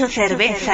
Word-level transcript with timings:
Mucho 0.00 0.12
cerveza. 0.12 0.72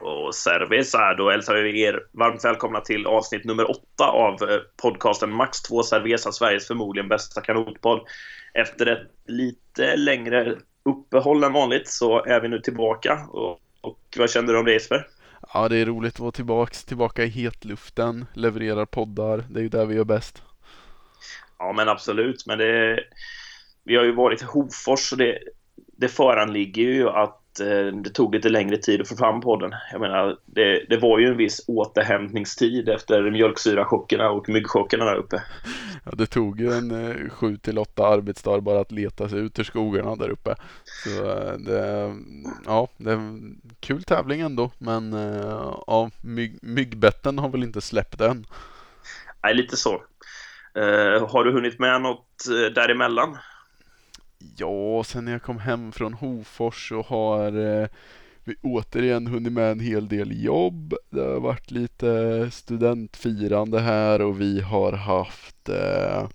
Och 0.00 0.34
cerveza, 0.34 1.14
då 1.14 1.30
hälsar 1.30 1.54
vi 1.54 1.82
er 1.82 2.06
varmt 2.12 2.44
välkomna 2.44 2.80
till 2.80 3.06
avsnitt 3.06 3.44
nummer 3.44 3.70
åtta 3.70 4.04
av 4.04 4.32
eh, 4.42 4.58
podcasten 4.82 5.30
Max 5.30 5.62
2 5.62 5.82
Cerveza, 5.82 6.32
Sveriges 6.32 6.66
förmodligen 6.66 7.08
bästa 7.08 7.40
kanotpodd. 7.40 8.06
Efter 8.54 8.86
ett 8.86 9.10
lite 9.26 9.96
längre 9.96 10.56
uppehåll 10.82 11.44
än 11.44 11.52
vanligt 11.52 11.88
så 11.88 12.24
är 12.24 12.40
vi 12.40 12.48
nu 12.48 12.60
tillbaka. 12.60 13.26
Och, 13.30 13.60
och 13.80 14.00
vad 14.16 14.30
känner 14.30 14.52
du 14.52 14.58
om 14.58 14.64
det 14.64 14.72
Jesper? 14.72 15.06
Ja, 15.54 15.68
det 15.68 15.76
är 15.76 15.86
roligt 15.86 16.14
att 16.14 16.20
vara 16.20 16.32
tillbaks, 16.32 16.84
tillbaka 16.84 17.24
i 17.24 17.28
hetluften, 17.28 18.26
levererar 18.34 18.86
poddar. 18.86 19.44
Det 19.50 19.60
är 19.60 19.62
ju 19.62 19.68
där 19.68 19.86
vi 19.86 19.94
gör 19.94 20.04
bäst. 20.04 20.42
Ja, 21.58 21.72
men 21.72 21.88
absolut. 21.88 22.46
Men 22.46 22.58
det, 22.58 23.00
vi 23.84 23.96
har 23.96 24.04
ju 24.04 24.12
varit 24.12 24.42
i 24.42 24.44
Hofors 24.44 25.12
och 25.12 25.18
det, 25.18 25.38
det 26.04 26.08
föranligger 26.08 26.82
ju 26.82 27.08
att 27.08 27.60
eh, 27.60 27.86
det 28.02 28.10
tog 28.10 28.34
lite 28.34 28.48
längre 28.48 28.76
tid 28.76 29.00
att 29.00 29.08
få 29.08 29.16
fram 29.16 29.40
podden. 29.40 29.74
Jag 29.92 30.00
menar, 30.00 30.38
det, 30.46 30.86
det 30.88 30.96
var 30.96 31.18
ju 31.18 31.26
en 31.26 31.36
viss 31.36 31.64
återhämtningstid 31.66 32.88
efter 32.88 33.30
mjölksyrachockerna 33.30 34.30
och 34.30 34.48
myggchockerna 34.48 35.04
där 35.04 35.14
uppe. 35.14 35.42
Ja, 36.04 36.12
det 36.14 36.26
tog 36.26 36.60
ju 36.60 36.72
en 36.72 36.90
eh, 36.90 37.30
sju 37.30 37.56
till 37.56 37.78
åtta 37.78 38.06
arbetsdagar 38.06 38.60
bara 38.60 38.80
att 38.80 38.92
leta 38.92 39.28
sig 39.28 39.38
ut 39.38 39.58
ur 39.58 39.64
skogarna 39.64 40.16
där 40.16 40.28
uppe. 40.28 40.54
Så 40.84 41.30
eh, 41.30 41.52
det, 41.58 42.14
ja, 42.66 42.88
det 42.96 43.10
är 43.10 43.16
en 43.16 43.60
kul 43.80 44.02
tävling 44.02 44.40
ändå. 44.40 44.70
Men 44.78 45.12
ja, 45.86 46.10
myg, 46.22 46.58
myggbetten 46.62 47.38
har 47.38 47.48
väl 47.48 47.62
inte 47.62 47.80
släppt 47.80 48.20
än. 48.20 48.46
Nej, 49.42 49.54
lite 49.54 49.76
så. 49.76 50.02
Uh, 50.78 51.28
har 51.28 51.44
du 51.44 51.52
hunnit 51.52 51.78
med 51.78 52.02
något 52.02 52.44
däremellan? 52.74 53.36
Ja, 54.56 55.04
sen 55.04 55.24
när 55.24 55.32
jag 55.32 55.42
kom 55.42 55.58
hem 55.58 55.92
från 55.92 56.14
Hofors 56.14 56.88
så 56.88 57.02
har 57.02 57.80
eh, 57.82 57.88
vi 58.44 58.56
återigen 58.62 59.26
hunnit 59.26 59.52
med 59.52 59.70
en 59.70 59.80
hel 59.80 60.08
del 60.08 60.44
jobb. 60.44 60.94
Det 61.10 61.20
har 61.20 61.40
varit 61.40 61.70
lite 61.70 62.50
studentfirande 62.50 63.80
här 63.80 64.20
och 64.22 64.40
vi 64.40 64.60
har 64.60 64.92
haft 64.92 65.68
eh, 65.68 66.28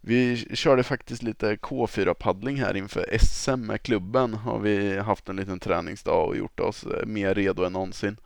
vi 0.00 0.36
körde 0.36 0.82
faktiskt 0.82 1.22
lite 1.22 1.56
K4-paddling 1.56 2.56
här 2.56 2.76
inför 2.76 3.18
SM 3.18 3.60
med 3.60 3.82
klubben. 3.82 4.34
Har 4.34 4.58
vi 4.58 4.98
haft 4.98 5.28
en 5.28 5.36
liten 5.36 5.60
träningsdag 5.60 6.28
och 6.28 6.36
gjort 6.36 6.60
oss 6.60 6.84
eh, 6.84 7.06
mer 7.06 7.34
redo 7.34 7.64
än 7.64 7.72
någonsin. 7.72 8.16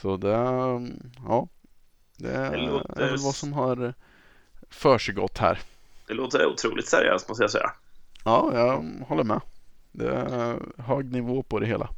Så 0.00 0.16
det, 0.16 0.28
ja, 1.26 1.48
det, 2.16 2.28
det 2.28 2.56
låter... 2.56 3.00
är 3.00 3.10
väl 3.10 3.20
vad 3.20 3.34
som 3.34 3.52
har 3.52 3.94
försiggått 4.70 5.38
här. 5.38 5.58
Det 6.06 6.14
låter 6.14 6.46
otroligt 6.46 6.88
seriöst 6.88 7.28
måste 7.28 7.44
jag 7.44 7.50
säga. 7.50 7.72
Ja, 8.24 8.50
jag 8.54 8.84
håller 9.08 9.24
med. 9.24 9.40
Det 9.92 10.08
är 10.08 10.58
hög 10.82 11.12
nivå 11.12 11.42
på 11.42 11.58
det 11.58 11.66
hela. 11.66 11.84
I 11.84 11.88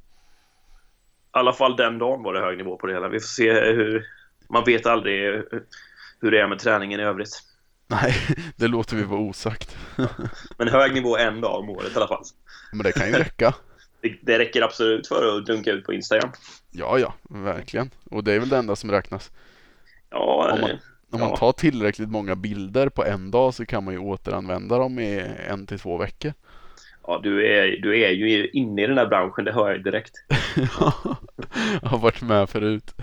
alla 1.31 1.53
fall 1.53 1.77
den 1.77 1.99
dagen 1.99 2.23
var 2.23 2.35
det 2.35 2.41
hög 2.41 2.59
nivå 2.59 2.77
på 2.77 2.87
det 2.87 2.93
hela. 2.93 3.09
Vi 3.09 3.21
får 3.21 3.27
se 3.27 3.53
hur... 3.53 4.07
Man 4.49 4.65
vet 4.65 4.87
aldrig 4.87 5.43
hur 6.21 6.31
det 6.31 6.41
är 6.41 6.49
med 6.49 6.59
träningen 6.59 7.01
i 7.01 7.03
övrigt. 7.03 7.43
Nej, 7.87 8.15
det 8.57 8.69
låter 8.69 8.97
vi 8.97 9.03
vara 9.03 9.21
osagt. 9.21 9.77
Men 10.59 10.69
hög 10.69 10.95
nivå 10.95 11.17
en 11.17 11.41
dag 11.41 11.61
om 11.61 11.71
året 11.71 11.93
i 11.93 11.97
alla 11.97 12.09
fall. 12.09 12.25
Men 12.73 12.83
det 12.83 12.93
kan 12.93 13.07
ju 13.07 13.13
räcka. 13.13 13.55
Det, 14.01 14.19
det 14.23 14.39
räcker 14.39 14.63
absolut 14.63 15.09
för 15.09 15.39
att 15.39 15.47
dunka 15.47 15.71
ut 15.71 15.85
på 15.85 15.93
Instagram. 15.93 16.31
Ja, 16.71 16.99
ja, 16.99 17.15
verkligen. 17.23 17.91
Och 18.11 18.25
det 18.25 18.33
är 18.33 18.41
väl 18.41 18.49
det 18.49 18.57
enda 18.57 18.77
som 18.77 18.91
räknas. 18.91 19.31
Ja, 20.11 20.51
om 20.53 20.61
man, 20.61 20.71
om 21.15 21.21
man 21.21 21.37
tar 21.37 21.53
tillräckligt 21.53 22.11
många 22.11 22.35
bilder 22.35 22.89
på 22.89 23.05
en 23.05 23.31
dag 23.31 23.55
så 23.55 23.67
kan 23.67 23.85
man 23.85 23.95
ju 23.95 24.01
återanvända 24.01 24.79
dem 24.79 24.99
i 24.99 25.23
en 25.49 25.67
till 25.67 25.79
två 25.79 25.97
veckor. 25.97 26.33
Ja, 27.07 27.21
du 27.23 27.47
är, 27.47 27.77
du 27.83 28.01
är 28.03 28.11
ju 28.11 28.49
inne 28.49 28.83
i 28.83 28.87
den 28.87 28.99
här 28.99 29.07
branschen, 29.07 29.45
det 29.45 29.53
hör 29.53 29.71
jag 29.71 29.85
direkt. 29.85 30.15
jag 31.83 31.89
har 31.89 31.99
varit 31.99 32.23
med 32.23 32.49
förut. 32.49 32.95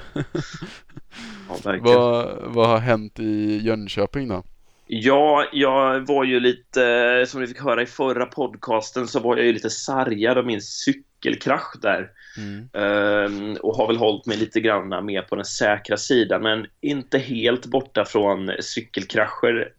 ja, 1.63 1.75
vad, 1.81 2.37
vad 2.43 2.69
har 2.69 2.77
hänt 2.77 3.19
i 3.19 3.57
Jönköping 3.57 4.27
då? 4.27 4.43
Ja, 4.87 5.45
jag 5.51 6.07
var 6.07 6.23
ju 6.23 6.39
lite, 6.39 7.25
som 7.27 7.41
ni 7.41 7.47
fick 7.47 7.61
höra 7.61 7.81
i 7.81 7.85
förra 7.85 8.25
podcasten, 8.25 9.07
så 9.07 9.19
var 9.19 9.37
jag 9.37 9.45
ju 9.45 9.53
lite 9.53 9.69
sargad 9.69 10.37
av 10.37 10.45
min 10.45 10.61
cykelkrasch 10.61 11.75
där. 11.81 12.09
Mm. 12.37 12.69
Um, 12.73 13.57
och 13.61 13.75
har 13.75 13.87
väl 13.87 13.97
hållit 13.97 14.25
mig 14.25 14.37
lite 14.37 14.59
grann 14.59 15.05
mer 15.05 15.21
på 15.21 15.35
den 15.35 15.45
säkra 15.45 15.97
sidan, 15.97 16.41
men 16.41 16.67
inte 16.81 17.17
helt 17.17 17.65
borta 17.65 18.05
från 18.05 18.51
cykelkrascher. 18.59 19.73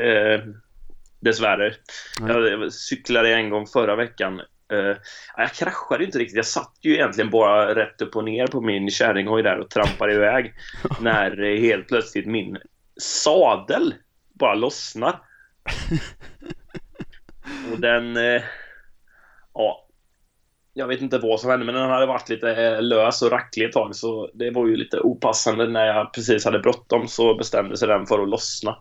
Uh, 0.00 0.54
dessvärre. 1.20 1.74
Mm. 2.20 2.44
Jag 2.44 2.72
cyklade 2.72 3.34
en 3.34 3.50
gång 3.50 3.66
förra 3.66 3.96
veckan. 3.96 4.40
Uh, 4.72 4.96
jag 5.36 5.52
kraschade 5.52 6.04
inte 6.04 6.18
riktigt. 6.18 6.36
Jag 6.36 6.46
satt 6.46 6.74
ju 6.80 6.94
egentligen 6.94 7.30
bara 7.30 7.74
rätt 7.74 8.02
upp 8.02 8.16
och 8.16 8.24
ner 8.24 8.46
på 8.46 8.60
min 8.60 8.90
kärringhoj 8.90 9.42
där 9.42 9.58
och 9.58 9.70
trampade 9.70 10.14
iväg. 10.14 10.54
när 11.00 11.56
helt 11.58 11.88
plötsligt 11.88 12.26
min 12.26 12.58
sadel 13.00 13.94
bara 14.32 14.54
lossnar. 14.54 15.20
och 17.72 17.80
den... 17.80 18.16
Uh, 18.16 18.42
ja, 19.54 19.86
jag 20.74 20.86
vet 20.86 21.00
inte 21.00 21.18
vad 21.18 21.40
som 21.40 21.50
hände, 21.50 21.66
men 21.66 21.74
den 21.74 21.90
hade 21.90 22.06
varit 22.06 22.28
lite 22.28 22.50
eh, 22.50 22.82
lös 22.82 23.22
och 23.22 23.30
racklig 23.30 23.66
ett 23.66 23.72
tag, 23.72 23.96
så 23.96 24.30
det 24.34 24.50
var 24.50 24.66
ju 24.66 24.76
lite 24.76 25.00
opassande. 25.00 25.68
När 25.68 25.86
jag 25.86 26.12
precis 26.12 26.44
hade 26.44 26.58
bråttom 26.58 27.08
så 27.08 27.34
bestämde 27.34 27.76
sig 27.76 27.88
den 27.88 28.06
för 28.06 28.22
att 28.22 28.28
lossna. 28.28 28.76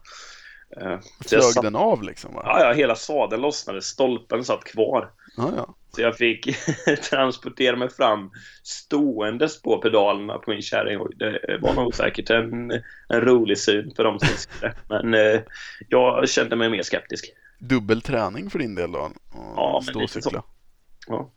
Eh, 0.81 0.99
Flög 1.29 1.43
satt... 1.43 1.63
den 1.63 1.75
av 1.75 2.03
liksom? 2.03 2.33
Va? 2.33 2.41
Ja, 2.45 2.63
ja, 2.63 2.73
hela 2.73 2.95
sadeln 2.95 3.41
lossnade. 3.41 3.81
Stolpen 3.81 4.45
satt 4.45 4.63
kvar. 4.63 5.11
Ah, 5.37 5.49
ja. 5.55 5.75
Så 5.95 6.01
jag 6.01 6.17
fick 6.17 6.55
transportera 7.09 7.75
mig 7.75 7.89
fram 7.89 8.31
ståendes 8.63 9.61
på 9.61 9.77
pedalerna 9.77 10.37
på 10.37 10.51
min 10.51 10.61
kärring. 10.61 10.99
Det 11.15 11.59
var 11.61 11.73
nog 11.73 11.95
säkert 11.95 12.29
en, 12.29 12.71
en 13.07 13.21
rolig 13.21 13.57
syn 13.57 13.93
för 13.95 14.03
de 14.03 14.19
som 14.19 14.37
skulle. 14.37 14.73
Men 14.89 15.13
eh, 15.13 15.41
jag 15.87 16.29
kände 16.29 16.55
mig 16.55 16.69
mer 16.69 16.83
skeptisk. 16.83 17.33
Dubbel 17.59 18.01
träning 18.01 18.49
för 18.49 18.59
din 18.59 18.75
del 18.75 18.91
då? 18.91 19.11
Ja, 19.55 19.81
men 19.85 20.01
lite 20.01 20.21
så. 20.21 20.43
Ja. 21.07 21.31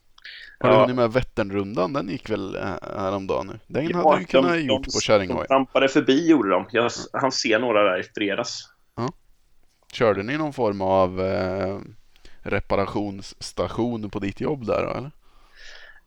Har 0.62 0.70
du 0.70 0.76
hunnit 0.76 0.96
med 0.96 1.12
Vätternrundan? 1.12 1.92
Den 1.92 2.08
gick 2.08 2.30
väl 2.30 2.56
eh, 2.56 2.62
häromdagen 2.96 3.46
nu? 3.46 3.58
Den 3.66 3.88
ja, 3.88 4.10
hade 4.10 4.20
du 4.20 4.24
kunnat 4.24 4.52
de, 4.52 4.60
gjort 4.60 4.84
på 4.84 5.00
Kärringoj. 5.00 5.36
De 5.36 5.46
trampade 5.46 5.88
förbi 5.88 6.28
gjorde 6.28 6.50
de. 6.50 6.66
Jag 6.72 6.90
han 7.12 7.32
ser 7.32 7.58
några 7.58 7.82
där 7.82 8.00
i 8.00 8.02
fredags. 8.02 8.68
Ja. 8.96 9.08
Körde 9.92 10.22
ni 10.22 10.38
någon 10.38 10.52
form 10.52 10.80
av 10.80 11.20
eh, 11.20 11.78
reparationsstation 12.42 14.10
på 14.10 14.18
ditt 14.18 14.40
jobb 14.40 14.66
där 14.66 14.96
eller? 14.96 15.10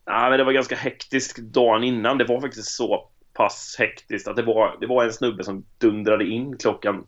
Nej, 0.07 0.29
men 0.29 0.37
det 0.37 0.43
var 0.43 0.51
ganska 0.51 0.75
hektiskt 0.75 1.37
dagen 1.37 1.83
innan. 1.83 2.17
Det 2.17 2.25
var 2.25 2.41
faktiskt 2.41 2.75
så 2.75 3.09
pass 3.33 3.75
hektiskt 3.79 4.27
att 4.27 4.35
det 4.35 4.43
var, 4.43 4.77
det 4.79 4.87
var 4.87 5.03
en 5.03 5.13
snubbe 5.13 5.43
som 5.43 5.65
dundrade 5.77 6.25
in 6.25 6.57
klockan 6.57 7.07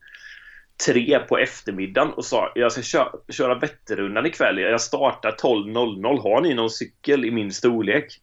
tre 0.86 1.20
på 1.20 1.38
eftermiddagen 1.38 2.14
och 2.14 2.26
sa 2.26 2.52
jag 2.56 2.72
ska 2.72 2.82
köra, 2.82 3.12
köra 3.30 3.56
Vätternrundan 3.60 4.26
ikväll. 4.26 4.58
Jag 4.58 4.82
startar 4.82 5.32
12.00. 5.32 6.22
Har 6.22 6.42
ni 6.42 6.54
någon 6.54 6.70
cykel 6.70 7.26
i 7.26 7.32
min 7.32 7.52
storlek? 7.54 8.06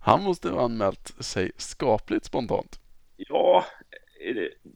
Han 0.00 0.22
måste 0.22 0.50
ha 0.50 0.64
anmält 0.64 1.14
sig 1.18 1.52
skapligt 1.56 2.24
spontant. 2.24 2.80
Ja, 3.16 3.64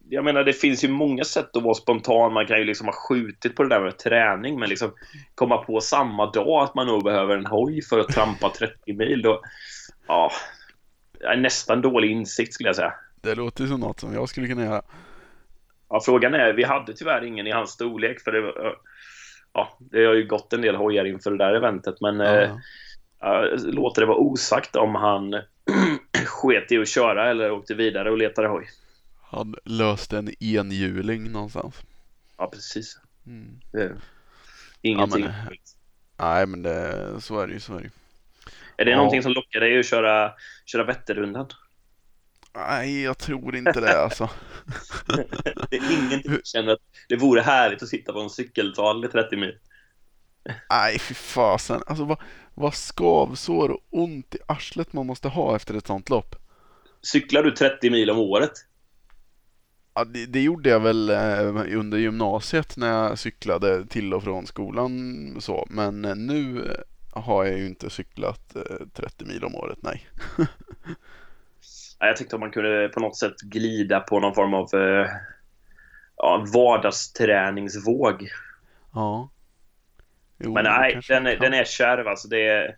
jag 0.09 0.23
menar 0.23 0.43
det 0.43 0.53
finns 0.53 0.83
ju 0.83 0.87
många 0.87 1.23
sätt 1.23 1.55
att 1.55 1.63
vara 1.63 1.73
spontan. 1.73 2.33
Man 2.33 2.47
kan 2.47 2.57
ju 2.57 2.63
liksom 2.63 2.87
ha 2.87 2.93
skjutit 2.93 3.55
på 3.55 3.63
det 3.63 3.69
där 3.69 3.81
med 3.81 3.97
träning 3.97 4.59
men 4.59 4.69
liksom 4.69 4.93
komma 5.35 5.57
på 5.57 5.81
samma 5.81 6.31
dag 6.31 6.63
att 6.63 6.75
man 6.75 6.87
nog 6.87 7.03
behöver 7.03 7.37
en 7.37 7.45
hoj 7.45 7.81
för 7.81 7.99
att 7.99 8.07
trampa 8.07 8.49
30 8.49 8.93
mil. 8.93 9.21
Då, 9.21 9.41
ja, 10.07 10.31
nästan 11.37 11.81
dålig 11.81 12.11
insikt 12.11 12.53
skulle 12.53 12.69
jag 12.69 12.75
säga. 12.75 12.93
Det 13.25 13.35
låter 13.35 13.67
som 13.67 13.79
något 13.79 13.99
som 13.99 14.13
jag 14.13 14.29
skulle 14.29 14.47
kunna 14.47 14.65
göra. 14.65 14.81
Ja, 15.89 16.01
frågan 16.05 16.33
är, 16.33 16.53
vi 16.53 16.63
hade 16.63 16.93
tyvärr 16.93 17.25
ingen 17.25 17.47
i 17.47 17.51
hans 17.51 17.71
storlek 17.71 18.21
för 18.21 18.31
det 18.31 18.53
ja, 19.53 19.77
det 19.79 20.05
har 20.05 20.13
ju 20.13 20.27
gått 20.27 20.53
en 20.53 20.61
del 20.61 20.75
hojar 20.75 21.05
inför 21.05 21.31
det 21.31 21.37
där 21.37 21.53
eventet 21.53 22.01
men 22.01 22.19
ja. 22.19 23.43
eh, 23.43 23.57
låter 23.57 24.01
det 24.01 24.07
vara 24.07 24.17
osagt 24.17 24.75
om 24.75 24.95
han 24.95 25.31
sket 26.25 26.71
i 26.71 26.77
att 26.77 26.87
köra 26.87 27.29
eller 27.29 27.51
åkte 27.51 27.73
vidare 27.73 28.11
och 28.11 28.17
letade 28.17 28.47
hoj. 28.47 28.67
Han 29.21 29.55
löste 29.63 30.17
en 30.17 30.43
enhjuling 30.43 31.31
någonstans. 31.31 31.81
Ja, 32.37 32.49
precis. 32.53 32.99
Mm. 33.27 33.59
Ingenting. 34.81 35.23
Ja, 35.23 35.31
men, 35.49 35.57
nej, 36.17 36.47
men 36.47 36.61
det, 36.61 37.21
så 37.21 37.39
är 37.39 37.47
det 37.47 37.53
ju. 37.53 37.59
Så 37.59 37.75
är, 37.75 37.81
det. 37.81 37.89
är 38.77 38.85
det 38.85 38.91
ja. 38.91 38.97
någonting 38.97 39.23
som 39.23 39.31
lockar 39.31 39.59
dig 39.59 39.79
att 39.79 39.85
köra, 39.85 40.31
köra 40.65 40.83
Vätternrundan? 40.83 41.47
Nej, 42.55 43.01
jag 43.01 43.17
tror 43.17 43.55
inte 43.55 43.79
det 43.79 44.01
alltså. 44.01 44.29
det 45.69 45.75
är 45.77 45.91
ingenting 45.91 46.31
som 46.31 46.41
känner 46.43 46.73
att 46.73 46.79
det 47.09 47.15
vore 47.15 47.41
härligt 47.41 47.83
att 47.83 47.89
sitta 47.89 48.13
på 48.13 48.19
en 48.19 48.29
cykeltal 48.29 49.05
i 49.05 49.07
30 49.07 49.37
mil. 49.37 49.57
Nej, 50.69 50.99
fy 50.99 51.13
fasen. 51.13 51.81
Alltså 51.87 52.05
vad, 52.05 52.17
vad 52.53 52.73
skavsår 52.73 53.69
och 53.69 53.81
ont 53.89 54.35
i 54.35 54.37
arslet 54.47 54.93
man 54.93 55.05
måste 55.05 55.27
ha 55.27 55.55
efter 55.55 55.73
ett 55.73 55.87
sånt 55.87 56.09
lopp. 56.09 56.35
Cyklar 57.01 57.43
du 57.43 57.51
30 57.51 57.89
mil 57.89 58.09
om 58.09 58.17
året? 58.17 58.51
Ja, 59.93 60.05
det, 60.05 60.25
det, 60.25 60.41
gjorde 60.41 60.69
jag 60.69 60.79
väl 60.79 61.09
eh, 61.09 61.77
under 61.77 61.97
gymnasiet 61.97 62.77
när 62.77 62.87
jag 62.87 63.19
cyklade 63.19 63.85
till 63.85 64.13
och 64.13 64.23
från 64.23 64.47
skolan 64.47 65.37
så. 65.39 65.67
Men 65.69 66.01
nu 66.01 66.71
har 67.11 67.45
jag 67.45 67.57
ju 67.57 67.65
inte 67.65 67.89
cyklat 67.89 68.55
30 68.93 69.25
mil 69.25 69.43
om 69.43 69.55
året, 69.55 69.77
nej. 69.81 70.07
jag 71.99 72.17
tyckte 72.17 72.35
att 72.35 72.39
man 72.39 72.51
kunde 72.51 72.89
på 72.89 72.99
något 72.99 73.17
sätt 73.17 73.41
glida 73.41 73.99
på 73.99 74.19
någon 74.19 74.35
form 74.35 74.53
av 74.53 74.69
ja, 76.17 76.45
vardagsträningsvåg. 76.53 78.29
Ja. 78.93 79.29
Jo, 80.37 80.53
Men 80.53 80.63
nej, 80.63 81.01
den, 81.07 81.23
den 81.23 81.53
är 81.53 81.65
kärv 81.65 82.07
alltså. 82.07 82.27
Det, 82.27 82.75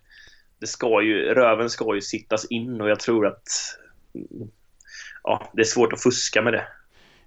det 0.59 0.67
ska 0.67 1.01
ju, 1.01 1.33
röven 1.33 1.69
ska 1.69 1.95
ju 1.95 2.01
sittas 2.01 2.45
in 2.45 2.81
och 2.81 2.89
jag 2.89 2.99
tror 2.99 3.27
att 3.27 3.43
ja, 5.23 5.49
det 5.53 5.61
är 5.61 5.65
svårt 5.65 5.93
att 5.93 6.03
fuska 6.03 6.41
med 6.41 6.53
det. 6.53 6.67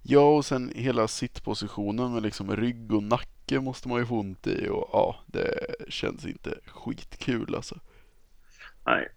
Ja, 0.02 0.36
och 0.36 0.44
sen 0.44 0.72
hela 0.74 1.08
sittpositionen 1.08 2.12
med 2.12 2.22
liksom 2.22 2.56
rygg 2.56 2.92
och 2.92 3.02
nacke 3.02 3.60
måste 3.60 3.88
man 3.88 3.98
ju 3.98 4.06
få 4.06 4.18
ont 4.18 4.46
i 4.46 4.68
och 4.68 4.88
ja, 4.92 5.24
det 5.26 5.74
känns 5.88 6.26
inte 6.26 6.58
skitkul 6.66 7.54
alltså. 7.54 7.78
Nej. 8.86 9.08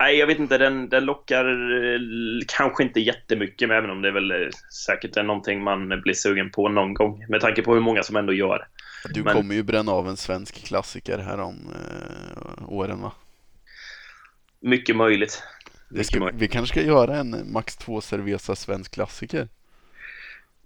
Nej, 0.00 0.16
jag 0.16 0.26
vet 0.26 0.38
inte, 0.38 0.58
den, 0.58 0.88
den 0.88 1.04
lockar 1.04 1.44
eh, 1.44 2.00
kanske 2.48 2.82
inte 2.82 3.00
jättemycket, 3.00 3.68
men 3.68 3.78
även 3.78 3.90
om 3.90 4.02
det 4.02 4.08
är 4.08 4.12
väl 4.12 4.30
eh, 4.30 4.48
säkert 4.86 5.16
är 5.16 5.22
någonting 5.22 5.62
man 5.62 6.00
blir 6.02 6.14
sugen 6.14 6.50
på 6.50 6.68
någon 6.68 6.94
gång, 6.94 7.26
med 7.28 7.40
tanke 7.40 7.62
på 7.62 7.74
hur 7.74 7.80
många 7.80 8.02
som 8.02 8.16
ändå 8.16 8.32
gör. 8.32 8.66
Du 9.04 9.22
men... 9.22 9.34
kommer 9.34 9.54
ju 9.54 9.62
bränna 9.62 9.92
av 9.92 10.08
en 10.08 10.16
svensk 10.16 10.66
klassiker 10.66 11.18
här 11.18 11.40
om 11.40 11.74
eh, 11.74 12.72
åren 12.72 13.02
va? 13.02 13.12
Mycket 14.60 14.96
möjligt. 14.96 15.42
Mycket 15.88 16.06
ska, 16.06 16.20
möjligt. 16.20 16.40
Vi 16.40 16.48
kanske 16.48 16.74
ska 16.74 16.86
göra 16.86 17.16
en 17.16 17.52
Max 17.52 17.76
2 17.76 18.00
Cerveza 18.00 18.56
svensk 18.56 18.94
klassiker. 18.94 19.48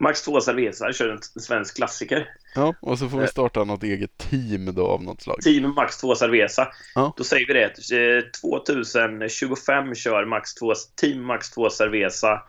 Max 0.01 0.23
2 0.23 0.41
Cerveza 0.41 0.93
kör 0.93 1.09
en 1.09 1.43
svensk 1.43 1.77
klassiker. 1.77 2.29
Ja, 2.55 2.75
och 2.81 2.99
så 2.99 3.09
får 3.09 3.19
vi 3.19 3.25
eh. 3.25 3.31
starta 3.31 3.65
något 3.65 3.83
eget 3.83 4.19
team 4.19 4.75
då 4.75 4.87
av 4.87 5.03
något 5.03 5.23
slag. 5.23 5.43
Team 5.43 5.75
Max 5.75 5.97
2 5.97 6.15
Cerveza. 6.15 6.69
Ja. 6.95 7.15
Då 7.17 7.25
säger 7.25 7.47
vi 7.47 7.53
det. 7.53 8.33
2025 8.41 9.89
eh, 9.89 9.95
kör 9.95 10.25
Max 10.25 10.55
2, 10.55 10.73
Team 10.97 11.25
Max 11.25 11.51
2 11.51 11.71
Cerveza 11.71 12.43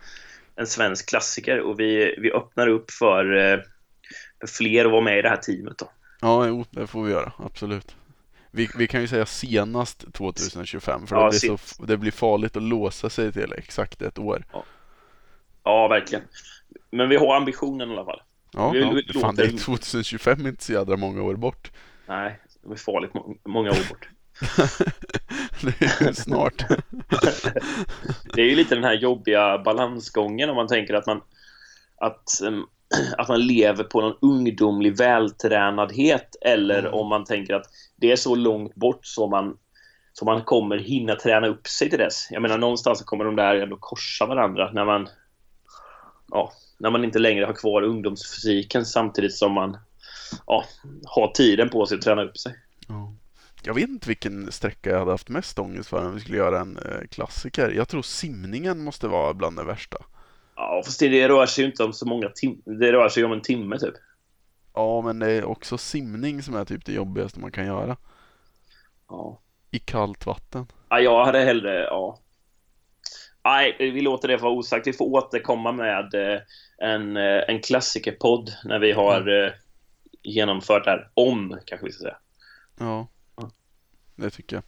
en 0.56 0.68
svensk 0.68 1.09
klassiker 1.09 1.59
och 1.59 1.80
vi, 1.80 2.15
vi 2.18 2.31
öppnar 2.31 2.68
upp 2.68 2.92
för, 2.92 3.36
eh, 3.36 3.59
för 4.39 4.47
fler 4.47 4.86
att 4.86 4.92
vara 4.92 5.01
med 5.01 5.19
i 5.19 5.21
det 5.21 5.30
här 5.30 5.38
teamet 5.38 5.77
då. 5.77 5.92
Ja, 6.21 6.47
jo, 6.47 6.65
det 6.69 6.88
får 6.88 7.03
vi 7.03 7.12
göra. 7.12 7.33
Absolut. 7.38 7.95
Vi, 8.51 8.69
vi 8.77 8.88
kan 8.88 9.01
ju 9.01 9.07
säga 9.07 9.25
senast 9.25 10.13
2025 10.13 11.07
för 11.07 11.15
ja, 11.15 11.24
det, 11.24 11.39
blir 11.39 11.57
så, 11.57 11.86
det 11.86 11.97
blir 11.97 12.12
farligt 12.12 12.56
att 12.56 12.63
låsa 12.63 13.09
sig 13.09 13.31
till 13.31 13.53
exakt 13.57 14.01
ett 14.01 14.19
år. 14.19 14.45
Ja, 14.53 14.63
ja 15.63 15.88
verkligen. 15.88 16.24
Men 16.95 17.09
vi 17.09 17.15
har 17.15 17.36
ambitionen 17.36 17.89
i 17.89 17.94
alla 17.94 18.06
fall. 18.06 18.21
Ja, 18.51 18.69
vi, 18.69 19.03
ja. 19.13 19.19
fan 19.19 19.36
det 19.36 19.44
är 19.44 19.57
2025 19.57 20.47
inte 20.47 20.63
så 20.63 20.74
jädra 20.74 20.97
många 20.97 21.21
år 21.21 21.36
bort. 21.36 21.71
Nej, 22.07 22.39
det 22.63 22.74
är 22.74 22.77
farligt 22.77 23.13
må 23.13 23.36
många 23.45 23.69
år 23.69 23.89
bort. 23.89 24.09
det 25.62 26.07
är 26.07 26.13
snart. 26.13 26.65
det 28.33 28.42
är 28.42 28.45
ju 28.45 28.56
lite 28.56 28.75
den 28.75 28.83
här 28.83 28.94
jobbiga 28.94 29.57
balansgången 29.57 30.50
om 30.50 30.56
man 30.56 30.68
tänker 30.68 30.94
att 30.94 31.07
man 31.07 31.21
att, 31.97 32.42
att 33.18 33.27
man 33.27 33.47
lever 33.47 33.83
på 33.83 34.01
någon 34.01 34.18
ungdomlig 34.21 34.97
vältränadhet 34.97 36.36
eller 36.42 36.80
mm. 36.80 36.94
om 36.94 37.07
man 37.07 37.25
tänker 37.25 37.53
att 37.53 37.65
det 37.95 38.12
är 38.12 38.15
så 38.15 38.36
långt 38.36 38.75
bort 38.75 39.06
så 39.06 39.27
man 39.27 39.57
så 40.13 40.25
man 40.25 40.44
kommer 40.44 40.77
hinna 40.77 41.15
träna 41.15 41.47
upp 41.47 41.68
sig 41.68 41.89
till 41.89 42.00
dess. 42.00 42.27
Jag 42.31 42.42
menar 42.42 42.57
någonstans 42.57 43.01
kommer 43.01 43.25
de 43.25 43.36
där 43.36 43.56
ändå 43.56 43.77
korsa 43.80 44.25
varandra 44.25 44.71
när 44.71 44.86
man 44.86 45.09
ja, 46.31 46.51
när 46.77 46.92
man 46.92 47.04
inte 47.04 47.19
längre 47.19 47.45
har 47.45 47.54
kvar 47.54 47.81
ungdomsfysiken 47.81 48.86
samtidigt 48.86 49.33
som 49.33 49.51
man 49.51 49.77
ja, 50.48 50.66
har 51.06 51.27
tiden 51.27 51.69
på 51.69 51.86
sig 51.86 51.95
att 51.98 52.01
träna 52.01 52.24
upp 52.24 52.38
sig. 52.38 52.56
Ja. 52.88 53.13
Jag 53.63 53.74
vet 53.74 53.89
inte 53.89 54.07
vilken 54.07 54.51
sträcka 54.51 54.89
jag 54.89 55.00
hade 55.00 55.12
haft 55.12 55.30
mest 55.30 55.60
ångest 55.60 55.89
för 55.89 56.06
om 56.06 56.16
vi 56.16 56.22
skulle 56.22 56.38
göra 56.38 56.60
en 56.60 56.77
eh, 56.77 57.07
klassiker. 57.12 57.69
Jag 57.69 57.88
tror 57.88 58.01
simningen 58.01 58.83
måste 58.83 59.07
vara 59.07 59.33
bland 59.33 59.57
det 59.57 59.63
värsta. 59.63 59.98
Ja, 60.56 60.81
fast 60.86 61.00
det, 61.00 61.27
rör 61.27 61.45
sig 61.45 61.63
ju 61.63 61.69
inte 61.69 61.83
om 61.83 61.94
så 61.94 62.06
många 62.06 62.30
timmar. 62.30 62.80
Det 62.80 62.92
rör 62.92 63.10
sig 63.10 63.21
ju 63.21 63.25
om 63.25 63.33
en 63.33 63.42
timme 63.42 63.80
typ. 63.80 63.94
Ja, 64.74 65.01
men 65.01 65.19
det 65.19 65.31
är 65.31 65.44
också 65.45 65.78
simning 65.78 66.44
som 66.44 66.56
är 66.56 66.66
typ 66.66 66.86
det 66.86 66.94
jobbigaste 66.94 67.39
man 67.39 67.51
kan 67.51 67.66
göra. 67.66 67.98
Ja. 69.07 69.39
I 69.71 69.80
kallt 69.80 70.25
vatten. 70.25 70.68
Ja, 70.89 71.00
jag 71.00 71.25
hade 71.25 71.39
hellre, 71.39 71.83
ja. 71.83 72.19
Nej, 73.45 73.75
vi 73.80 74.01
låter 74.01 74.27
det 74.27 74.38
vara 74.38 74.51
osagt. 74.51 74.88
Vi 74.88 74.94
får 74.94 75.06
återkomma 75.06 75.71
med 75.71 76.13
eh, 76.13 76.39
en, 76.77 77.18
eh, 77.18 77.44
en 77.47 77.62
klassikerpodd 77.62 78.50
när 78.63 78.80
vi 78.80 78.92
har 78.92 79.21
mm. 79.21 79.53
genomfört 80.24 80.86
det 80.86 80.92
här. 80.92 81.09
Om, 81.13 81.59
kanske 81.65 81.86
vi 81.86 81.92
ska 81.92 82.01
säga. 82.01 82.18
Ja, 82.80 83.07
det 84.15 84.30
tycker 84.30 84.56
jag. 84.56 84.63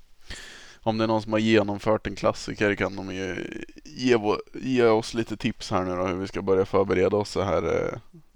Om 0.83 0.97
det 0.97 1.03
är 1.03 1.07
någon 1.07 1.21
som 1.21 1.31
har 1.31 1.39
genomfört 1.39 2.07
en 2.07 2.15
klassiker 2.15 2.75
kan 2.75 2.95
de 2.95 3.15
ju 3.15 3.35
ge, 3.85 4.17
ge 4.53 4.83
oss 4.83 5.13
lite 5.13 5.37
tips 5.37 5.71
här 5.71 5.83
nu 5.83 5.95
då 5.95 6.05
hur 6.05 6.15
vi 6.15 6.27
ska 6.27 6.41
börja 6.41 6.65
förbereda 6.65 7.17
oss 7.17 7.29
så 7.29 7.41
här 7.41 7.89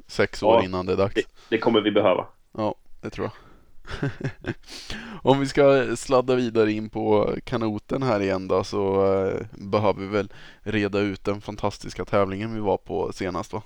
sex 0.07 0.43
år 0.43 0.55
ja, 0.55 0.65
innan 0.65 0.85
det 0.85 0.93
är 0.93 0.97
dags. 0.97 1.15
Det, 1.15 1.23
det 1.49 1.57
kommer 1.57 1.81
vi 1.81 1.91
behöva. 1.91 2.25
Ja, 2.57 2.75
det 3.01 3.09
tror 3.09 3.25
jag. 3.25 3.50
Om 5.23 5.39
vi 5.39 5.45
ska 5.45 5.95
sladda 5.95 6.35
vidare 6.35 6.71
in 6.71 6.89
på 6.89 7.35
kanoten 7.43 8.03
här 8.03 8.19
igen 8.19 8.47
då 8.47 8.63
så 8.63 9.05
eh, 9.05 9.45
behöver 9.51 10.01
vi 10.01 10.07
väl 10.07 10.29
reda 10.61 10.99
ut 10.99 11.23
den 11.23 11.41
fantastiska 11.41 12.05
tävlingen 12.05 12.53
vi 12.53 12.59
var 12.59 12.77
på 12.77 13.11
senast 13.13 13.53
va? 13.53 13.63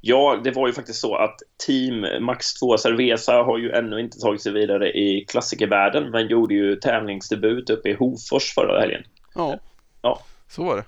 Ja, 0.00 0.40
det 0.44 0.50
var 0.50 0.66
ju 0.66 0.72
faktiskt 0.72 1.00
så 1.00 1.16
att 1.16 1.36
Team 1.66 2.24
Max 2.24 2.54
2 2.54 2.78
Cerveza 2.78 3.32
har 3.32 3.58
ju 3.58 3.70
ännu 3.70 4.00
inte 4.00 4.18
tagit 4.18 4.42
sig 4.42 4.52
vidare 4.52 4.90
i 4.90 5.24
klassikervärlden 5.28 6.10
men 6.10 6.28
gjorde 6.28 6.54
ju 6.54 6.76
tävlingsdebut 6.76 7.70
uppe 7.70 7.88
i 7.88 7.94
Hofors 7.94 8.54
förra 8.54 8.80
helgen. 8.80 9.02
Ja, 9.34 9.58
ja. 10.02 10.20
så 10.48 10.64
var 10.64 10.76
det. 10.76 10.84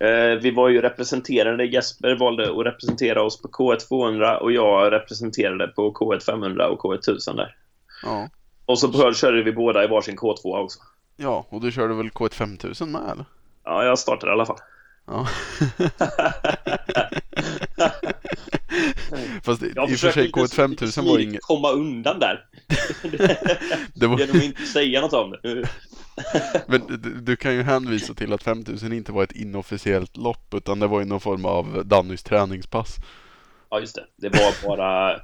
Eh, 0.00 0.36
vi 0.36 0.50
var 0.50 0.68
ju 0.68 0.80
representerade. 0.80 1.64
Jesper 1.64 2.14
valde 2.14 2.50
att 2.50 2.66
representera 2.66 3.22
oss 3.22 3.42
på 3.42 3.48
K1 3.48 3.76
200 3.88 4.38
och 4.38 4.52
jag 4.52 4.92
representerade 4.92 5.68
på 5.68 5.92
K1 5.92 6.20
500 6.20 6.68
och 6.68 6.80
K1 6.80 6.98
1000 6.98 7.36
där. 7.36 7.56
Ja. 8.02 8.28
Och 8.66 8.78
så 8.78 9.12
körde 9.14 9.42
vi 9.42 9.52
båda 9.52 9.84
i 9.84 9.86
varsin 9.86 10.18
K2 10.18 10.62
också. 10.62 10.78
Ja, 11.16 11.46
och 11.48 11.60
du 11.60 11.72
körde 11.72 11.94
väl 11.94 12.10
K1 12.10 12.34
5000 12.34 12.92
med 12.92 13.10
eller? 13.10 13.24
Ja, 13.64 13.84
jag 13.84 13.98
startade 13.98 14.32
i 14.32 14.34
alla 14.34 14.46
fall. 14.46 14.58
Ja. 15.06 15.28
Fast 19.42 19.62
i 19.62 19.72
och 19.76 19.90
för 19.90 20.12
sig 20.12 20.30
K1 20.30 20.54
5000 20.54 21.04
var 21.04 21.18
inget... 21.18 21.42
komma 21.42 21.70
undan 21.70 22.18
där. 22.18 22.44
det 23.94 24.06
var... 24.06 24.18
Genom 24.18 24.36
att 24.36 24.42
inte 24.42 24.66
säga 24.66 25.00
något 25.00 25.12
om 25.12 25.30
det. 25.30 25.68
Men 26.66 26.86
du, 26.86 26.96
du, 27.20 27.36
kan 27.36 27.54
ju 27.54 27.62
hänvisa 27.62 28.14
till 28.14 28.32
att 28.32 28.42
5000 28.42 28.92
inte 28.92 29.12
var 29.12 29.22
ett 29.22 29.32
inofficiellt 29.32 30.16
lopp 30.16 30.54
utan 30.54 30.80
det 30.80 30.86
var 30.86 31.00
ju 31.00 31.06
någon 31.06 31.20
form 31.20 31.44
av 31.44 31.86
Dannys 31.86 32.22
träningspass. 32.22 32.96
Ja, 33.70 33.80
just 33.80 33.94
det. 33.94 34.06
Det 34.16 34.28
var 34.28 34.68
bara 34.68 35.20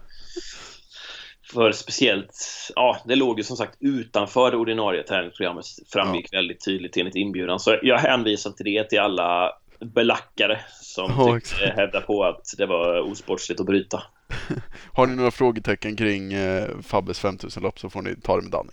för 1.53 1.73
speciellt, 1.73 2.35
ja, 2.75 2.97
det 3.05 3.17
låg 3.17 3.39
ju 3.39 3.45
som 3.45 3.57
sagt 3.57 3.77
utanför 3.81 4.51
det 4.51 4.57
ordinarie 4.57 5.03
träningsprogrammet 5.03 5.65
framgick 5.93 6.29
ja. 6.31 6.39
väldigt 6.39 6.65
tydligt 6.65 6.97
enligt 6.97 7.15
inbjudan. 7.15 7.61
Så 7.61 7.79
jag 7.83 7.99
hänvisar 7.99 8.51
till 8.51 8.67
det 8.67 8.85
till 8.85 9.01
alla 9.01 9.53
belackare 9.81 10.61
som 10.81 11.11
ja, 11.19 11.41
hävdar 11.77 12.01
på 12.01 12.25
att 12.25 12.55
det 12.59 12.67
var 12.67 13.01
osportsligt 13.01 13.61
att 13.61 13.67
bryta. 13.67 14.03
Har 14.93 15.07
ni 15.07 15.17
några 15.17 15.31
frågetecken 15.31 15.97
kring 15.97 16.33
eh, 16.33 16.69
Fabbes 16.83 17.25
5000-lopp 17.25 17.79
så 17.79 17.91
får 17.91 18.03
ni 18.03 18.17
ta 18.17 18.37
det 18.37 18.43
med 18.43 18.53
Danny. 18.53 18.73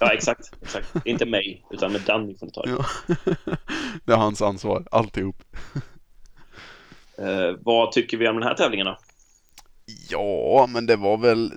Ja, 0.00 0.12
exakt. 0.12 0.52
exakt. 0.62 1.06
Inte 1.06 1.26
mig, 1.26 1.64
utan 1.70 1.92
med 1.92 2.00
Danny 2.00 2.34
får 2.34 2.46
ni 2.46 2.52
ta 2.52 2.62
det. 2.62 2.70
Ja. 2.70 2.84
det 4.04 4.12
är 4.12 4.16
hans 4.16 4.42
ansvar, 4.42 4.84
alltihop. 4.90 5.42
Eh, 7.18 7.56
vad 7.60 7.92
tycker 7.92 8.16
vi 8.16 8.28
om 8.28 8.34
den 8.34 8.48
här 8.48 8.54
tävlingen 8.54 8.86
då? 8.86 8.98
Ja, 10.10 10.66
men 10.68 10.86
det 10.86 10.96
var 10.96 11.16
väl 11.16 11.52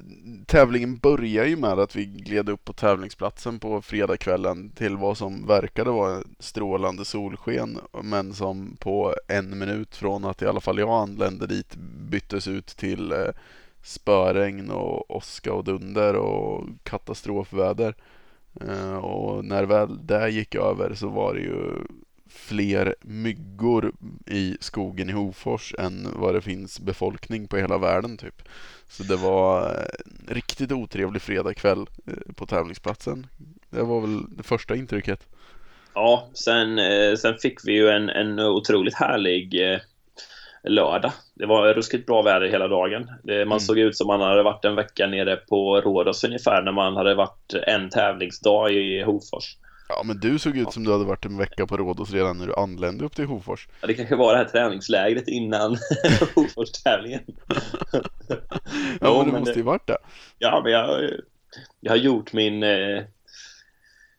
Tävlingen 0.54 0.98
började 0.98 1.50
ju 1.50 1.56
med 1.56 1.80
att 1.80 1.96
vi 1.96 2.06
gled 2.06 2.50
upp 2.50 2.66
på 2.66 2.74
tävlingsplatsen 2.74 3.60
på 3.60 3.82
fredagskvällen 3.82 4.70
till 4.70 4.98
vad 4.98 5.18
som 5.18 5.48
verkade 5.48 5.92
vara 5.92 6.24
strålande 6.40 7.06
solsken 7.06 7.80
men 8.04 8.34
som 8.34 8.78
på 8.80 9.16
en 9.28 9.60
minut 9.60 9.96
från 9.96 10.26
att 10.26 10.42
i 10.42 10.46
alla 10.46 10.62
fall 10.62 10.80
jag 10.80 10.90
anlände 10.90 11.48
dit 11.48 11.76
byttes 12.10 12.48
ut 12.48 12.68
till 12.68 13.12
eh, 13.12 13.28
spöregn 13.84 14.72
och 14.72 15.16
åska 15.16 15.54
och 15.54 15.64
dunder 15.64 16.16
och 16.16 16.66
katastrofväder. 16.84 17.96
Eh, 18.62 18.96
och 18.96 19.46
när 19.46 19.64
väl 19.64 20.08
det 20.08 20.30
gick 20.30 20.56
över 20.56 20.94
så 20.94 21.08
var 21.08 21.34
det 21.34 21.42
ju 21.42 21.72
fler 22.28 22.96
myggor 23.02 23.92
i 24.26 24.58
skogen 24.60 25.10
i 25.10 25.14
Hofors 25.14 25.76
än 25.80 26.08
vad 26.16 26.34
det 26.34 26.42
finns 26.42 26.80
befolkning 26.80 27.48
på 27.48 27.58
hela 27.58 27.78
världen 27.78 28.18
typ. 28.18 28.42
Så 28.90 29.04
det 29.04 29.16
var 29.16 29.70
en 30.28 30.36
riktigt 30.36 30.72
otrevlig 30.72 31.22
fredagkväll 31.22 31.86
eh, 32.08 32.34
på 32.36 32.46
tävlingsplatsen. 32.46 33.28
Det 33.70 33.84
var 33.84 34.02
väl 34.02 34.38
det 34.38 34.44
första 34.44 34.76
intrycket. 34.76 35.28
Ja, 35.94 36.28
sen, 36.34 36.80
eh, 36.80 37.16
sen 37.16 37.38
fick 37.38 37.60
vi 37.68 37.74
ju 37.74 37.90
en, 37.90 38.10
en 38.10 38.40
otroligt 38.40 38.96
härlig 38.96 39.72
eh, 39.72 39.80
lördag. 40.64 41.12
Det 41.34 41.46
var 41.46 41.74
ruskigt 41.74 42.06
bra 42.06 42.22
väder 42.22 42.48
hela 42.48 42.68
dagen. 42.68 43.12
Man 43.24 43.36
mm. 43.36 43.60
såg 43.60 43.80
ut 43.80 43.98
som 43.98 44.08
man 44.08 44.22
hade 44.22 44.44
varit 44.44 44.66
en 44.66 44.76
vecka 44.76 45.08
nere 45.08 45.36
på 45.36 45.82
Rhodos 45.82 46.24
ungefär 46.24 46.62
när 46.62 46.72
man 46.72 46.96
hade 46.96 47.16
varit 47.16 47.54
en 47.68 47.90
tävlingsdag 47.90 48.72
i 48.72 49.04
Hofors. 49.04 49.58
Ja, 49.90 50.04
men 50.06 50.20
du 50.20 50.40
såg 50.40 50.58
ut 50.58 50.74
som 50.74 50.84
du 50.84 50.92
hade 50.92 51.06
varit 51.06 51.26
en 51.26 51.38
vecka 51.38 51.68
på 51.68 51.78
Rhodos 51.78 52.12
redan 52.12 52.38
när 52.38 52.48
du 52.48 52.54
anlände 52.54 53.06
upp 53.06 53.16
till 53.16 53.26
Hofors. 53.26 53.68
Ja, 53.82 53.88
det 53.88 53.94
kanske 53.94 54.16
var 54.16 54.32
det 54.32 54.38
här 54.38 54.46
träningslägret 54.46 55.28
innan 55.28 55.78
Hofors-tävlingen. 56.36 57.22
ja, 59.02 59.24
men 59.24 59.34
det 59.34 59.40
måste 59.40 59.60
ju 59.60 59.62
varit 59.62 59.88
det. 59.88 59.98
Ja, 60.40 60.62
men 60.64 60.72
jag, 60.72 61.12
jag 61.80 61.92
har 61.92 61.98
gjort 61.98 62.34
min, 62.34 62.64
eh, 62.64 63.04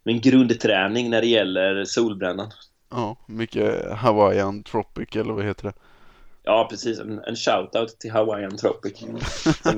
min 0.02 0.20
grundträning 0.20 1.10
när 1.10 1.20
det 1.20 1.26
gäller 1.26 1.84
solbrännan. 1.84 2.50
Ja, 2.90 3.16
mycket 3.26 3.92
Hawaiian 3.92 4.62
Tropic 4.62 5.16
eller 5.16 5.32
vad 5.32 5.44
heter 5.44 5.64
det? 5.64 5.72
Ja, 6.42 6.66
precis. 6.70 6.98
En, 6.98 7.18
en 7.18 7.34
shout-out 7.34 7.98
till 7.98 8.12
Hawaiian 8.12 8.56
Tropic. 8.56 9.04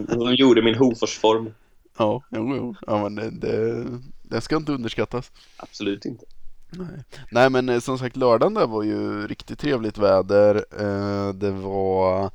De 0.08 0.34
gjorde 0.38 0.62
min 0.62 0.74
Hofors-form. 0.74 1.54
Ja, 1.98 2.22
jo, 2.30 2.56
jo. 2.56 2.74
Ja, 2.86 3.08
men 3.08 3.14
det, 3.14 3.30
det, 3.30 3.84
det 4.30 4.40
ska 4.40 4.56
inte 4.56 4.73
underskattas. 4.73 5.33
Absolut 5.56 6.04
inte. 6.04 6.25
Nej. 6.71 7.04
Nej, 7.30 7.50
men 7.50 7.68
eh, 7.68 7.80
som 7.80 7.99
sagt 7.99 8.16
lördagen 8.16 8.54
där 8.54 8.66
var 8.66 8.83
ju 8.83 9.26
riktigt 9.26 9.59
trevligt 9.59 9.99
väder. 9.99 10.64
Eh, 10.80 11.33
det 11.33 11.50
var 11.50 12.30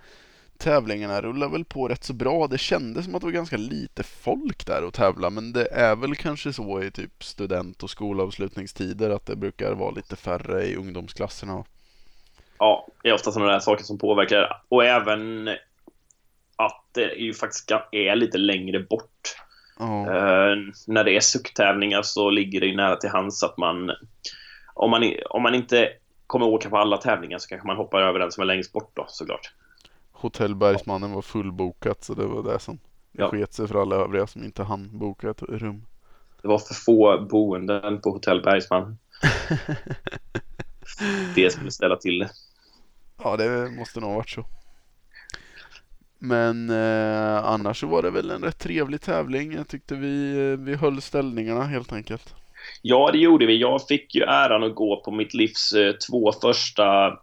tävlingarna 0.58 1.22
rullar 1.22 1.50
väl 1.50 1.66
på 1.66 1.88
rätt 1.88 2.04
så 2.04 2.14
bra. 2.14 2.48
Det 2.48 2.58
kändes 2.58 3.06
som 3.06 3.16
att 3.16 3.22
det 3.22 3.28
var 3.28 3.32
ganska 3.32 3.58
lite 3.58 4.04
folk 4.04 4.66
där 4.66 4.88
att 4.88 4.94
tävla 4.94 5.30
men 5.30 5.54
det 5.54 5.66
är 5.72 5.96
väl 5.96 6.16
kanske 6.16 6.54
så 6.54 6.84
i 6.84 6.92
typ 6.92 7.24
student 7.24 7.84
och 7.84 7.90
skolavslutningstider 7.90 9.10
att 9.10 9.26
det 9.26 9.36
brukar 9.36 9.72
vara 9.72 9.92
lite 9.92 10.16
färre 10.16 10.66
i 10.66 10.76
ungdomsklasserna. 10.76 11.64
Ja, 12.58 12.88
det 13.04 13.10
är 13.10 13.14
ofta 13.14 13.32
sådana 13.32 13.52
där 13.52 13.60
saker 13.60 13.84
som 13.84 13.98
påverkar 13.98 14.62
och 14.70 14.86
även 14.86 15.50
att 16.56 16.86
det 16.92 17.14
ju 17.14 17.34
faktiskt 17.34 17.72
är 17.92 18.16
lite 18.16 18.38
längre 18.38 18.80
bort. 18.80 19.36
Oh. 19.82 20.06
När 20.88 21.04
det 21.04 21.16
är 21.16 21.20
sucktävlingar 21.20 22.02
så 22.02 22.30
ligger 22.30 22.62
det 22.62 22.76
nära 22.76 22.96
till 22.96 23.10
hands 23.10 23.44
att 23.44 23.58
man 23.58 23.92
om, 24.74 24.92
man 24.92 25.14
om 25.30 25.44
man 25.44 25.56
inte 25.56 25.90
kommer 26.28 26.46
åka 26.46 26.70
på 26.70 26.78
alla 26.78 26.98
tävlingar 26.98 27.38
så 27.38 27.48
kanske 27.48 27.68
man 27.68 27.78
hoppar 27.78 28.02
över 28.02 28.20
den 28.20 28.32
som 28.32 28.42
är 28.42 28.46
längst 28.46 28.74
bort 28.74 28.92
då 28.94 29.06
såklart. 29.08 29.54
Hotell 30.12 30.56
Bergsmannen 30.56 31.12
var 31.12 31.22
fullbokat 31.22 32.04
så 32.04 32.14
det 32.14 32.26
var 32.26 32.54
det 32.54 32.60
som 32.60 32.80
ja. 33.12 33.30
sket 33.30 33.54
sig 33.54 33.68
för 33.68 33.82
alla 33.82 33.96
övriga 33.96 34.28
som 34.28 34.44
inte 34.44 34.64
hann 34.64 34.90
boka 35.00 35.30
ett 35.30 35.42
rum. 35.42 35.86
Det 36.42 36.48
var 36.48 36.60
för 36.60 36.74
få 36.74 37.28
boenden 37.30 38.02
på 38.02 38.12
Hotell 38.12 38.42
Bergsman. 38.42 38.98
det 41.36 41.50
skulle 41.50 41.72
ställa 41.72 41.96
till 41.96 42.20
det. 42.20 42.30
Ja, 43.24 43.38
det 43.38 43.72
måste 43.72 44.00
nog 44.00 44.10
ha 44.10 44.18
varit 44.18 44.30
så. 44.30 44.46
Men 46.24 46.70
eh, 46.70 47.46
annars 47.46 47.80
så 47.80 47.88
var 47.88 48.02
det 48.02 48.10
väl 48.10 48.32
en 48.32 48.44
rätt 48.44 48.60
trevlig 48.60 49.02
tävling. 49.02 49.54
Jag 49.54 49.68
tyckte 49.68 49.96
vi, 49.96 50.38
eh, 50.52 50.60
vi 50.60 50.76
höll 50.76 51.02
ställningarna 51.02 51.64
helt 51.64 51.94
enkelt. 51.94 52.36
Ja, 52.82 53.10
det 53.12 53.18
gjorde 53.18 53.46
vi. 53.46 53.58
Jag 53.58 53.88
fick 53.88 54.16
ju 54.16 54.22
äran 54.22 54.64
att 54.64 54.76
gå 54.76 55.02
på 55.06 55.12
mitt 55.12 55.34
livs 55.34 55.74
eh, 55.74 55.94
två 55.94 56.32
första 56.42 57.18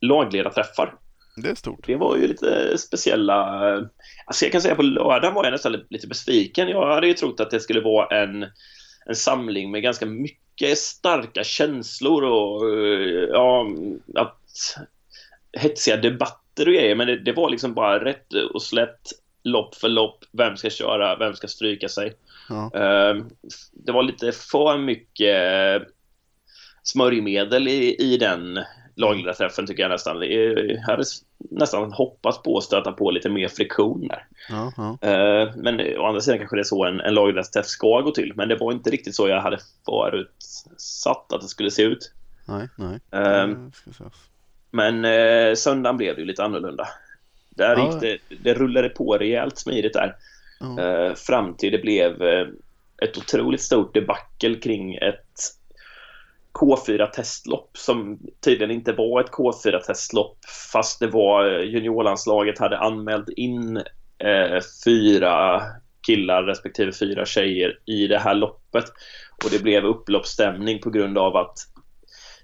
lagledarträffar. 0.00 0.94
Det 1.36 1.48
är 1.48 1.54
stort. 1.54 1.86
Det 1.86 1.96
var 1.96 2.16
ju 2.16 2.28
lite 2.28 2.78
speciella... 2.78 3.44
Alltså 4.26 4.44
jag 4.44 4.52
kan 4.52 4.60
säga 4.60 4.74
på 4.74 4.82
lördagen 4.82 5.34
var 5.34 5.44
jag 5.44 5.52
nästan 5.52 5.84
lite 5.90 6.06
besviken. 6.06 6.68
Jag 6.68 6.94
hade 6.94 7.06
ju 7.06 7.14
trott 7.14 7.40
att 7.40 7.50
det 7.50 7.60
skulle 7.60 7.80
vara 7.80 8.22
en, 8.22 8.46
en 9.06 9.14
samling 9.14 9.70
med 9.70 9.82
ganska 9.82 10.06
mycket 10.06 10.78
starka 10.78 11.44
känslor 11.44 12.22
och 12.22 12.62
ja, 13.28 13.66
att 14.14 14.78
hetsiga 15.52 15.96
debatter 15.96 16.41
och 16.58 16.74
grejer. 16.74 16.94
Men 16.94 17.06
det, 17.06 17.18
det 17.18 17.32
var 17.32 17.50
liksom 17.50 17.74
bara 17.74 18.04
rätt 18.04 18.34
och 18.54 18.62
slätt 18.62 19.12
lopp 19.42 19.74
för 19.74 19.88
lopp. 19.88 20.24
Vem 20.32 20.56
ska 20.56 20.70
köra? 20.70 21.16
Vem 21.16 21.34
ska 21.34 21.48
stryka 21.48 21.88
sig? 21.88 22.12
Ja. 22.48 22.70
Uh, 22.74 23.24
det 23.72 23.92
var 23.92 24.02
lite 24.02 24.32
för 24.32 24.78
mycket 24.78 25.82
smörjmedel 26.82 27.68
i, 27.68 27.96
i 27.98 28.16
den 28.16 28.58
lagledarträffen 28.94 29.66
tycker 29.66 29.82
jag 29.82 29.90
nästan. 29.90 30.22
Jag 30.22 30.78
hade 30.78 31.04
nästan 31.38 31.92
hoppats 31.92 32.42
på 32.42 32.58
att 32.58 32.64
stöta 32.64 32.92
på 32.92 33.10
lite 33.10 33.28
mer 33.28 33.48
friktion 33.48 34.08
där. 34.08 34.26
Ja, 34.48 34.72
ja. 34.76 34.90
Uh, 34.92 35.56
men 35.56 35.80
å 35.98 36.06
andra 36.06 36.20
sidan 36.20 36.38
kanske 36.38 36.56
det 36.56 36.62
är 36.62 36.64
så 36.64 36.84
en, 36.84 37.00
en 37.00 37.14
lagledarträff 37.14 37.66
ska 37.66 38.00
gå 38.00 38.10
till. 38.10 38.32
Men 38.36 38.48
det 38.48 38.56
var 38.56 38.72
inte 38.72 38.90
riktigt 38.90 39.14
så 39.14 39.28
jag 39.28 39.40
hade 39.40 39.58
förutsatt 39.86 41.32
att 41.32 41.40
det 41.40 41.48
skulle 41.48 41.70
se 41.70 41.82
ut. 41.82 42.12
Nej, 42.48 42.68
nej. 42.76 43.00
Uh, 43.14 43.68
men 44.72 45.04
uh, 45.04 45.54
söndagen 45.54 45.96
blev 45.96 46.14
det 46.14 46.20
ju 46.20 46.26
lite 46.26 46.44
annorlunda. 46.44 46.88
Där 47.50 47.76
ja. 47.76 47.86
gick 47.86 48.00
det, 48.00 48.36
det 48.42 48.54
rullade 48.54 48.88
på 48.88 49.18
rejält 49.18 49.58
smidigt 49.58 49.92
där. 49.92 50.16
Uh, 50.62 51.14
fram 51.14 51.56
till 51.56 51.72
det 51.72 51.78
blev 51.78 52.22
ett 53.02 53.18
otroligt 53.18 53.62
stort 53.62 53.94
debacle 53.94 54.54
kring 54.54 54.94
ett 54.94 55.52
K4-testlopp 56.52 57.70
som 57.76 58.18
tydligen 58.44 58.70
inte 58.70 58.92
var 58.92 59.20
ett 59.20 59.30
K4-testlopp 59.30 60.38
fast 60.72 61.00
det 61.00 61.06
var 61.06 61.60
eh, 61.60 61.68
juniorlandslaget 61.68 62.58
hade 62.58 62.78
anmält 62.78 63.28
in 63.28 63.76
eh, 64.18 64.60
fyra 64.84 65.62
killar 66.06 66.42
respektive 66.42 66.92
fyra 66.92 67.26
tjejer 67.26 67.78
i 67.86 68.06
det 68.06 68.18
här 68.18 68.34
loppet 68.34 68.84
och 69.44 69.50
det 69.50 69.62
blev 69.62 69.84
upploppsstämning 69.84 70.80
på 70.80 70.90
grund 70.90 71.18
av 71.18 71.36
att 71.36 71.58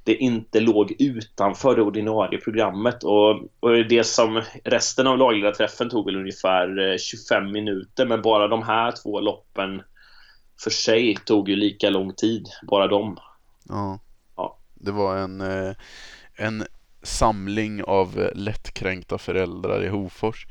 det 0.05 0.15
inte 0.15 0.61
låg 0.61 0.97
utanför 0.99 1.77
det 1.77 1.83
ordinarie 1.83 2.41
programmet 2.41 3.05
och, 3.05 3.31
och 3.61 3.87
det 3.89 4.05
som 4.05 4.43
resten 4.65 5.07
av 5.07 5.19
lagledarträffen 5.19 5.91
tog 5.91 6.07
väl 6.07 6.17
ungefär 6.17 6.99
25 6.99 7.47
eh, 7.47 7.53
minuter 7.53 8.07
men 8.07 8.23
bara 8.23 8.49
de 8.49 8.63
här 8.63 8.93
två 9.03 9.21
loppen 9.21 9.83
för 10.63 10.71
sig 10.71 11.17
tog 11.25 11.49
ju 11.49 11.57
lika 11.57 11.91
lång 11.91 12.15
tid, 12.15 12.49
bara 12.63 12.87
de. 12.87 13.17
Ja. 13.69 13.99
ja. 14.37 14.59
Det 14.75 14.93
var 14.93 15.17
en, 15.17 15.41
eh, 15.41 15.75
en 16.35 16.65
samling 17.03 17.85
av 17.85 18.31
lättkränkta 18.35 19.19
föräldrar 19.19 19.85
i 19.85 19.89
Hofors. 19.89 20.47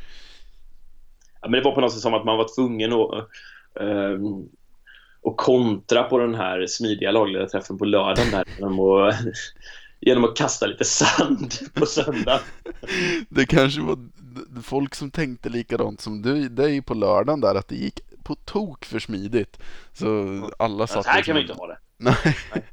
Ja, 1.41 1.47
men 1.47 1.51
det 1.51 1.65
var 1.65 1.75
på 1.75 1.81
något 1.81 1.93
sätt 1.93 2.01
som 2.01 2.13
att 2.13 2.25
man 2.25 2.37
var 2.37 2.55
tvungen 2.55 2.93
att 2.93 3.27
och 5.21 5.37
kontra 5.37 6.03
på 6.03 6.17
den 6.17 6.35
här 6.35 6.65
smidiga 6.67 7.11
lagledarträffen 7.11 7.77
på 7.77 7.85
lördagen 7.85 8.31
där 8.31 8.45
genom 8.57 8.79
att, 8.79 9.15
genom 9.99 10.23
att 10.23 10.37
kasta 10.37 10.65
lite 10.65 10.85
sand 10.85 11.53
på 11.73 11.85
söndag. 11.85 12.39
Det 13.29 13.45
kanske 13.45 13.81
var 13.81 13.97
folk 14.63 14.95
som 14.95 15.11
tänkte 15.11 15.49
likadant 15.49 16.01
som 16.01 16.21
du, 16.21 16.49
dig 16.49 16.81
på 16.81 16.93
lördagen 16.93 17.41
där 17.41 17.55
att 17.55 17.67
det 17.67 17.75
gick 17.75 17.99
på 18.23 18.35
tok 18.35 18.85
för 18.85 18.99
smidigt. 18.99 19.59
Så 19.93 20.51
alla 20.59 20.87
satt... 20.87 21.05
Så 21.05 21.11
här 21.11 21.21
kan 21.21 21.35
vi 21.35 21.41
inte 21.41 21.53
ha 21.53 21.67
det. 21.67 21.77
Nej. 21.97 22.15
Nej. 22.53 22.63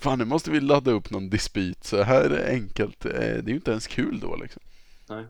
Fan, 0.00 0.18
nu 0.18 0.24
måste 0.24 0.50
vi 0.50 0.60
ladda 0.60 0.90
upp 0.90 1.10
någon 1.10 1.30
dispyt. 1.30 1.84
Så 1.84 2.02
här 2.02 2.30
är 2.30 2.52
enkelt. 2.52 3.04
Eh, 3.04 3.10
det 3.12 3.18
är 3.18 3.48
ju 3.48 3.54
inte 3.54 3.70
ens 3.70 3.86
kul 3.86 4.20
då 4.20 4.36
liksom. 4.36 4.62
Nej. 5.08 5.24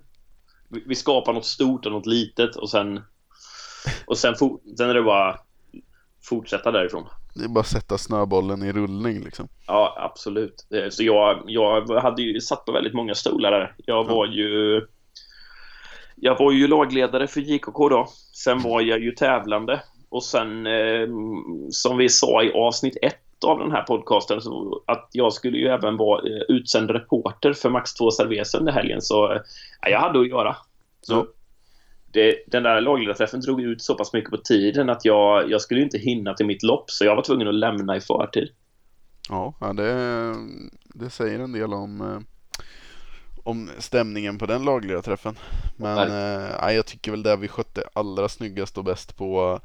Vi 0.68 0.94
skapar 0.94 1.32
något 1.32 1.46
stort 1.46 1.87
och 1.87 1.92
något 1.92 2.06
litet 2.06 2.56
och 2.56 2.70
sen 2.70 3.00
och 4.06 4.18
sen, 4.18 4.35
sen 4.76 4.90
är 4.90 4.94
det 4.94 5.02
bara 5.02 5.38
fortsätta 6.28 6.71
därifrån. 6.71 7.04
Det 7.35 7.45
är 7.45 7.49
bara 7.49 7.61
att 7.61 7.66
sätta 7.66 7.99
snöbollen 7.99 8.62
i 8.62 8.73
rullning 8.73 9.21
liksom. 9.21 9.49
Ja, 9.66 9.95
absolut. 9.99 10.66
Eh, 10.75 10.88
så 10.90 11.04
jag, 11.04 11.42
jag 11.47 12.00
hade 12.00 12.23
ju 12.23 12.40
satt 12.40 12.64
på 12.64 12.73
väldigt 12.73 12.95
många 12.95 13.14
stolar 13.14 13.50
där. 13.50 13.75
Jag 13.87 14.04
var 14.04 14.26
ju 14.26 14.80
jag 16.16 16.38
var 16.38 16.52
ju 16.52 16.68
lagledare 16.68 17.26
för 17.26 17.40
JKK 17.40 17.88
då. 17.88 18.09
Sen 18.33 18.62
var 18.62 18.80
jag 18.80 19.00
ju 19.00 19.12
tävlande. 19.12 19.83
Och 20.09 20.25
sen, 20.25 20.66
eh, 20.66 21.09
som 21.71 21.97
vi 21.97 22.09
sa 22.09 22.42
i 22.42 22.52
avsnitt 22.52 22.97
ett 23.02 23.45
av 23.47 23.59
den 23.59 23.71
här 23.71 23.83
podcasten, 23.83 24.40
så 24.40 24.83
att 24.87 25.09
jag 25.12 25.33
skulle 25.33 25.59
ju 25.59 25.68
även 25.68 25.97
vara 25.97 26.28
eh, 26.28 26.42
utsänd 26.49 26.90
reporter 26.90 27.52
för 27.52 27.71
Max 27.71 27.95
2 27.95 28.11
Cerveza 28.11 28.59
under 28.59 28.73
helgen. 28.73 29.02
Så 29.02 29.33
eh, 29.33 29.40
jag 29.83 30.00
hade 30.00 30.21
att 30.21 30.28
göra. 30.28 30.56
Så 31.00 31.26
det, 32.16 32.44
den 32.46 32.62
där 32.62 32.80
lagledarträffen 32.80 33.40
drog 33.40 33.61
ut 33.61 33.82
så 33.82 33.94
pass 33.94 34.12
mycket 34.12 34.30
på 34.30 34.37
tiden 34.37 34.90
att 34.90 35.04
jag, 35.04 35.50
jag 35.50 35.61
skulle 35.61 35.80
inte 35.80 35.99
hinna 35.99 36.35
till 36.35 36.46
mitt 36.46 36.62
lopp. 36.62 36.90
Så 36.90 37.04
jag 37.04 37.16
var 37.16 37.23
tvungen 37.23 37.49
att 37.49 37.54
lämna 37.54 37.96
i 37.96 38.00
förtid. 38.00 38.49
Ja, 39.28 39.54
det, 39.76 40.35
det 40.94 41.11
säger 41.11 41.40
en 41.40 41.52
del 41.52 41.73
om 41.73 42.00
eh, 42.00 42.18
om 43.44 43.70
stämningen 43.78 44.38
på 44.38 44.46
den 44.46 44.64
lagliga 44.64 45.02
träffen. 45.02 45.35
Men 45.76 45.99
eh, 45.99 46.75
jag 46.75 46.87
tycker 46.87 47.11
väl 47.11 47.23
det 47.23 47.37
vi 47.37 47.49
skötte 47.49 47.82
allra 47.92 48.28
snyggast 48.28 48.78
och 48.78 48.85
bäst 48.85 49.16
på, 49.16 49.61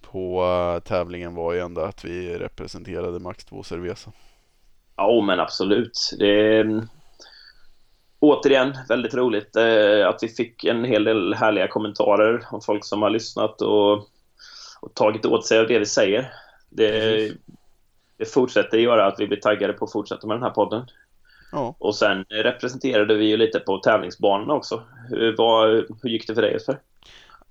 på 0.00 0.44
uh, 0.44 0.80
tävlingen 0.80 1.34
var 1.34 1.52
ju 1.52 1.60
ändå 1.60 1.80
att 1.80 2.04
vi 2.04 2.38
representerade 2.38 3.18
Max 3.18 3.44
2 3.44 3.62
Cerveza. 3.62 4.12
Ja, 4.96 5.22
men 5.26 5.40
absolut. 5.40 6.16
Det 6.18 6.58
återigen 8.24 8.74
väldigt 8.88 9.14
roligt 9.14 9.56
eh, 9.56 10.08
att 10.08 10.22
vi 10.22 10.28
fick 10.28 10.64
en 10.64 10.84
hel 10.84 11.04
del 11.04 11.34
härliga 11.34 11.68
kommentarer 11.68 12.44
av 12.50 12.60
folk 12.60 12.84
som 12.84 13.02
har 13.02 13.10
lyssnat 13.10 13.62
och, 13.62 13.92
och 14.80 14.94
tagit 14.94 15.26
åt 15.26 15.46
sig 15.46 15.58
av 15.58 15.66
det 15.66 15.78
vi 15.78 15.86
säger. 15.86 16.32
Det, 16.70 17.32
det 18.16 18.24
fortsätter 18.24 18.78
göra 18.78 19.06
att 19.06 19.20
vi 19.20 19.26
blir 19.26 19.40
taggade 19.40 19.72
på 19.72 19.84
att 19.84 19.92
fortsätta 19.92 20.26
med 20.26 20.36
den 20.36 20.42
här 20.42 20.50
podden. 20.50 20.86
Ja. 21.52 21.74
Och 21.78 21.94
sen 21.94 22.24
representerade 22.28 23.14
vi 23.14 23.24
ju 23.24 23.36
lite 23.36 23.60
på 23.60 23.78
tävlingsbanorna 23.78 24.54
också. 24.54 24.82
Hur, 25.08 25.36
vad, 25.36 25.68
hur 26.02 26.10
gick 26.10 26.26
det 26.26 26.34
för 26.34 26.42
dig 26.42 26.52
Jesper? 26.52 26.78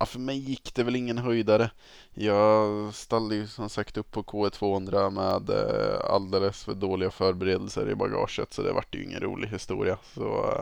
Ja, 0.03 0.07
för 0.07 0.19
mig 0.19 0.37
gick 0.37 0.75
det 0.75 0.83
väl 0.83 0.95
ingen 0.95 1.17
höjdare. 1.17 1.71
Jag 2.13 2.93
ställde 2.93 3.35
ju 3.35 3.47
som 3.47 3.69
sagt 3.69 3.97
upp 3.97 4.11
på 4.11 4.23
K200 4.23 5.09
med 5.09 5.49
eh, 5.49 6.13
alldeles 6.13 6.63
för 6.63 6.73
dåliga 6.73 7.11
förberedelser 7.11 7.89
i 7.89 7.95
bagaget 7.95 8.53
så 8.53 8.61
det 8.61 8.73
vart 8.73 8.95
ju 8.95 9.03
ingen 9.03 9.19
rolig 9.19 9.47
historia. 9.47 9.97
Så 10.13 10.55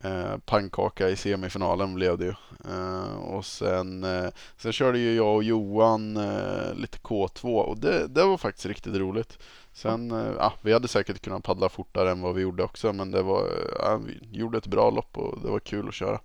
eh, 0.00 0.10
eh, 0.10 0.38
pannkaka 0.38 1.08
i 1.08 1.16
semifinalen 1.16 1.94
blev 1.94 2.18
det 2.18 2.24
ju. 2.24 2.34
Eh, 2.70 3.14
och 3.14 3.44
sen, 3.44 4.04
eh, 4.04 4.30
sen 4.56 4.72
körde 4.72 4.98
ju 4.98 5.14
jag 5.14 5.34
och 5.34 5.44
Johan 5.44 6.16
eh, 6.16 6.74
lite 6.74 6.98
K2 6.98 7.58
och 7.58 7.78
det, 7.78 8.06
det 8.08 8.24
var 8.24 8.36
faktiskt 8.36 8.66
riktigt 8.66 8.96
roligt. 8.96 9.38
Sen, 9.72 10.10
eh, 10.10 10.32
ja, 10.38 10.52
vi 10.62 10.72
hade 10.72 10.88
säkert 10.88 11.20
kunnat 11.20 11.44
paddla 11.44 11.68
fortare 11.68 12.10
än 12.10 12.20
vad 12.20 12.34
vi 12.34 12.42
gjorde 12.42 12.62
också 12.62 12.92
men 12.92 13.10
det 13.10 13.22
var, 13.22 13.48
ja, 13.78 13.96
vi 13.96 14.38
gjorde 14.38 14.58
ett 14.58 14.66
bra 14.66 14.90
lopp 14.90 15.18
och 15.18 15.40
det 15.42 15.48
var 15.48 15.60
kul 15.60 15.88
att 15.88 15.94
köra. 15.94 16.20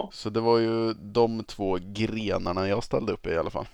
Ja. 0.00 0.10
Så 0.12 0.30
det 0.30 0.40
var 0.40 0.58
ju 0.58 0.92
de 0.92 1.44
två 1.44 1.78
grenarna 1.82 2.68
jag 2.68 2.84
ställde 2.84 3.12
upp 3.12 3.26
i 3.26 3.30
i 3.30 3.36
alla 3.36 3.50
fall. 3.50 3.66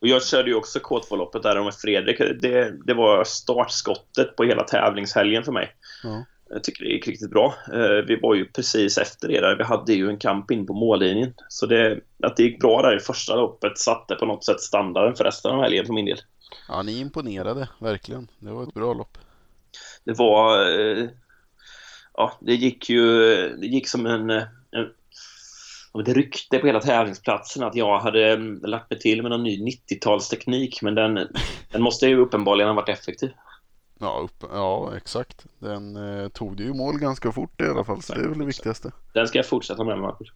Och 0.00 0.08
jag 0.08 0.26
körde 0.26 0.48
ju 0.50 0.54
också 0.54 0.78
K2-loppet 0.78 1.42
där 1.42 1.64
med 1.64 1.74
Fredrik. 1.74 2.18
Det, 2.18 2.86
det 2.86 2.94
var 2.94 3.24
startskottet 3.24 4.36
på 4.36 4.44
hela 4.44 4.62
tävlingshelgen 4.62 5.44
för 5.44 5.52
mig. 5.52 5.72
Ja. 6.02 6.24
Jag 6.50 6.64
tycker 6.64 6.84
det 6.84 6.90
gick 6.90 7.08
riktigt 7.08 7.30
bra. 7.30 7.54
Eh, 7.72 8.04
vi 8.06 8.18
var 8.22 8.34
ju 8.34 8.44
precis 8.44 8.98
efter 8.98 9.28
det 9.28 9.40
där. 9.40 9.56
Vi 9.56 9.64
hade 9.64 9.92
ju 9.92 10.08
en 10.08 10.18
kamp 10.18 10.50
in 10.50 10.66
på 10.66 10.72
mållinjen. 10.72 11.34
Så 11.48 11.66
det, 11.66 12.00
att 12.22 12.36
det 12.36 12.42
gick 12.42 12.60
bra 12.60 12.82
där 12.82 12.96
i 12.96 13.00
första 13.00 13.36
loppet 13.36 13.78
satte 13.78 14.14
på 14.14 14.26
något 14.26 14.44
sätt 14.44 14.60
standarden 14.60 15.14
för 15.14 15.24
resten 15.24 15.50
av 15.50 15.62
helgen 15.62 15.86
för 15.86 15.92
min 15.92 16.06
del. 16.06 16.18
Ja, 16.68 16.82
ni 16.82 16.98
imponerade 16.98 17.68
verkligen. 17.78 18.28
Det 18.38 18.50
var 18.50 18.62
ett 18.62 18.74
bra 18.74 18.94
lopp. 18.94 19.18
Det 20.04 20.18
var... 20.18 20.70
Eh, 20.80 21.08
ja, 22.14 22.32
det 22.40 22.54
gick 22.54 22.90
ju... 22.90 23.08
Det 23.56 23.66
gick 23.66 23.88
som 23.88 24.06
en, 24.06 24.30
en 24.30 24.90
ett 26.00 26.08
rykte 26.08 26.58
på 26.58 26.66
hela 26.66 26.80
tävlingsplatsen 26.80 27.62
att 27.62 27.74
jag 27.74 27.98
hade 27.98 28.32
mm, 28.32 28.60
lagt 28.62 28.90
mig 28.90 29.00
till 29.00 29.22
med 29.22 29.30
någon 29.30 29.42
ny 29.42 29.64
90-talsteknik 29.64 30.78
men 30.82 30.94
den, 30.94 31.28
den 31.72 31.82
måste 31.82 32.06
ju 32.06 32.16
uppenbarligen 32.16 32.68
ha 32.68 32.74
varit 32.74 32.88
effektiv. 32.88 33.30
Ja, 33.98 34.20
upp, 34.24 34.50
ja 34.52 34.96
exakt. 34.96 35.46
Den 35.58 35.96
eh, 35.96 36.28
tog 36.28 36.56
du 36.56 36.64
ju 36.64 36.74
mål 36.74 36.98
ganska 36.98 37.32
fort 37.32 37.60
i 37.60 37.64
alla 37.64 37.84
fall 37.84 38.02
så 38.02 38.14
det 38.14 38.20
är 38.20 38.28
väl 38.28 38.38
det 38.38 38.44
viktigaste. 38.44 38.92
Den 39.12 39.28
ska 39.28 39.38
jag 39.38 39.46
fortsätta 39.46 39.84
med 39.84 39.98
Marcus. 39.98 40.28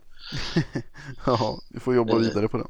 ja, 1.26 1.58
du 1.68 1.80
får 1.80 1.94
jobba 1.94 2.18
vidare 2.18 2.48
på 2.48 2.56
den. 2.56 2.68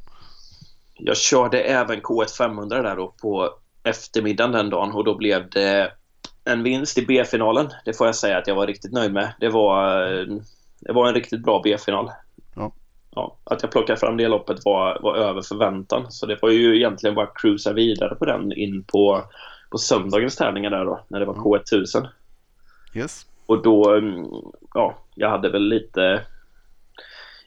Jag 0.94 1.16
körde 1.16 1.62
även 1.62 2.00
K1 2.00 2.36
500 2.38 2.82
där 2.82 2.96
då 2.96 3.14
på 3.22 3.50
eftermiddagen 3.82 4.52
den 4.52 4.70
dagen 4.70 4.92
och 4.92 5.04
då 5.04 5.14
blev 5.14 5.50
det 5.50 5.92
en 6.44 6.62
vinst 6.62 6.98
i 6.98 7.06
B-finalen. 7.06 7.70
Det 7.84 7.92
får 7.92 8.06
jag 8.06 8.16
säga 8.16 8.38
att 8.38 8.46
jag 8.46 8.54
var 8.54 8.66
riktigt 8.66 8.92
nöjd 8.92 9.12
med. 9.12 9.34
Det 9.40 9.48
var, 9.48 10.02
eh, 10.12 10.26
det 10.80 10.92
var 10.92 11.08
en 11.08 11.14
riktigt 11.14 11.42
bra 11.42 11.60
B-final 11.64 12.10
ja, 13.14 13.36
att 13.44 13.62
jag 13.62 13.72
plockade 13.72 14.00
fram 14.00 14.16
det 14.16 14.28
loppet 14.28 14.64
var, 14.64 14.98
var 15.02 15.16
över 15.16 15.42
förväntan. 15.42 16.12
Så 16.12 16.26
det 16.26 16.38
var 16.42 16.50
ju 16.50 16.76
egentligen 16.76 17.14
bara 17.14 17.26
att 17.26 17.38
cruisa 17.38 17.72
vidare 17.72 18.14
på 18.14 18.24
den 18.24 18.52
in 18.52 18.84
på, 18.84 19.22
på 19.70 19.78
söndagens 19.78 20.36
tävlingar 20.36 20.70
där 20.70 20.84
då, 20.84 21.00
när 21.08 21.20
det 21.20 21.26
var 21.26 21.34
mm. 21.34 21.44
K1000. 21.44 22.08
Yes. 22.94 23.26
Och 23.46 23.62
då, 23.62 23.94
mm, 23.94 24.26
ja, 24.74 24.98
jag 25.14 25.30
hade 25.30 25.48
väl 25.48 25.68
lite... 25.68 26.22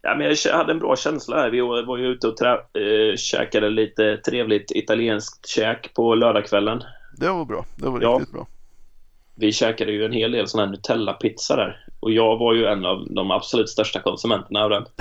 Ja, 0.02 0.16
men 0.16 0.36
jag 0.46 0.54
hade 0.54 0.72
en 0.72 0.80
bra 0.80 0.96
känsla 0.96 1.36
här. 1.36 1.50
Vi 1.50 1.62
var 1.62 1.98
ju 1.98 2.08
ute 2.08 2.28
och 2.28 2.38
trä, 2.38 2.54
äh, 2.54 3.16
käkade 3.16 3.70
lite 3.70 4.18
trevligt 4.18 4.72
italienskt 4.72 5.48
käk 5.48 5.94
på 5.94 6.16
lördagskvällen. 6.16 6.84
Det 7.18 7.30
var 7.30 7.46
bra. 7.46 7.66
Det 7.76 7.86
var 7.86 8.00
riktigt 8.00 8.28
ja. 8.34 8.38
bra. 8.38 8.48
Vi 9.36 9.52
käkade 9.52 9.92
ju 9.92 10.06
en 10.06 10.12
hel 10.12 10.32
del 10.32 10.48
sån 10.48 10.60
här 10.60 10.68
Nutella-pizza 10.68 11.56
där. 11.56 11.86
Och 12.00 12.12
jag 12.12 12.38
var 12.38 12.54
ju 12.54 12.66
en 12.66 12.86
av 12.86 13.08
de 13.10 13.32
absolut 13.32 13.70
största 13.70 14.00
konsumenterna 14.00 14.64
av 14.64 14.70
den. 14.70 14.86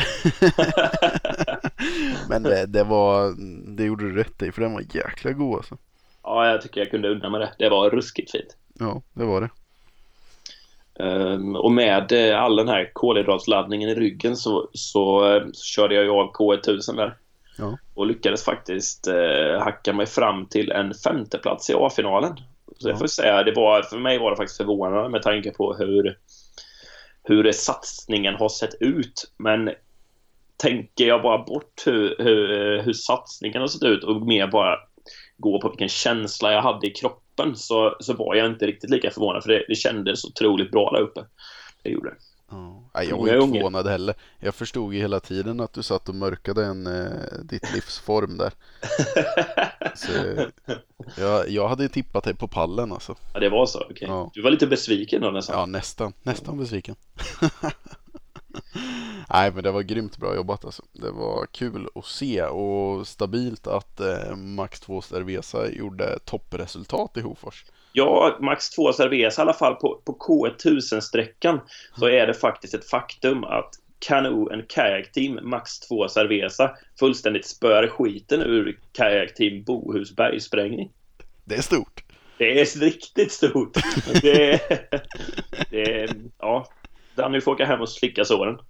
Men 2.28 2.42
det, 2.42 2.66
det, 2.66 2.84
var, 2.84 3.34
det 3.76 3.84
gjorde 3.84 4.04
du 4.04 4.16
rätt 4.16 4.42
i 4.42 4.52
för 4.52 4.62
den 4.62 4.72
var 4.72 4.84
jäkla 4.94 5.32
god 5.32 5.56
alltså. 5.56 5.76
Ja, 6.22 6.50
jag 6.50 6.62
tycker 6.62 6.80
jag 6.80 6.90
kunde 6.90 7.10
unna 7.10 7.30
mig 7.30 7.40
det. 7.40 7.52
Det 7.58 7.68
var 7.68 7.90
ruskigt 7.90 8.30
fint. 8.30 8.56
Ja, 8.78 9.02
det 9.12 9.24
var 9.24 9.40
det. 9.40 9.50
Um, 11.04 11.56
och 11.56 11.72
med 11.72 12.12
uh, 12.12 12.42
all 12.42 12.56
den 12.56 12.68
här 12.68 12.90
kolhydratsladdningen 12.92 13.88
i 13.88 13.94
ryggen 13.94 14.36
så, 14.36 14.68
så, 14.72 15.34
uh, 15.34 15.46
så 15.52 15.64
körde 15.64 15.94
jag 15.94 16.04
ju 16.04 16.10
av 16.10 16.32
K1000 16.32 16.96
där. 16.96 17.16
Ja. 17.58 17.78
Och 17.94 18.06
lyckades 18.06 18.44
faktiskt 18.44 19.08
uh, 19.08 19.58
hacka 19.58 19.92
mig 19.92 20.06
fram 20.06 20.46
till 20.46 20.72
en 20.72 20.94
femteplats 20.94 21.70
i 21.70 21.74
A-finalen. 21.76 22.36
Så 22.82 22.88
ja. 22.88 22.92
jag 22.92 22.98
får 22.98 23.06
säga, 23.06 23.42
det 23.42 23.52
var, 23.52 23.82
för 23.82 23.98
mig 23.98 24.18
var 24.18 24.30
det 24.30 24.36
faktiskt 24.36 24.56
förvånande 24.56 25.08
med 25.08 25.22
tanke 25.22 25.50
på 25.50 25.74
hur 25.74 26.16
hur 27.22 27.52
satsningen 27.52 28.34
har 28.34 28.48
sett 28.48 28.74
ut. 28.80 29.32
Men 29.36 29.70
tänker 30.56 31.06
jag 31.06 31.22
bara 31.22 31.44
bort 31.44 31.82
hur, 31.86 32.16
hur, 32.18 32.78
hur 32.82 32.92
satsningen 32.92 33.60
har 33.60 33.68
sett 33.68 33.82
ut 33.82 34.04
och 34.04 34.26
mer 34.26 34.46
bara 34.46 34.78
gå 35.36 35.60
på 35.60 35.68
vilken 35.68 35.88
känsla 35.88 36.52
jag 36.52 36.62
hade 36.62 36.86
i 36.86 36.90
kroppen 36.90 37.56
så, 37.56 37.96
så 38.00 38.14
var 38.14 38.34
jag 38.34 38.46
inte 38.46 38.66
riktigt 38.66 38.90
lika 38.90 39.10
förvånad 39.10 39.42
för 39.42 39.50
det, 39.50 39.64
det 39.68 39.74
kändes 39.74 40.24
otroligt 40.24 40.70
bra 40.70 40.90
där 40.90 41.00
uppe. 41.00 41.24
Det 41.82 41.90
gjorde 41.90 42.10
det. 42.10 42.16
Ja, 42.50 43.02
jag 43.02 43.16
var 43.16 43.28
inte 43.28 43.58
förvånad 43.58 43.86
heller. 43.86 44.14
Jag 44.38 44.54
förstod 44.54 44.94
ju 44.94 45.00
hela 45.00 45.20
tiden 45.20 45.60
att 45.60 45.72
du 45.72 45.82
satt 45.82 46.08
och 46.08 46.14
mörkade 46.14 46.64
en, 46.64 46.86
eh, 46.86 47.38
ditt 47.44 47.74
livsform 47.74 48.36
där. 48.36 48.52
så, 49.94 50.12
jag, 51.20 51.48
jag 51.48 51.68
hade 51.68 51.88
tippat 51.88 52.24
dig 52.24 52.34
på 52.34 52.48
pallen 52.48 52.92
alltså. 52.92 53.16
Ja, 53.34 53.40
det 53.40 53.48
var 53.48 53.66
så? 53.66 53.80
Okay. 53.80 54.08
Ja. 54.08 54.30
Du 54.34 54.42
var 54.42 54.50
lite 54.50 54.66
besviken 54.66 55.22
då 55.22 55.30
nästan? 55.30 55.58
Ja, 55.58 55.66
nästan. 55.66 56.12
Nästan 56.22 56.58
besviken. 56.58 56.96
Nej, 59.30 59.52
men 59.52 59.62
det 59.62 59.70
var 59.70 59.82
grymt 59.82 60.16
bra 60.16 60.34
jobbat 60.34 60.64
alltså. 60.64 60.82
Det 60.92 61.10
var 61.10 61.46
kul 61.46 61.88
att 61.94 62.04
se 62.04 62.42
och 62.42 63.08
stabilt 63.08 63.66
att 63.66 64.00
eh, 64.00 64.36
Max 64.36 64.80
2 64.80 65.00
Cerveza 65.00 65.70
gjorde 65.70 66.18
toppresultat 66.24 67.16
i 67.16 67.20
Hofors. 67.20 67.64
Ja, 67.92 68.38
Max 68.40 68.70
2 68.70 68.92
Cerveza 68.92 69.40
i 69.40 69.42
alla 69.42 69.52
fall 69.52 69.74
på, 69.74 70.00
på 70.04 70.16
K1000-sträckan 70.18 71.60
så 71.98 72.08
är 72.08 72.26
det 72.26 72.34
faktiskt 72.34 72.74
ett 72.74 72.90
faktum 72.90 73.44
att 73.44 73.70
Canoe 73.98 74.54
and 74.54 74.68
Kayak 74.68 75.12
Team 75.12 75.38
Max 75.42 75.80
2 75.80 76.08
Cerveza 76.08 76.76
fullständigt 76.98 77.46
spör 77.46 77.88
skiten 77.88 78.42
ur 78.42 78.78
Kayak 78.92 79.34
Team 79.34 79.62
Bohus 79.62 80.16
bergsprängning. 80.16 80.90
Det 81.44 81.54
är 81.54 81.62
stort. 81.62 82.04
Det 82.38 82.60
är 82.60 82.80
riktigt 82.80 83.32
stort. 83.32 83.76
Det 84.22 84.52
är, 84.52 84.60
det 85.70 86.02
är, 86.02 86.10
ja, 86.38 86.66
Danny 87.14 87.40
får 87.40 87.52
åka 87.52 87.64
hem 87.66 87.80
och 87.80 87.88
slicka 87.88 88.24
såren. 88.24 88.58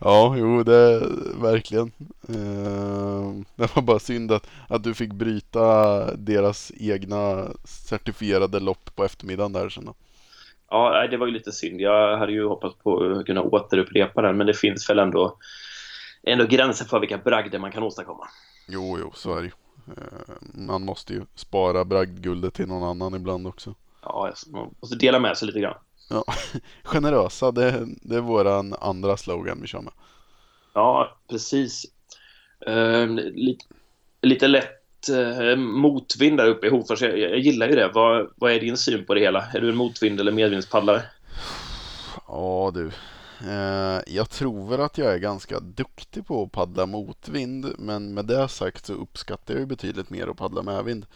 ja, 0.00 0.34
jo, 0.38 0.62
det 0.62 0.76
är 0.76 1.00
verkligen. 1.42 1.92
Uh, 2.30 3.42
det 3.56 3.76
var 3.76 3.82
bara 3.82 3.98
synd 3.98 4.32
att, 4.32 4.50
att 4.68 4.84
du 4.84 4.94
fick 4.94 5.12
bryta 5.12 6.16
deras 6.16 6.72
egna 6.76 7.48
certifierade 7.64 8.60
lopp 8.60 8.94
på 8.94 9.04
eftermiddagen 9.04 9.52
där 9.52 9.68
sen 9.68 9.84
då. 9.84 9.94
Ja, 10.70 11.06
det 11.10 11.16
var 11.16 11.26
ju 11.26 11.32
lite 11.32 11.52
synd. 11.52 11.80
Jag 11.80 12.18
hade 12.18 12.32
ju 12.32 12.46
hoppats 12.46 12.76
på 12.82 13.04
att 13.04 13.26
kunna 13.26 13.42
återupprepa 13.42 14.22
den, 14.22 14.36
men 14.36 14.46
det 14.46 14.54
finns 14.54 14.90
väl 14.90 14.98
ändå, 14.98 15.38
ändå 16.22 16.46
gränser 16.46 16.84
för 16.84 17.00
vilka 17.00 17.18
bragder 17.18 17.58
man 17.58 17.72
kan 17.72 17.82
åstadkomma. 17.82 18.28
Jo, 18.68 18.98
jo, 19.00 19.12
så 19.14 19.36
är 19.36 19.42
det 19.42 19.46
ju. 19.46 19.52
Uh, 19.88 20.64
man 20.68 20.84
måste 20.84 21.12
ju 21.12 21.22
spara 21.34 21.84
bragdguldet 21.84 22.54
till 22.54 22.68
någon 22.68 22.82
annan 22.82 23.14
ibland 23.14 23.46
också. 23.46 23.74
Ja, 24.02 24.32
man 24.46 24.74
måste 24.80 24.96
dela 24.96 25.18
med 25.18 25.36
sig 25.36 25.46
lite 25.46 25.60
grann. 25.60 25.78
Ja, 26.08 26.24
generösa, 26.84 27.50
det, 27.50 27.86
det 28.02 28.16
är 28.16 28.20
våran 28.20 28.74
andra 28.80 29.16
slogan 29.16 29.58
vi 29.60 29.66
kör 29.66 29.80
med. 29.80 29.92
Ja, 30.74 31.16
precis. 31.28 31.86
Uh, 32.68 33.06
lite, 33.34 33.64
lite 34.22 34.48
lätt 34.48 35.08
uh, 35.10 35.56
motvind 35.56 36.36
där 36.36 36.46
uppe 36.46 36.66
i 36.66 36.70
Hofors. 36.70 37.02
Jag, 37.02 37.18
jag, 37.18 37.38
gillar 37.38 37.68
ju 37.68 37.74
det. 37.74 37.90
Vad, 37.94 38.30
vad 38.36 38.52
är 38.52 38.60
din 38.60 38.76
syn 38.76 39.04
på 39.06 39.14
det 39.14 39.20
hela? 39.20 39.44
Är 39.54 39.60
du 39.60 39.68
en 39.68 39.76
motvind 39.76 40.20
eller 40.20 40.32
medvindspaddlare? 40.32 41.02
Ja 42.28 42.70
du. 42.74 42.90
Uh, 43.42 44.00
jag 44.06 44.30
tror 44.30 44.70
väl 44.70 44.80
att 44.80 44.98
jag 44.98 45.14
är 45.14 45.18
ganska 45.18 45.60
duktig 45.60 46.26
på 46.26 46.42
att 46.42 46.52
paddla 46.52 46.86
motvind. 46.86 47.66
Men 47.78 48.14
med 48.14 48.24
det 48.24 48.48
sagt 48.48 48.86
så 48.86 48.92
uppskattar 48.92 49.54
jag 49.54 49.60
ju 49.60 49.66
betydligt 49.66 50.10
mer 50.10 50.26
att 50.26 50.36
paddla 50.36 50.62
medvind. 50.62 51.06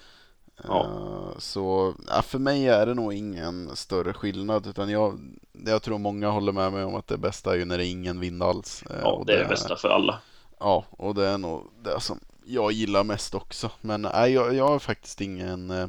Ja. 0.69 0.85
Eh, 0.85 1.39
så 1.39 1.95
ja, 2.09 2.23
för 2.23 2.39
mig 2.39 2.69
är 2.69 2.87
det 2.87 2.95
nog 2.95 3.13
ingen 3.15 3.77
större 3.77 4.13
skillnad 4.13 4.67
utan 4.67 4.91
jag, 4.91 5.21
jag 5.53 5.83
tror 5.83 5.99
många 5.99 6.31
håller 6.31 6.53
med 6.53 6.73
mig 6.73 6.85
om 6.85 6.95
att 6.95 7.07
det 7.07 7.19
bästa 7.19 7.53
är 7.53 7.59
ju 7.59 7.65
när 7.65 7.79
det 7.79 7.87
är 7.87 7.91
ingen 7.91 8.21
vind 8.21 8.43
alls. 8.43 8.83
Eh, 8.91 8.97
ja, 9.03 9.23
det 9.27 9.33
är 9.33 9.39
det 9.39 9.49
bästa 9.49 9.77
för 9.77 9.89
alla. 9.89 10.21
Ja, 10.59 10.85
och 10.91 11.15
det 11.15 11.27
är 11.27 11.39
nog 11.39 11.71
det 11.83 12.01
som 12.01 12.21
jag 12.45 12.73
gillar 12.73 13.05
mest 13.05 13.35
också. 13.35 13.71
Men 13.81 14.03
nej, 14.03 14.33
jag, 14.33 14.55
jag 14.55 14.69
har 14.69 14.79
faktiskt 14.79 15.21
ingen, 15.21 15.71
eh, 15.71 15.87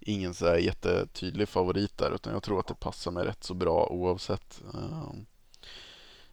ingen 0.00 0.34
så 0.34 0.46
här 0.46 0.56
jättetydlig 0.56 1.48
favorit 1.48 1.98
där 1.98 2.14
utan 2.14 2.32
jag 2.32 2.42
tror 2.42 2.60
att 2.60 2.66
det 2.66 2.74
passar 2.74 3.10
mig 3.10 3.24
rätt 3.24 3.44
så 3.44 3.54
bra 3.54 3.86
oavsett. 3.86 4.60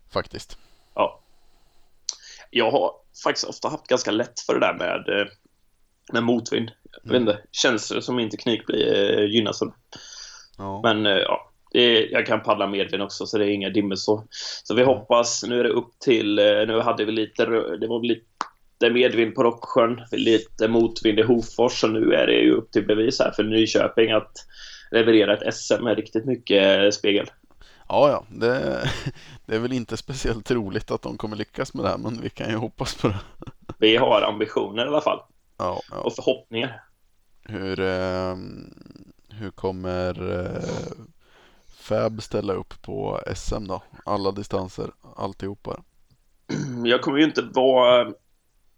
faktiskt. 0.09 0.57
Ja. 0.93 1.19
Jag 2.49 2.71
har 2.71 2.91
faktiskt 3.23 3.47
ofta 3.47 3.69
haft 3.69 3.87
ganska 3.87 4.11
lätt 4.11 4.39
för 4.39 4.53
det 4.53 4.59
där 4.59 4.73
med, 4.73 5.29
med 6.13 6.23
motvind. 6.23 6.71
Jag 7.03 7.11
vet 7.11 7.21
inte, 7.21 7.39
känns 7.51 8.05
som 8.05 8.15
min 8.15 8.29
teknik 8.29 8.65
blir 8.65 9.19
eh, 9.19 9.25
gynnas 9.25 9.61
av 9.61 9.73
Ja. 10.59 10.81
Men 10.83 11.05
eh, 11.05 11.17
ja, 11.17 11.51
är, 11.73 12.11
jag 12.11 12.25
kan 12.25 12.43
paddla 12.43 12.67
medvind 12.67 13.03
också 13.03 13.25
så 13.25 13.37
det 13.37 13.45
är 13.45 13.49
inga 13.49 13.69
dimmer 13.69 13.95
så. 13.95 14.27
Så 14.63 14.75
vi 14.75 14.83
hoppas, 14.83 15.43
nu 15.43 15.59
är 15.59 15.63
det 15.63 15.69
upp 15.69 15.99
till, 15.99 16.39
eh, 16.39 16.67
nu 16.67 16.79
hade 16.79 17.05
vi 17.05 17.11
lite, 17.11 17.45
det 17.79 17.87
var 17.87 18.07
lite 18.07 18.89
medvind 18.89 19.35
på 19.35 19.43
Rocksjön, 19.43 20.01
lite 20.11 20.67
motvind 20.67 21.19
i 21.19 21.23
Hofors 21.23 21.83
och 21.83 21.89
nu 21.89 22.13
är 22.13 22.27
det 22.27 22.33
ju 22.33 22.51
upp 22.51 22.71
till 22.71 22.87
bevis 22.87 23.19
här 23.19 23.31
för 23.31 23.43
Nyköping 23.43 24.11
att 24.11 24.31
leverera 24.91 25.37
ett 25.37 25.55
SM 25.55 25.83
med 25.83 25.97
riktigt 25.97 26.25
mycket 26.25 26.93
spegel. 26.93 27.29
Ja, 27.87 28.09
ja, 28.09 28.25
det, 28.29 28.79
det, 29.45 29.55
är 29.55 29.59
väl 29.59 29.73
inte 29.73 29.97
speciellt 29.97 30.45
troligt 30.45 30.91
att 30.91 31.01
de 31.01 31.17
kommer 31.17 31.35
lyckas 31.35 31.73
med 31.73 31.85
det 31.85 31.89
här, 31.89 31.97
men 31.97 32.21
vi 32.21 32.29
kan 32.29 32.49
ju 32.49 32.55
hoppas 32.55 32.95
på 32.95 33.07
det. 33.07 33.19
Vi 33.77 33.97
har 33.97 34.21
ambitioner 34.21 34.85
i 34.85 34.87
alla 34.87 35.01
fall. 35.01 35.19
Ja, 35.59 35.81
ja. 35.91 35.97
Och 35.97 36.13
förhoppningar. 36.13 36.83
Hur, 37.43 37.79
eh, 37.79 38.35
hur 39.29 39.51
kommer 39.51 40.39
eh, 40.39 40.61
Fab 41.79 42.21
ställa 42.21 42.53
upp 42.53 42.81
på 42.81 43.19
SM 43.35 43.67
då? 43.67 43.81
Alla 44.05 44.31
distanser, 44.31 44.91
alltihopa? 45.15 45.83
Jag 46.85 47.01
kommer 47.01 47.17
ju 47.17 47.23
inte 47.23 47.41
vara 47.41 48.13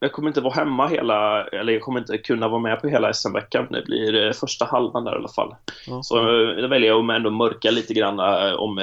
jag 0.03 0.11
kommer 0.11 0.27
inte 0.27 0.41
vara 0.41 0.53
hemma 0.53 0.87
hela, 0.87 1.47
eller 1.47 1.73
jag 1.73 1.81
kommer 1.81 1.99
inte 1.99 2.17
kunna 2.17 2.47
vara 2.47 2.59
med 2.59 2.81
på 2.81 2.87
hela 2.87 3.13
SM-veckan. 3.13 3.67
Det 3.71 3.81
blir 3.85 4.25
eh, 4.25 4.31
första 4.31 4.65
halvan 4.65 5.03
där 5.03 5.11
i 5.11 5.15
alla 5.15 5.27
fall. 5.27 5.55
Mm. 5.87 6.03
Så 6.03 6.17
eh, 6.17 6.61
då 6.61 6.67
väljer 6.67 6.89
jag 6.89 7.09
att 7.09 7.15
ändå 7.15 7.29
mörka 7.29 7.71
lite 7.71 7.93
grann 7.93 8.19
eh, 8.19 8.53
om 8.53 8.75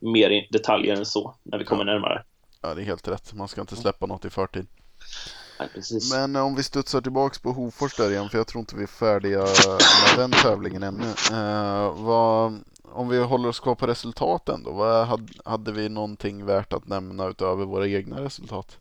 mer 0.00 0.46
detaljer 0.52 0.96
än 0.96 1.06
så 1.06 1.34
när 1.42 1.58
vi 1.58 1.64
kommer 1.64 1.84
ja. 1.84 1.92
närmare. 1.92 2.22
Ja, 2.62 2.74
det 2.74 2.82
är 2.82 2.84
helt 2.84 3.08
rätt. 3.08 3.34
Man 3.34 3.48
ska 3.48 3.60
inte 3.60 3.76
släppa 3.76 4.06
något 4.06 4.24
i 4.24 4.30
förtid. 4.30 4.66
Nej, 5.74 6.00
Men 6.12 6.36
om 6.36 6.54
vi 6.54 6.62
studsar 6.62 7.00
tillbaks 7.00 7.38
på 7.38 7.52
Hofors 7.52 7.96
där 7.96 8.10
igen, 8.10 8.28
för 8.30 8.38
jag 8.38 8.46
tror 8.46 8.60
inte 8.60 8.76
vi 8.76 8.82
är 8.82 8.86
färdiga 8.86 9.38
med 9.38 10.18
den 10.18 10.30
tävlingen 10.30 10.82
ännu. 10.82 11.06
Eh, 11.30 12.02
vad, 12.02 12.64
om 12.82 13.08
vi 13.08 13.18
håller 13.18 13.48
oss 13.48 13.60
kvar 13.60 13.74
på 13.74 13.86
resultaten 13.86 14.62
då, 14.62 14.72
vad 14.72 15.06
hade, 15.06 15.32
hade 15.44 15.72
vi 15.72 15.88
någonting 15.88 16.46
värt 16.46 16.72
att 16.72 16.88
nämna 16.88 17.28
utöver 17.28 17.64
våra 17.64 17.88
egna 17.88 18.20
resultat? 18.20 18.78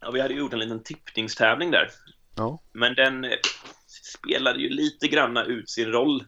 Ja, 0.00 0.10
vi 0.10 0.20
hade 0.20 0.34
gjort 0.34 0.52
en 0.52 0.58
liten 0.58 0.82
tippningstävling 0.82 1.70
där. 1.70 1.90
Ja. 2.36 2.62
Men 2.72 2.94
den 2.94 3.24
eh, 3.24 3.38
spelade 3.86 4.58
ju 4.58 4.68
lite 4.68 5.08
granna 5.08 5.44
ut 5.44 5.70
sin 5.70 5.88
roll 5.88 6.24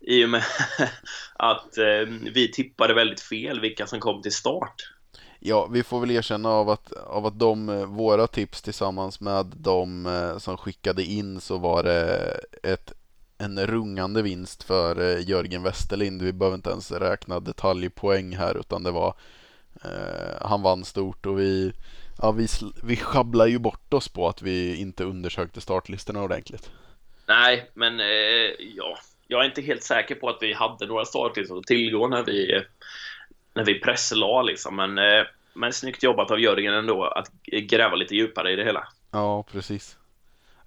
i 0.00 0.24
och 0.24 0.28
med 0.28 0.44
att 1.34 1.78
eh, 1.78 2.08
vi 2.34 2.52
tippade 2.52 2.94
väldigt 2.94 3.20
fel 3.20 3.60
vilka 3.60 3.86
som 3.86 4.00
kom 4.00 4.22
till 4.22 4.32
start. 4.32 4.93
Ja, 5.46 5.66
vi 5.66 5.82
får 5.82 6.00
väl 6.00 6.10
erkänna 6.10 6.48
av 6.48 6.70
att, 6.70 6.92
av 6.92 7.26
att 7.26 7.38
de, 7.38 7.68
eh, 7.68 7.86
våra 7.86 8.26
tips 8.26 8.62
tillsammans 8.62 9.20
med 9.20 9.46
de 9.56 10.06
eh, 10.06 10.38
som 10.38 10.56
skickade 10.56 11.02
in 11.02 11.40
så 11.40 11.58
var 11.58 11.82
det 11.82 12.40
ett, 12.62 12.92
en 13.38 13.66
rungande 13.66 14.22
vinst 14.22 14.62
för 14.62 15.00
eh, 15.00 15.28
Jörgen 15.28 15.62
Westerlind. 15.62 16.22
Vi 16.22 16.32
behöver 16.32 16.54
inte 16.54 16.70
ens 16.70 16.92
räkna 16.92 17.40
detaljpoäng 17.40 18.36
här 18.36 18.56
utan 18.60 18.82
det 18.82 18.90
var 18.90 19.14
eh, 19.84 20.48
han 20.48 20.62
vann 20.62 20.84
stort 20.84 21.26
och 21.26 21.40
vi 21.40 21.72
Ja, 22.22 22.32
vi, 22.32 22.46
vi 22.82 22.96
schabblar 22.96 23.46
ju 23.46 23.58
bort 23.58 23.94
oss 23.94 24.08
på 24.08 24.28
att 24.28 24.42
vi 24.42 24.76
inte 24.76 25.04
undersökte 25.04 25.60
startlistorna 25.60 26.22
ordentligt. 26.22 26.70
Nej, 27.26 27.70
men 27.74 28.00
eh, 28.00 28.52
ja, 28.76 28.98
jag 29.28 29.40
är 29.40 29.44
inte 29.44 29.62
helt 29.62 29.82
säker 29.82 30.14
på 30.14 30.28
att 30.28 30.38
vi 30.40 30.52
hade 30.52 30.86
några 30.86 31.04
startlistor 31.04 31.58
att 31.58 31.66
tillgå 31.66 32.08
när 32.08 32.22
vi, 32.22 32.62
när 33.54 33.64
vi 33.64 33.80
presslade 33.80 34.46
liksom. 34.46 34.76
Men, 34.76 34.98
eh, 34.98 35.24
men 35.54 35.72
snyggt 35.72 36.02
jobbat 36.02 36.30
av 36.30 36.40
Jörgen 36.40 36.74
ändå 36.74 37.04
att 37.04 37.30
gräva 37.42 37.94
lite 37.94 38.14
djupare 38.14 38.52
i 38.52 38.56
det 38.56 38.64
hela. 38.64 38.88
Ja, 39.10 39.42
precis. 39.42 39.98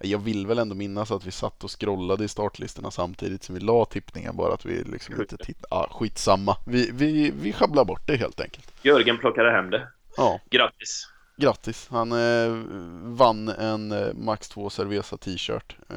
Jag 0.00 0.18
vill 0.18 0.46
väl 0.46 0.58
ändå 0.58 0.74
minnas 0.74 1.10
att 1.10 1.26
vi 1.26 1.30
satt 1.30 1.64
och 1.64 1.80
scrollade 1.80 2.24
i 2.24 2.28
startlistorna 2.28 2.90
samtidigt 2.90 3.42
som 3.42 3.54
vi 3.54 3.60
la 3.60 3.84
tippningen 3.84 4.36
bara 4.36 4.54
att 4.54 4.66
vi 4.66 4.84
liksom 4.84 5.20
inte 5.20 5.36
tittade. 5.36 5.66
Ah, 5.70 5.88
skitsamma. 5.90 6.56
Vi, 6.66 6.90
vi, 6.92 7.32
vi 7.40 7.52
sjabblar 7.52 7.84
bort 7.84 8.06
det 8.06 8.16
helt 8.16 8.40
enkelt. 8.40 8.72
Jörgen 8.82 9.18
plockade 9.18 9.50
hem 9.50 9.70
det. 9.70 9.88
Ja. 10.16 10.40
Grattis 10.50 11.08
grattis. 11.38 11.88
Han 11.90 12.12
eh, 12.12 12.62
vann 13.02 13.48
en 13.48 13.92
eh, 13.92 14.14
Max 14.14 14.48
2 14.48 14.70
Cerveza 14.70 15.16
t-shirt. 15.16 15.76
Eh, 15.88 15.96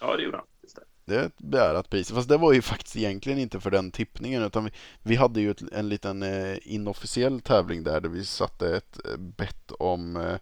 ja, 0.00 0.16
det 0.16 0.22
gjorde 0.22 0.36
han. 0.36 0.46
Det 1.06 1.16
är 1.16 1.26
ett 1.26 1.38
beärat 1.38 1.90
pris. 1.90 2.12
Fast 2.12 2.28
det 2.28 2.36
var 2.36 2.52
ju 2.52 2.62
faktiskt 2.62 2.96
egentligen 2.96 3.38
inte 3.38 3.60
för 3.60 3.70
den 3.70 3.90
tippningen 3.90 4.42
utan 4.42 4.64
vi, 4.64 4.70
vi 5.02 5.16
hade 5.16 5.40
ju 5.40 5.50
ett, 5.50 5.72
en 5.72 5.88
liten 5.88 6.22
eh, 6.22 6.58
inofficiell 6.62 7.40
tävling 7.40 7.84
där, 7.84 8.00
där 8.00 8.08
vi 8.08 8.24
satte 8.24 8.76
ett 8.76 9.06
eh, 9.06 9.16
bett 9.16 9.72
om 9.78 10.16
eh, 10.16 10.36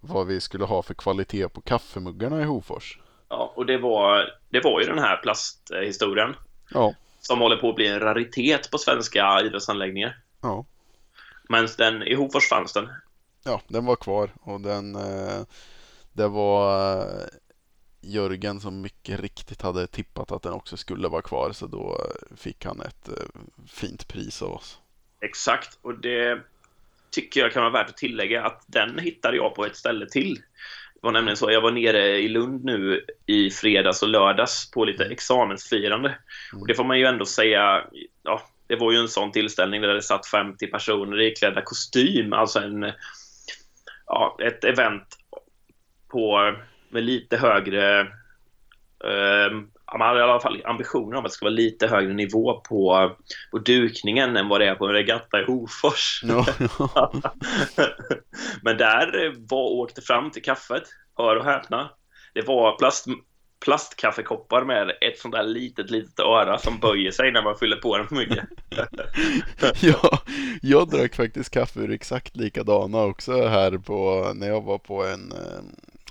vad 0.00 0.26
vi 0.26 0.40
skulle 0.40 0.64
ha 0.64 0.82
för 0.82 0.94
kvalitet 0.94 1.48
på 1.48 1.60
kaffemuggarna 1.60 2.40
i 2.40 2.44
Hofors. 2.44 2.98
Ja, 3.28 3.52
och 3.56 3.66
det 3.66 3.78
var, 3.78 4.38
det 4.48 4.60
var 4.60 4.80
ju 4.80 4.86
den 4.86 4.98
här 4.98 5.16
plasthistorien. 5.16 6.34
Ja. 6.70 6.94
Som 7.20 7.40
håller 7.40 7.56
på 7.56 7.68
att 7.68 7.76
bli 7.76 7.86
en 7.86 8.00
raritet 8.00 8.70
på 8.70 8.78
svenska 8.78 9.40
idrottsanläggningar. 9.40 10.18
Ja. 10.40 10.64
Men 11.48 11.68
den, 11.78 12.02
i 12.02 12.14
Hofors 12.14 12.48
fanns 12.48 12.72
den. 12.72 12.88
Ja, 13.44 13.60
den 13.68 13.84
var 13.84 13.96
kvar 13.96 14.30
och 14.40 14.60
den 14.60 14.94
eh, 14.94 15.42
Det 16.12 16.28
var 16.28 17.06
Jörgen 18.06 18.60
som 18.60 18.80
mycket 18.80 19.20
riktigt 19.20 19.62
hade 19.62 19.86
tippat 19.86 20.32
att 20.32 20.42
den 20.42 20.52
också 20.52 20.76
skulle 20.76 21.08
vara 21.08 21.22
kvar 21.22 21.52
så 21.52 21.66
då 21.66 22.00
fick 22.36 22.64
han 22.64 22.80
ett 22.80 23.08
eh, 23.08 23.40
fint 23.68 24.08
pris 24.08 24.42
av 24.42 24.52
oss. 24.52 24.78
Exakt, 25.20 25.78
och 25.82 25.98
det 25.98 26.40
tycker 27.10 27.40
jag 27.40 27.52
kan 27.52 27.62
vara 27.62 27.72
värt 27.72 27.88
att 27.88 27.96
tillägga 27.96 28.44
att 28.44 28.64
den 28.66 28.98
hittade 28.98 29.36
jag 29.36 29.54
på 29.54 29.66
ett 29.66 29.76
ställe 29.76 30.06
till. 30.06 30.34
Det 30.94 31.00
var 31.00 31.12
nämligen 31.12 31.36
så, 31.36 31.50
jag 31.50 31.60
var 31.60 31.70
nere 31.70 32.18
i 32.18 32.28
Lund 32.28 32.64
nu 32.64 33.04
i 33.26 33.50
fredags 33.50 34.02
och 34.02 34.08
lördags 34.08 34.70
på 34.70 34.84
lite 34.84 35.04
mm. 35.04 35.12
examensfirande. 35.12 36.18
Och 36.60 36.66
det 36.66 36.74
får 36.74 36.84
man 36.84 36.98
ju 36.98 37.04
ändå 37.04 37.24
säga, 37.24 37.84
ja, 38.22 38.42
det 38.66 38.76
var 38.76 38.92
ju 38.92 38.98
en 38.98 39.08
sån 39.08 39.32
tillställning 39.32 39.80
där 39.80 39.94
det 39.94 40.02
satt 40.02 40.26
50 40.26 40.66
personer 40.66 41.20
i 41.20 41.34
klädda 41.34 41.62
kostym, 41.62 42.32
alltså 42.32 42.58
en, 42.60 42.92
ja, 44.06 44.38
ett 44.42 44.64
event 44.64 45.18
på, 46.08 46.54
med 46.90 47.04
lite 47.04 47.36
högre 47.36 48.00
eh, 49.04 49.50
man 49.92 50.08
hade 50.08 50.20
i 50.20 50.22
alla 50.22 50.40
fall 50.40 50.62
ambitionen 50.64 51.18
om 51.18 51.24
att 51.24 51.30
det 51.30 51.34
ska 51.34 51.44
vara 51.44 51.54
lite 51.54 51.86
högre 51.86 52.12
nivå 52.12 52.60
på, 52.60 53.12
på 53.50 53.58
dukningen 53.58 54.36
än 54.36 54.48
vad 54.48 54.60
det 54.60 54.66
är 54.66 54.74
på 54.74 54.86
en 54.86 54.92
regatta 54.92 55.40
i 55.40 55.44
Hofors. 55.44 56.22
No. 56.24 56.44
Men 58.62 58.76
där 58.76 59.34
var, 59.48 59.70
åkte 59.70 60.02
fram 60.02 60.30
till 60.30 60.42
kaffet, 60.42 60.82
hör 61.16 61.36
och 61.36 61.44
häpna. 61.44 61.90
Det 62.34 62.46
var 62.46 62.78
plast, 62.78 63.06
plastkaffekoppar 63.64 64.64
med 64.64 64.90
ett 65.00 65.18
sånt 65.18 65.34
där 65.34 65.42
litet, 65.42 65.90
litet 65.90 66.20
öra 66.20 66.58
som 66.58 66.78
böjer 66.78 67.10
sig 67.10 67.32
när 67.32 67.42
man 67.42 67.56
fyller 67.56 67.76
på 67.76 67.98
den 67.98 68.08
för 68.08 68.14
mycket. 68.14 68.44
ja, 69.82 70.18
jag 70.62 70.88
drack 70.88 71.14
faktiskt 71.14 71.50
kaffe 71.50 71.80
ur 71.80 71.90
exakt 71.90 72.36
likadana 72.36 73.02
också 73.02 73.32
här 73.32 73.78
på, 73.78 74.32
när 74.34 74.48
jag 74.48 74.64
var 74.64 74.78
på 74.78 75.04
en, 75.04 75.32
eh, 75.32 75.62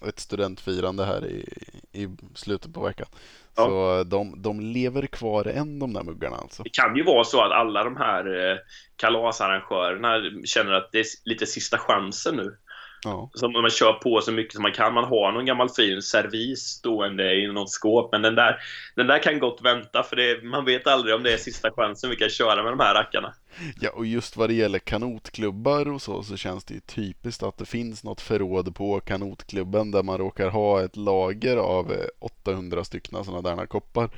ett 0.07 0.19
studentfirande 0.19 1.05
här 1.05 1.25
i, 1.25 1.45
i 1.91 2.09
slutet 2.35 2.73
på 2.73 2.83
veckan. 2.83 3.07
Ja. 3.55 3.65
Så 3.65 4.03
de, 4.03 4.41
de 4.41 4.59
lever 4.59 5.07
kvar 5.07 5.47
än 5.47 5.79
de 5.79 5.93
där 5.93 6.03
muggarna 6.03 6.35
alltså. 6.35 6.63
Det 6.63 6.73
kan 6.73 6.95
ju 6.95 7.03
vara 7.03 7.23
så 7.23 7.41
att 7.41 7.51
alla 7.51 7.83
de 7.83 7.97
här 7.97 8.51
eh, 8.51 8.57
kalasarrangörerna 8.95 10.21
känner 10.45 10.71
att 10.71 10.91
det 10.91 10.99
är 10.99 11.05
lite 11.25 11.45
sista 11.45 11.77
chansen 11.77 12.35
nu. 12.35 12.57
Ja. 13.05 13.29
Så 13.33 13.47
man 13.47 13.69
kör 13.69 13.93
på 13.93 14.21
så 14.21 14.31
mycket 14.31 14.53
som 14.53 14.61
man 14.61 14.71
kan. 14.71 14.93
Man 14.93 15.03
har 15.03 15.31
någon 15.31 15.45
gammal 15.45 15.69
fin 15.69 16.01
servis 16.01 16.59
stående 16.59 17.35
i 17.35 17.47
något 17.47 17.69
skåp. 17.69 18.11
Men 18.11 18.21
den 18.21 18.35
där, 18.35 18.57
den 18.95 19.07
där 19.07 19.19
kan 19.19 19.39
gott 19.39 19.59
vänta 19.63 20.03
för 20.03 20.15
det, 20.15 20.43
man 20.43 20.65
vet 20.65 20.87
aldrig 20.87 21.15
om 21.15 21.23
det 21.23 21.33
är 21.33 21.37
sista 21.37 21.71
chansen 21.71 22.09
vi 22.09 22.15
kan 22.15 22.29
köra 22.29 22.63
med 22.63 22.71
de 22.71 22.79
här 22.79 22.93
rackarna. 22.93 23.33
Ja, 23.81 23.89
och 23.89 24.05
just 24.05 24.37
vad 24.37 24.49
det 24.49 24.53
gäller 24.53 24.79
kanotklubbar 24.79 25.91
och 25.91 26.01
så, 26.01 26.23
så 26.23 26.37
känns 26.37 26.65
det 26.65 26.73
ju 26.73 26.79
typiskt 26.79 27.43
att 27.43 27.57
det 27.57 27.65
finns 27.65 28.03
något 28.03 28.21
förråd 28.21 28.75
på 28.75 28.99
kanotklubben 28.99 29.91
där 29.91 30.03
man 30.03 30.17
råkar 30.17 30.49
ha 30.49 30.83
ett 30.83 30.95
lager 30.95 31.57
av 31.57 31.93
800 32.19 32.83
stycken 32.83 33.23
sådana 33.23 33.55
där 33.55 33.65
koppar. 33.65 34.09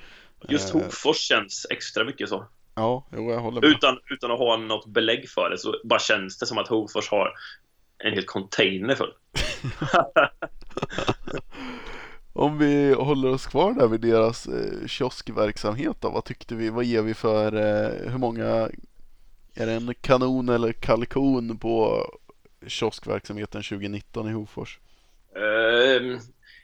Just 0.50 0.76
eh, 0.76 0.82
Hofors 0.82 1.18
känns 1.18 1.68
extra 1.70 2.04
mycket 2.04 2.30
så. 2.30 2.48
Ja, 2.76 3.08
jo, 3.12 3.32
jag 3.32 3.40
håller 3.40 3.62
med. 3.62 3.70
Utan, 3.70 4.00
utan 4.10 4.32
att 4.32 4.40
ha 4.40 4.58
något 4.58 4.86
belägg 4.88 5.30
för 5.30 5.50
det 5.50 5.58
så 5.58 5.76
bara 5.84 6.00
känns 6.00 6.38
det 6.38 6.46
som 6.46 6.58
att 6.58 6.68
Hofors 6.68 7.10
har 7.10 7.34
en 8.04 8.14
hel 8.14 8.24
container 8.24 8.96
full. 8.96 9.14
Om 12.34 12.58
vi 12.58 12.94
håller 12.94 13.30
oss 13.30 13.48
kvar 13.48 13.74
där 13.74 13.88
vid 13.88 14.02
deras 14.02 14.48
eh, 14.48 14.88
kioskverksamhet 14.88 15.98
då, 16.00 16.10
vad 16.10 16.26
tyckte 16.26 16.56
vi, 16.56 16.70
vad 16.70 16.86
ger 16.86 17.02
vi 17.02 17.14
för, 17.14 17.56
eh, 17.56 18.12
hur 18.12 18.18
många, 18.18 18.70
är 19.56 19.66
det 19.66 19.72
en 19.72 19.94
kanon 20.02 20.50
eller 20.50 20.72
kalkon 20.72 21.58
på 21.58 22.06
kioskverksamheten 22.68 23.64
2019 23.64 24.30
i 24.30 24.32
Hofors? 24.32 24.80
Uh, 25.38 26.18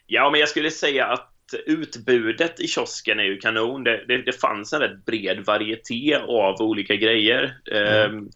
ja, 0.07 0.29
men 0.31 0.39
jag 0.39 0.49
skulle 0.49 0.71
säga 0.71 1.05
att 1.05 1.29
utbudet 1.65 2.59
i 2.59 2.67
kiosken 2.67 3.19
är 3.19 3.23
ju 3.23 3.37
kanon. 3.37 3.83
Det, 3.83 4.05
det, 4.07 4.17
det 4.17 4.41
fanns 4.41 4.73
en 4.73 4.79
rätt 4.79 5.05
bred 5.05 5.45
varieté 5.45 6.15
av 6.15 6.61
olika 6.61 6.95
grejer. 6.95 7.57
Mm. 7.71 8.15
Uh, 8.17 8.29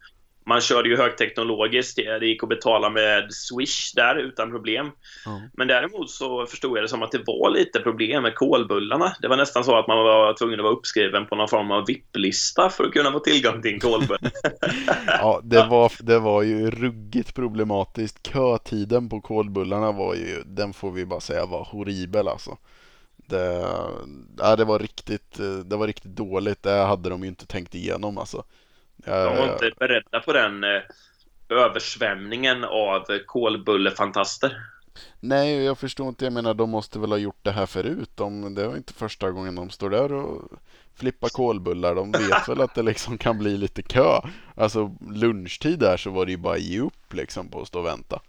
man 0.47 0.62
körde 0.62 0.89
ju 0.89 0.97
högteknologiskt. 0.97 1.95
Det 1.95 2.27
gick 2.27 2.43
att 2.43 2.49
betala 2.49 2.89
med 2.89 3.33
Swish 3.33 3.93
där 3.95 4.15
utan 4.15 4.51
problem. 4.51 4.91
Mm. 5.25 5.41
Men 5.53 5.67
däremot 5.67 6.10
så 6.10 6.45
förstod 6.45 6.77
jag 6.77 6.83
det 6.83 6.88
som 6.88 7.03
att 7.03 7.12
det 7.12 7.23
var 7.25 7.49
lite 7.49 7.79
problem 7.79 8.23
med 8.23 8.36
kolbullarna. 8.36 9.15
Det 9.21 9.27
var 9.27 9.38
nästan 9.38 9.63
så 9.63 9.77
att 9.77 9.88
man 9.88 9.97
var 9.97 10.33
tvungen 10.33 10.60
att 10.60 10.63
vara 10.63 10.73
uppskriven 10.73 11.25
på 11.25 11.36
någon 11.36 11.47
form 11.47 11.71
av 11.71 11.86
VIP-lista 11.86 12.69
för 12.69 12.83
att 12.83 12.91
kunna 12.91 13.12
få 13.12 13.19
tillgång 13.19 13.62
till 13.62 13.73
en 13.73 13.79
kolbulle. 13.79 14.31
ja, 15.07 15.41
det 15.43 15.65
var, 15.65 15.91
det 15.99 16.19
var 16.19 16.43
ju 16.43 16.71
ruggigt 16.71 17.36
problematiskt. 17.36 18.27
Kötiden 18.27 19.10
på 19.10 19.21
kolbullarna 19.21 19.91
var 19.91 20.15
ju, 20.15 20.43
den 20.45 20.73
får 20.73 20.91
vi 20.91 21.05
bara 21.05 21.19
säga 21.19 21.45
var 21.45 21.63
horribel 21.63 22.27
alltså. 22.27 22.57
Det, 23.15 23.67
ja, 24.38 24.55
det, 24.55 24.65
var 24.65 24.79
riktigt, 24.79 25.38
det 25.65 25.75
var 25.75 25.88
riktigt 25.88 26.15
dåligt. 26.15 26.63
Det 26.63 26.71
hade 26.71 27.10
de 27.10 27.23
ju 27.23 27.27
inte 27.27 27.45
tänkt 27.45 27.75
igenom 27.75 28.17
alltså. 28.17 28.43
De 29.05 29.38
var 29.38 29.53
inte 29.53 29.71
beredda 29.79 30.19
på 30.19 30.33
den 30.33 30.63
eh, 30.63 30.81
översvämningen 31.49 32.63
av 32.63 33.05
kolbullefantaster. 33.25 34.57
Nej, 35.19 35.63
jag 35.63 35.77
förstår 35.77 36.07
inte. 36.07 36.25
Jag 36.25 36.33
menar, 36.33 36.53
de 36.53 36.69
måste 36.69 36.99
väl 36.99 37.12
ha 37.12 37.17
gjort 37.17 37.39
det 37.41 37.51
här 37.51 37.65
förut. 37.65 38.10
De, 38.15 38.55
det 38.55 38.67
var 38.67 38.75
inte 38.75 38.93
första 38.93 39.31
gången 39.31 39.55
de 39.55 39.69
står 39.69 39.89
där 39.89 40.13
och 40.13 40.51
flippar 40.95 41.29
kolbullar. 41.29 41.95
De 41.95 42.12
vet 42.12 42.49
väl 42.49 42.62
att 42.62 42.75
det 42.75 42.83
liksom 42.83 43.17
kan 43.17 43.39
bli 43.39 43.57
lite 43.57 43.81
kö. 43.81 44.19
Alltså 44.55 44.95
lunchtid 45.12 45.79
där 45.79 45.97
så 45.97 46.10
var 46.10 46.25
det 46.25 46.31
ju 46.31 46.38
bara 46.38 46.57
ge 46.57 46.79
upp 46.79 47.13
liksom 47.13 47.49
på 47.49 47.62
att 47.62 47.67
stå 47.67 47.79
och 47.79 47.86
vänta. 47.86 48.21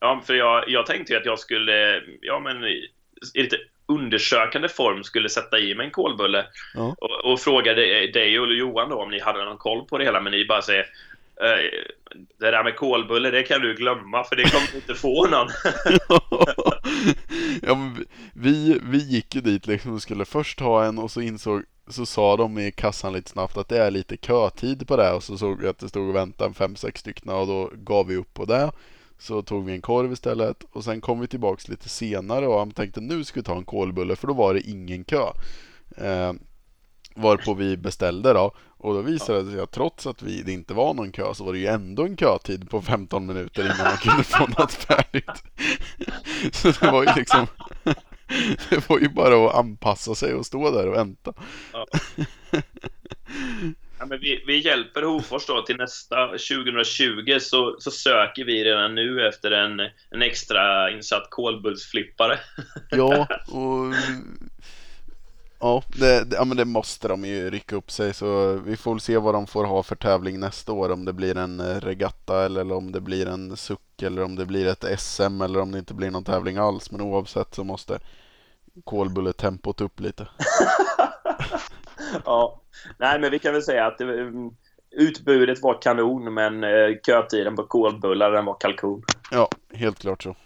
Ja, 0.00 0.22
för 0.26 0.34
jag, 0.34 0.68
jag 0.68 0.86
tänkte 0.86 1.12
ju 1.12 1.18
att 1.18 1.26
jag 1.26 1.38
skulle, 1.38 2.02
ja 2.20 2.40
men 2.40 2.56
undersökande 3.94 4.68
form 4.68 5.04
skulle 5.04 5.28
sätta 5.28 5.58
i 5.58 5.74
mig 5.74 5.86
en 5.86 5.92
kolbulle 5.92 6.46
ja. 6.74 6.96
och, 7.00 7.32
och 7.32 7.40
frågade 7.40 8.06
dig 8.06 8.40
och 8.40 8.54
Johan 8.54 8.90
då 8.90 9.02
om 9.02 9.10
ni 9.10 9.20
hade 9.20 9.44
någon 9.44 9.58
koll 9.58 9.86
på 9.86 9.98
det 9.98 10.04
hela, 10.04 10.20
men 10.20 10.32
ni 10.32 10.44
bara 10.44 10.62
säger 10.62 10.86
eh, 11.40 11.80
det 12.38 12.50
där 12.50 12.64
med 12.64 12.76
kolbulle, 12.76 13.30
det 13.30 13.42
kan 13.42 13.60
du 13.60 13.74
glömma 13.74 14.24
för 14.24 14.36
det 14.36 14.42
kommer 14.42 14.68
du 14.72 14.76
inte 14.76 14.94
få 14.94 15.26
någon. 15.26 15.48
ja, 17.62 17.74
men 17.74 18.06
vi, 18.34 18.80
vi 18.82 18.98
gick 18.98 19.34
ju 19.34 19.40
dit 19.40 19.66
liksom 19.66 19.94
och 19.94 20.02
skulle 20.02 20.24
först 20.24 20.60
ha 20.60 20.84
en 20.84 20.98
och 20.98 21.10
så 21.10 21.20
insåg 21.20 21.62
så 21.88 22.06
sa 22.06 22.36
de 22.36 22.58
i 22.58 22.72
kassan 22.72 23.12
lite 23.12 23.30
snabbt 23.30 23.56
att 23.56 23.68
det 23.68 23.78
är 23.78 23.90
lite 23.90 24.16
kötid 24.16 24.88
på 24.88 24.96
det 24.96 25.12
och 25.12 25.22
så 25.22 25.38
såg 25.38 25.60
vi 25.60 25.68
att 25.68 25.78
det 25.78 25.88
stod 25.88 26.08
och 26.08 26.16
väntade 26.16 26.54
fem, 26.54 26.76
sex 26.76 27.00
stycken 27.00 27.32
och 27.32 27.46
då 27.46 27.70
gav 27.74 28.06
vi 28.06 28.16
upp 28.16 28.34
på 28.34 28.44
det. 28.44 28.72
Så 29.22 29.42
tog 29.42 29.64
vi 29.64 29.72
en 29.72 29.82
korv 29.82 30.12
istället 30.12 30.64
och 30.72 30.84
sen 30.84 31.00
kom 31.00 31.20
vi 31.20 31.26
tillbaks 31.26 31.68
lite 31.68 31.88
senare 31.88 32.46
och 32.46 32.58
han 32.58 32.70
tänkte 32.70 33.00
nu 33.00 33.24
ska 33.24 33.40
vi 33.40 33.44
ta 33.44 33.56
en 33.56 33.64
kolbulle 33.64 34.16
för 34.16 34.26
då 34.26 34.34
var 34.34 34.54
det 34.54 34.60
ingen 34.60 35.04
kö. 35.04 35.26
Eh, 35.96 36.32
varpå 37.14 37.54
vi 37.54 37.76
beställde 37.76 38.32
då 38.32 38.54
och 38.78 38.94
då 38.94 39.00
visade 39.00 39.42
det 39.42 39.50
sig 39.50 39.60
att 39.60 39.70
trots 39.70 40.06
att 40.06 40.22
vi, 40.22 40.42
det 40.42 40.52
inte 40.52 40.74
var 40.74 40.94
någon 40.94 41.12
kö 41.12 41.34
så 41.34 41.44
var 41.44 41.52
det 41.52 41.58
ju 41.58 41.66
ändå 41.66 42.04
en 42.04 42.16
kötid 42.16 42.70
på 42.70 42.82
15 42.82 43.26
minuter 43.26 43.64
innan 43.64 43.78
man 43.78 43.96
kunde 43.96 44.24
få 44.24 44.46
något 44.46 44.72
färdigt. 44.72 45.44
Så 46.52 46.70
det 46.70 46.90
var 46.90 47.02
ju 47.02 47.08
liksom 47.16 47.46
Det 48.70 48.88
var 48.88 48.98
ju 48.98 49.08
bara 49.08 49.46
att 49.46 49.54
anpassa 49.54 50.14
sig 50.14 50.34
och 50.34 50.46
stå 50.46 50.70
där 50.70 50.88
och 50.88 50.94
vänta. 50.94 51.32
Ja. 51.72 51.86
Ja, 54.02 54.06
men 54.06 54.20
vi, 54.20 54.44
vi 54.46 54.58
hjälper 54.58 55.02
Hofors 55.02 55.46
då 55.46 55.62
till 55.62 55.76
nästa 55.76 56.26
2020 56.28 57.38
så, 57.40 57.76
så 57.78 57.90
söker 57.90 58.44
vi 58.44 58.64
redan 58.64 58.94
nu 58.94 59.28
efter 59.28 59.50
en, 59.50 59.80
en 60.10 60.22
extra 60.22 60.90
insatt 60.90 61.30
kolbullsflippare. 61.30 62.38
Ja, 62.90 63.26
och 63.48 63.94
Ja, 65.60 65.82
det, 65.86 66.24
det, 66.24 66.36
ja, 66.36 66.44
men 66.44 66.56
det 66.56 66.64
måste 66.64 67.08
de 67.08 67.24
ju 67.24 67.50
rycka 67.50 67.76
upp 67.76 67.90
sig 67.90 68.14
så 68.14 68.52
vi 68.52 68.76
får 68.76 68.94
väl 68.94 69.00
se 69.00 69.18
vad 69.18 69.34
de 69.34 69.46
får 69.46 69.64
ha 69.64 69.82
för 69.82 69.96
tävling 69.96 70.40
nästa 70.40 70.72
år. 70.72 70.90
Om 70.90 71.04
det 71.04 71.12
blir 71.12 71.36
en 71.36 71.60
eh, 71.60 71.80
regatta 71.80 72.44
eller 72.44 72.72
om 72.72 72.92
det 72.92 73.00
blir 73.00 73.26
en 73.26 73.56
suck 73.56 74.02
eller 74.02 74.22
om 74.22 74.36
det 74.36 74.46
blir 74.46 74.66
ett 74.66 75.00
SM 75.00 75.40
eller 75.40 75.60
om 75.60 75.72
det 75.72 75.78
inte 75.78 75.94
blir 75.94 76.10
någon 76.10 76.24
tävling 76.24 76.56
alls. 76.56 76.90
Men 76.90 77.00
oavsett 77.00 77.54
så 77.54 77.64
måste 77.64 77.98
kolbulletempot 78.84 79.80
upp 79.80 80.00
lite. 80.00 80.28
ja, 82.24 82.60
nej 82.98 83.20
men 83.20 83.30
vi 83.30 83.38
kan 83.38 83.52
väl 83.52 83.62
säga 83.62 83.86
att 83.86 84.00
mm, 84.00 84.50
utbudet 84.90 85.62
var 85.62 85.82
kanon 85.82 86.34
men 86.34 86.64
eh, 86.64 86.96
kötiden 87.06 87.56
på 87.56 87.62
kolbullar 87.62 88.32
den 88.32 88.44
var 88.44 88.56
kalkon. 88.60 89.02
Ja, 89.30 89.48
helt 89.72 89.98
klart 89.98 90.22
så. 90.22 90.36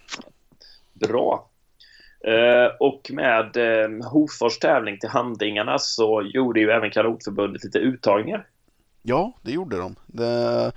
Bra. 0.93 1.49
Uh, 2.27 2.75
och 2.79 3.11
med 3.13 3.57
uh, 3.57 4.09
Hofors 4.09 4.59
tävling 4.59 4.99
till 4.99 5.09
handlingarna 5.09 5.79
så 5.79 6.21
gjorde 6.33 6.59
ju 6.59 6.69
även 6.69 6.91
Kanotförbundet 6.91 7.63
lite 7.63 7.79
uttagningar. 7.79 8.47
Ja, 9.01 9.33
det 9.41 9.51
gjorde 9.51 9.77
de. 9.77 9.95
Det 10.05 10.71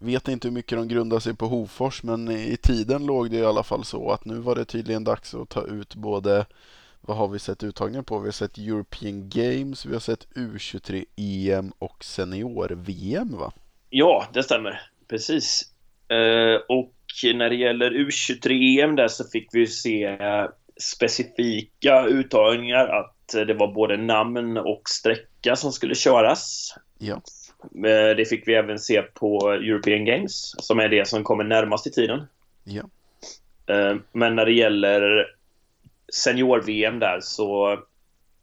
vet 0.00 0.28
inte 0.28 0.48
hur 0.48 0.52
mycket 0.54 0.78
de 0.78 0.88
grundar 0.88 1.18
sig 1.18 1.36
på 1.36 1.46
Hofors 1.46 2.02
men 2.02 2.30
i 2.30 2.56
tiden 2.56 3.06
låg 3.06 3.30
det 3.30 3.36
i 3.36 3.44
alla 3.44 3.62
fall 3.62 3.84
så 3.84 4.10
att 4.10 4.24
nu 4.24 4.38
var 4.38 4.54
det 4.54 4.64
tydligen 4.64 5.04
dags 5.04 5.34
att 5.34 5.48
ta 5.48 5.62
ut 5.62 5.94
både 5.94 6.46
vad 7.08 7.16
har 7.16 7.28
vi 7.28 7.38
sett 7.38 7.64
uttagningar 7.64 8.02
på? 8.02 8.18
Vi 8.18 8.26
har 8.26 8.32
sett 8.32 8.58
European 8.58 9.28
Games, 9.28 9.86
vi 9.86 9.92
har 9.92 10.00
sett 10.00 10.26
U23 10.34 11.04
EM 11.16 11.72
och 11.78 12.04
Senior-VM 12.04 13.38
va? 13.38 13.52
Ja, 13.90 14.26
det 14.32 14.42
stämmer. 14.42 14.80
Precis. 15.08 15.62
Uh, 16.12 16.60
och 16.68 16.94
när 17.34 17.48
det 17.50 17.56
gäller 17.56 17.90
U23 17.90 18.80
EM 18.80 18.96
där 18.96 19.08
så 19.08 19.24
fick 19.24 19.48
vi 19.52 19.66
se 19.66 20.18
specifika 20.80 22.06
uttagningar 22.06 22.88
att 22.88 23.46
det 23.46 23.54
var 23.54 23.72
både 23.72 23.96
namn 23.96 24.56
och 24.56 24.82
sträcka 24.88 25.56
som 25.56 25.72
skulle 25.72 25.94
köras. 25.94 26.74
Ja. 26.98 27.22
Eh, 27.62 28.16
det 28.16 28.28
fick 28.28 28.48
vi 28.48 28.54
även 28.54 28.78
se 28.78 29.02
på 29.02 29.52
European 29.52 30.04
Games 30.04 30.54
som 30.58 30.78
är 30.78 30.88
det 30.88 31.08
som 31.08 31.24
kommer 31.24 31.44
närmast 31.44 31.86
i 31.86 31.90
tiden. 31.90 32.26
Ja. 32.64 32.82
Eh, 33.66 33.96
men 34.12 34.36
när 34.36 34.46
det 34.46 34.52
gäller 34.52 35.26
senior-VM 36.12 36.98
där 36.98 37.20
så, 37.22 37.78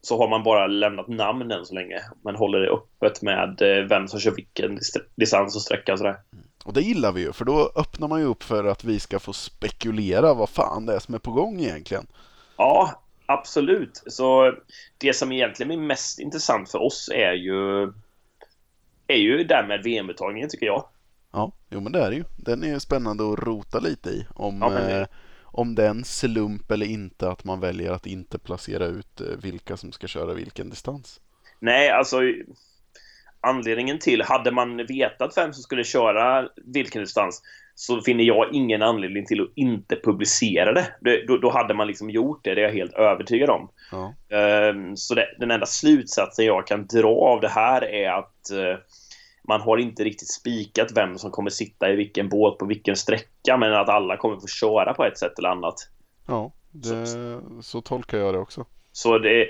så 0.01 0.17
har 0.17 0.29
man 0.29 0.43
bara 0.43 0.67
lämnat 0.67 1.07
namnen 1.07 1.65
så 1.65 1.75
länge. 1.75 2.01
Man 2.23 2.35
håller 2.35 2.59
det 2.59 2.69
öppet 2.69 3.21
med 3.21 3.61
eh, 3.61 3.85
vem 3.85 4.07
som 4.07 4.19
kör 4.19 4.31
vilken 4.31 4.79
distans 5.15 5.55
och 5.55 5.61
sträcka 5.61 5.93
och 5.93 5.99
sådär. 5.99 6.17
Och 6.65 6.73
det 6.73 6.81
gillar 6.81 7.11
vi 7.11 7.21
ju, 7.21 7.33
för 7.33 7.45
då 7.45 7.71
öppnar 7.75 8.07
man 8.07 8.19
ju 8.19 8.25
upp 8.25 8.43
för 8.43 8.63
att 8.63 8.83
vi 8.83 8.99
ska 8.99 9.19
få 9.19 9.33
spekulera 9.33 10.33
vad 10.33 10.49
fan 10.49 10.85
det 10.85 10.95
är 10.95 10.99
som 10.99 11.15
är 11.15 11.19
på 11.19 11.31
gång 11.31 11.59
egentligen. 11.61 12.07
Ja, 12.57 13.03
absolut. 13.25 14.03
Så 14.07 14.53
det 14.97 15.13
som 15.13 15.31
egentligen 15.31 15.71
är 15.71 15.77
mest 15.77 16.19
intressant 16.19 16.71
för 16.71 16.79
oss 16.79 17.09
är 17.13 17.33
ju 17.33 17.93
är 19.07 19.17
ju 19.17 19.43
därmed 19.43 19.83
VM-uttagningen 19.83 20.49
tycker 20.49 20.65
jag. 20.65 20.85
Ja, 21.31 21.51
jo 21.69 21.79
men 21.79 21.91
det 21.91 21.99
är 21.99 22.09
det 22.09 22.15
ju. 22.15 22.23
Den 22.37 22.63
är 22.63 22.67
ju 22.67 22.79
spännande 22.79 23.31
att 23.31 23.39
rota 23.39 23.79
lite 23.79 24.09
i. 24.09 24.25
Om, 24.35 24.61
ja, 24.61 24.69
det... 24.69 24.99
eh, 24.99 25.07
om 25.57 25.75
det 25.75 25.83
är 25.83 25.89
en 25.89 26.03
slump 26.03 26.71
eller 26.71 26.85
inte 26.85 27.29
att 27.29 27.43
man 27.43 27.59
väljer 27.59 27.91
att 27.91 28.05
inte 28.05 28.39
placera 28.39 28.85
ut 28.85 29.21
eh, 29.21 29.27
vilka 29.43 29.77
som 29.77 29.91
ska 29.91 30.07
köra 30.07 30.33
vilken 30.33 30.69
distans. 30.69 31.19
Nej, 31.59 31.89
alltså 31.89 32.19
anledningen 33.41 33.99
till, 33.99 34.21
hade 34.21 34.51
man 34.51 34.77
vetat 34.77 35.37
vem 35.37 35.53
som 35.53 35.63
skulle 35.63 35.83
köra 35.83 36.49
vilken 36.55 37.01
distans 37.01 37.41
så 37.75 38.01
finner 38.01 38.23
jag 38.23 38.53
ingen 38.53 38.81
anledning 38.81 39.25
till 39.25 39.41
att 39.41 39.51
inte 39.55 39.95
publicera 40.03 40.73
det. 40.73 40.87
det 41.01 41.25
då, 41.27 41.37
då, 41.37 41.51
hade 41.51 41.73
man 41.73 41.87
liksom 41.87 42.09
gjort 42.09 42.43
det, 42.43 42.55
det 42.55 42.61
är 42.61 42.65
jag 42.65 42.73
helt 42.73 42.93
övertygad 42.93 43.49
om. 43.49 43.69
Ja. 43.91 44.13
Um, 44.69 44.97
så 44.97 45.15
det, 45.15 45.27
den 45.39 45.51
enda 45.51 45.65
slutsatsen 45.65 46.45
jag 46.45 46.67
kan 46.67 46.87
dra 46.87 47.15
av 47.15 47.41
det 47.41 47.49
här 47.49 47.81
är 47.85 48.09
att 48.09 48.51
uh, 48.53 48.77
man 49.47 49.61
har 49.61 49.77
inte 49.77 50.03
riktigt 50.03 50.31
spikat 50.31 50.91
vem 50.95 51.17
som 51.17 51.31
kommer 51.31 51.49
sitta 51.49 51.91
i 51.91 51.95
vilken 51.95 52.29
båt 52.29 52.57
på 52.57 52.65
vilken 52.65 52.95
sträcka 52.95 53.57
men 53.57 53.73
att 53.73 53.89
alla 53.89 54.17
kommer 54.17 54.39
få 54.39 54.47
köra 54.47 54.93
på 54.93 55.05
ett 55.05 55.17
sätt 55.17 55.39
eller 55.39 55.49
annat. 55.49 55.75
Ja, 56.27 56.51
det, 56.71 57.07
så, 57.07 57.41
så 57.61 57.81
tolkar 57.81 58.17
jag 58.17 58.33
det 58.33 58.39
också. 58.39 58.65
Så 58.91 59.17
det, 59.17 59.43
uh, 59.43 59.47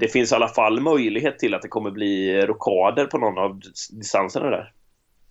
det 0.00 0.12
finns 0.12 0.32
i 0.32 0.34
alla 0.34 0.48
fall 0.48 0.80
möjlighet 0.80 1.38
till 1.38 1.54
att 1.54 1.62
det 1.62 1.68
kommer 1.68 1.90
bli 1.90 2.40
rockader 2.46 3.06
på 3.06 3.18
någon 3.18 3.38
av 3.38 3.60
distanserna 3.90 4.50
där. 4.50 4.72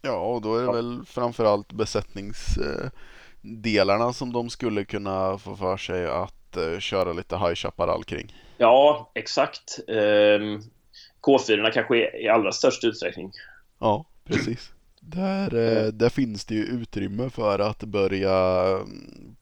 Ja, 0.01 0.17
och 0.17 0.41
då 0.41 0.55
är 0.55 0.59
det 0.59 0.65
ja. 0.65 0.71
väl 0.71 1.05
framförallt 1.05 1.73
besättningsdelarna 1.73 4.13
som 4.13 4.33
de 4.33 4.49
skulle 4.49 4.85
kunna 4.85 5.37
få 5.37 5.55
för 5.55 5.77
sig 5.77 6.07
att 6.07 6.57
eh, 6.57 6.79
köra 6.79 7.13
lite 7.13 7.37
High 7.37 7.55
Chaparral 7.55 8.03
kring. 8.03 8.33
Ja, 8.57 9.11
exakt. 9.13 9.79
Ehm, 9.87 10.61
K4 11.21 11.71
kanske 11.71 12.21
i 12.21 12.29
allra 12.29 12.51
störst 12.51 12.83
utsträckning. 12.83 13.31
Ja, 13.79 14.05
precis. 14.23 14.73
Där, 14.99 15.55
eh, 15.55 15.87
där 15.87 16.09
finns 16.09 16.45
det 16.45 16.55
ju 16.55 16.63
utrymme 16.63 17.29
för 17.29 17.59
att 17.59 17.83
börja 17.83 18.67
mm, 18.67 19.35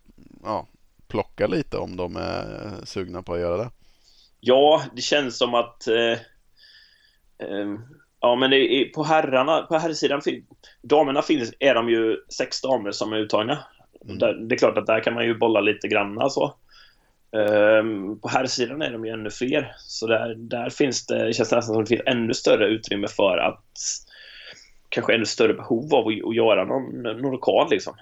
ja, 0.43 0.67
plocka 1.07 1.47
lite 1.47 1.77
om 1.77 1.95
de 1.95 2.15
är 2.15 2.71
sugna 2.83 3.23
på 3.23 3.33
att 3.33 3.39
göra 3.39 3.57
det. 3.57 3.69
Ja, 4.39 4.83
det 4.95 5.01
känns 5.01 5.37
som 5.37 5.53
att 5.53 5.87
eh, 5.87 6.19
eh, 7.47 7.77
Ja, 8.23 8.35
men 8.35 8.53
är, 8.53 8.85
på 8.85 9.03
herrarna, 9.03 9.61
på 9.61 9.77
herrsidan, 9.77 10.21
damerna 10.81 11.21
finns, 11.21 11.53
är 11.59 11.75
de 11.75 11.89
ju 11.89 12.17
sex 12.37 12.61
damer 12.61 12.91
som 12.91 13.13
är 13.13 13.17
uttagna. 13.17 13.59
Mm. 14.05 14.17
Där, 14.17 14.33
det 14.33 14.55
är 14.55 14.57
klart 14.57 14.77
att 14.77 14.85
där 14.85 15.03
kan 15.03 15.13
man 15.13 15.25
ju 15.25 15.37
bolla 15.37 15.61
lite 15.61 15.87
grann 15.87 16.19
alltså. 16.19 16.55
Um, 17.31 18.19
på 18.19 18.29
herrsidan 18.29 18.81
är 18.81 18.91
de 18.91 19.05
ju 19.05 19.11
ännu 19.11 19.29
fler. 19.29 19.75
Så 19.77 20.07
där, 20.07 20.35
där 20.35 20.69
finns 20.69 21.05
det, 21.05 21.25
det 21.25 21.33
känns 21.33 21.51
nästan 21.51 21.73
som 21.73 21.83
det 21.83 21.89
finns 21.89 22.01
ännu 22.05 22.33
större 22.33 22.67
utrymme 22.67 23.07
för 23.07 23.37
att 23.37 23.63
kanske 24.93 25.15
ännu 25.15 25.25
större 25.25 25.53
behov 25.53 25.95
av 25.95 26.07
att, 26.07 26.25
att 26.27 26.35
göra 26.35 26.65
någon, 26.65 27.01
någon 27.01 27.31
rokad 27.31 27.67
liksom. 27.69 27.93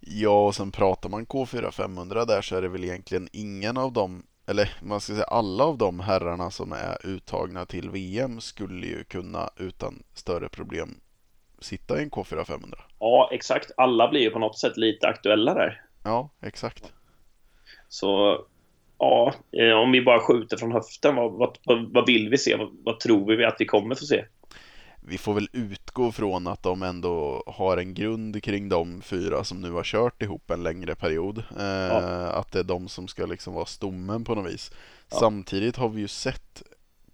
Ja, 0.00 0.46
och 0.46 0.54
sen 0.54 0.70
pratar 0.70 1.08
man 1.08 1.26
K4 1.26 1.70
500 1.70 2.24
där 2.24 2.42
så 2.42 2.56
är 2.56 2.62
det 2.62 2.68
väl 2.68 2.84
egentligen 2.84 3.28
ingen 3.32 3.76
av 3.76 3.92
dem 3.92 4.22
eller 4.46 4.72
man 4.82 5.00
ska 5.00 5.12
säga 5.12 5.24
alla 5.24 5.64
av 5.64 5.78
de 5.78 6.00
herrarna 6.00 6.50
som 6.50 6.72
är 6.72 7.06
uttagna 7.06 7.66
till 7.66 7.90
VM 7.90 8.40
skulle 8.40 8.86
ju 8.86 9.04
kunna 9.04 9.50
utan 9.56 10.02
större 10.14 10.48
problem 10.48 11.00
sitta 11.60 11.98
i 11.98 12.02
en 12.02 12.10
K4 12.10 12.44
500. 12.44 12.78
Ja, 12.98 13.28
exakt. 13.32 13.70
Alla 13.76 14.08
blir 14.08 14.20
ju 14.20 14.30
på 14.30 14.38
något 14.38 14.58
sätt 14.58 14.76
lite 14.76 15.08
aktuella 15.08 15.54
där. 15.54 15.82
Ja, 16.04 16.30
exakt. 16.42 16.92
Så 17.88 18.40
ja, 18.98 19.34
eh, 19.52 19.72
om 19.72 19.92
vi 19.92 20.02
bara 20.02 20.20
skjuter 20.20 20.56
från 20.56 20.72
höften, 20.72 21.16
vad, 21.16 21.58
vad, 21.64 21.92
vad 21.92 22.06
vill 22.06 22.28
vi 22.28 22.38
se? 22.38 22.56
Vad, 22.56 22.76
vad 22.84 23.00
tror 23.00 23.36
vi 23.36 23.44
att 23.44 23.56
vi 23.58 23.66
kommer 23.66 23.94
få 23.94 24.04
se? 24.04 24.24
Vi 25.06 25.18
får 25.18 25.34
väl 25.34 25.48
utgå 25.52 26.12
från 26.12 26.46
att 26.46 26.62
de 26.62 26.82
ändå 26.82 27.42
har 27.46 27.76
en 27.76 27.94
grund 27.94 28.42
kring 28.42 28.68
de 28.68 29.02
fyra 29.02 29.44
som 29.44 29.60
nu 29.60 29.70
har 29.70 29.84
kört 29.84 30.22
ihop 30.22 30.50
en 30.50 30.62
längre 30.62 30.94
period. 30.94 31.38
Eh, 31.58 31.64
ja. 31.64 31.98
Att 32.28 32.52
det 32.52 32.58
är 32.58 32.64
de 32.64 32.88
som 32.88 33.08
ska 33.08 33.26
liksom 33.26 33.54
vara 33.54 33.66
stommen 33.66 34.24
på 34.24 34.34
något 34.34 34.52
vis. 34.52 34.72
Ja. 35.10 35.16
Samtidigt 35.20 35.76
har 35.76 35.88
vi 35.88 36.00
ju 36.00 36.08
sett 36.08 36.62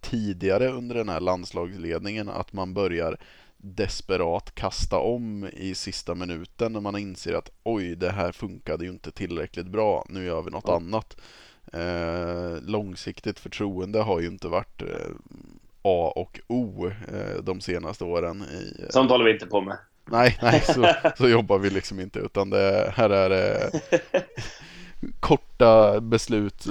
tidigare 0.01 0.69
under 0.69 0.95
den 0.95 1.09
här 1.09 1.21
landslagsledningen 1.21 2.29
att 2.29 2.53
man 2.53 2.75
börjar 2.75 3.17
desperat 3.57 4.55
kasta 4.55 4.99
om 4.99 5.49
i 5.53 5.75
sista 5.75 6.15
minuten 6.15 6.73
när 6.73 6.81
man 6.81 6.97
inser 6.97 7.35
att 7.35 7.51
oj, 7.63 7.97
det 7.97 8.11
här 8.11 8.33
funkade 8.33 8.85
ju 8.85 8.91
inte 8.91 9.13
tillräckligt 9.13 9.67
bra, 9.67 10.07
nu 10.09 10.25
gör 10.25 10.43
vi 10.43 10.51
något 10.51 10.65
ja. 10.67 10.77
annat. 10.77 11.17
Eh, 11.73 12.63
långsiktigt 12.63 13.39
förtroende 13.39 13.99
har 13.99 14.21
ju 14.21 14.27
inte 14.27 14.49
varit 14.49 14.83
eh, 14.83 14.89
A 15.83 16.13
och 16.17 16.41
O 16.47 16.87
eh, 16.87 17.43
de 17.43 17.61
senaste 17.61 18.05
åren. 18.05 18.43
I, 18.43 18.83
eh, 18.83 18.89
Sånt 18.91 19.11
håller 19.11 19.25
vi 19.25 19.33
inte 19.33 19.47
på 19.47 19.61
med. 19.61 19.79
Nej, 20.11 20.39
nej 20.43 20.61
så, 20.65 20.87
så 21.17 21.29
jobbar 21.29 21.59
vi 21.59 21.71
liksom 21.71 22.01
inte 22.01 22.19
utan 22.19 22.51
det 22.51 22.93
här 22.97 23.11
är 23.11 23.31
det 23.31 23.71
korta 25.21 26.01
beslut 26.01 26.67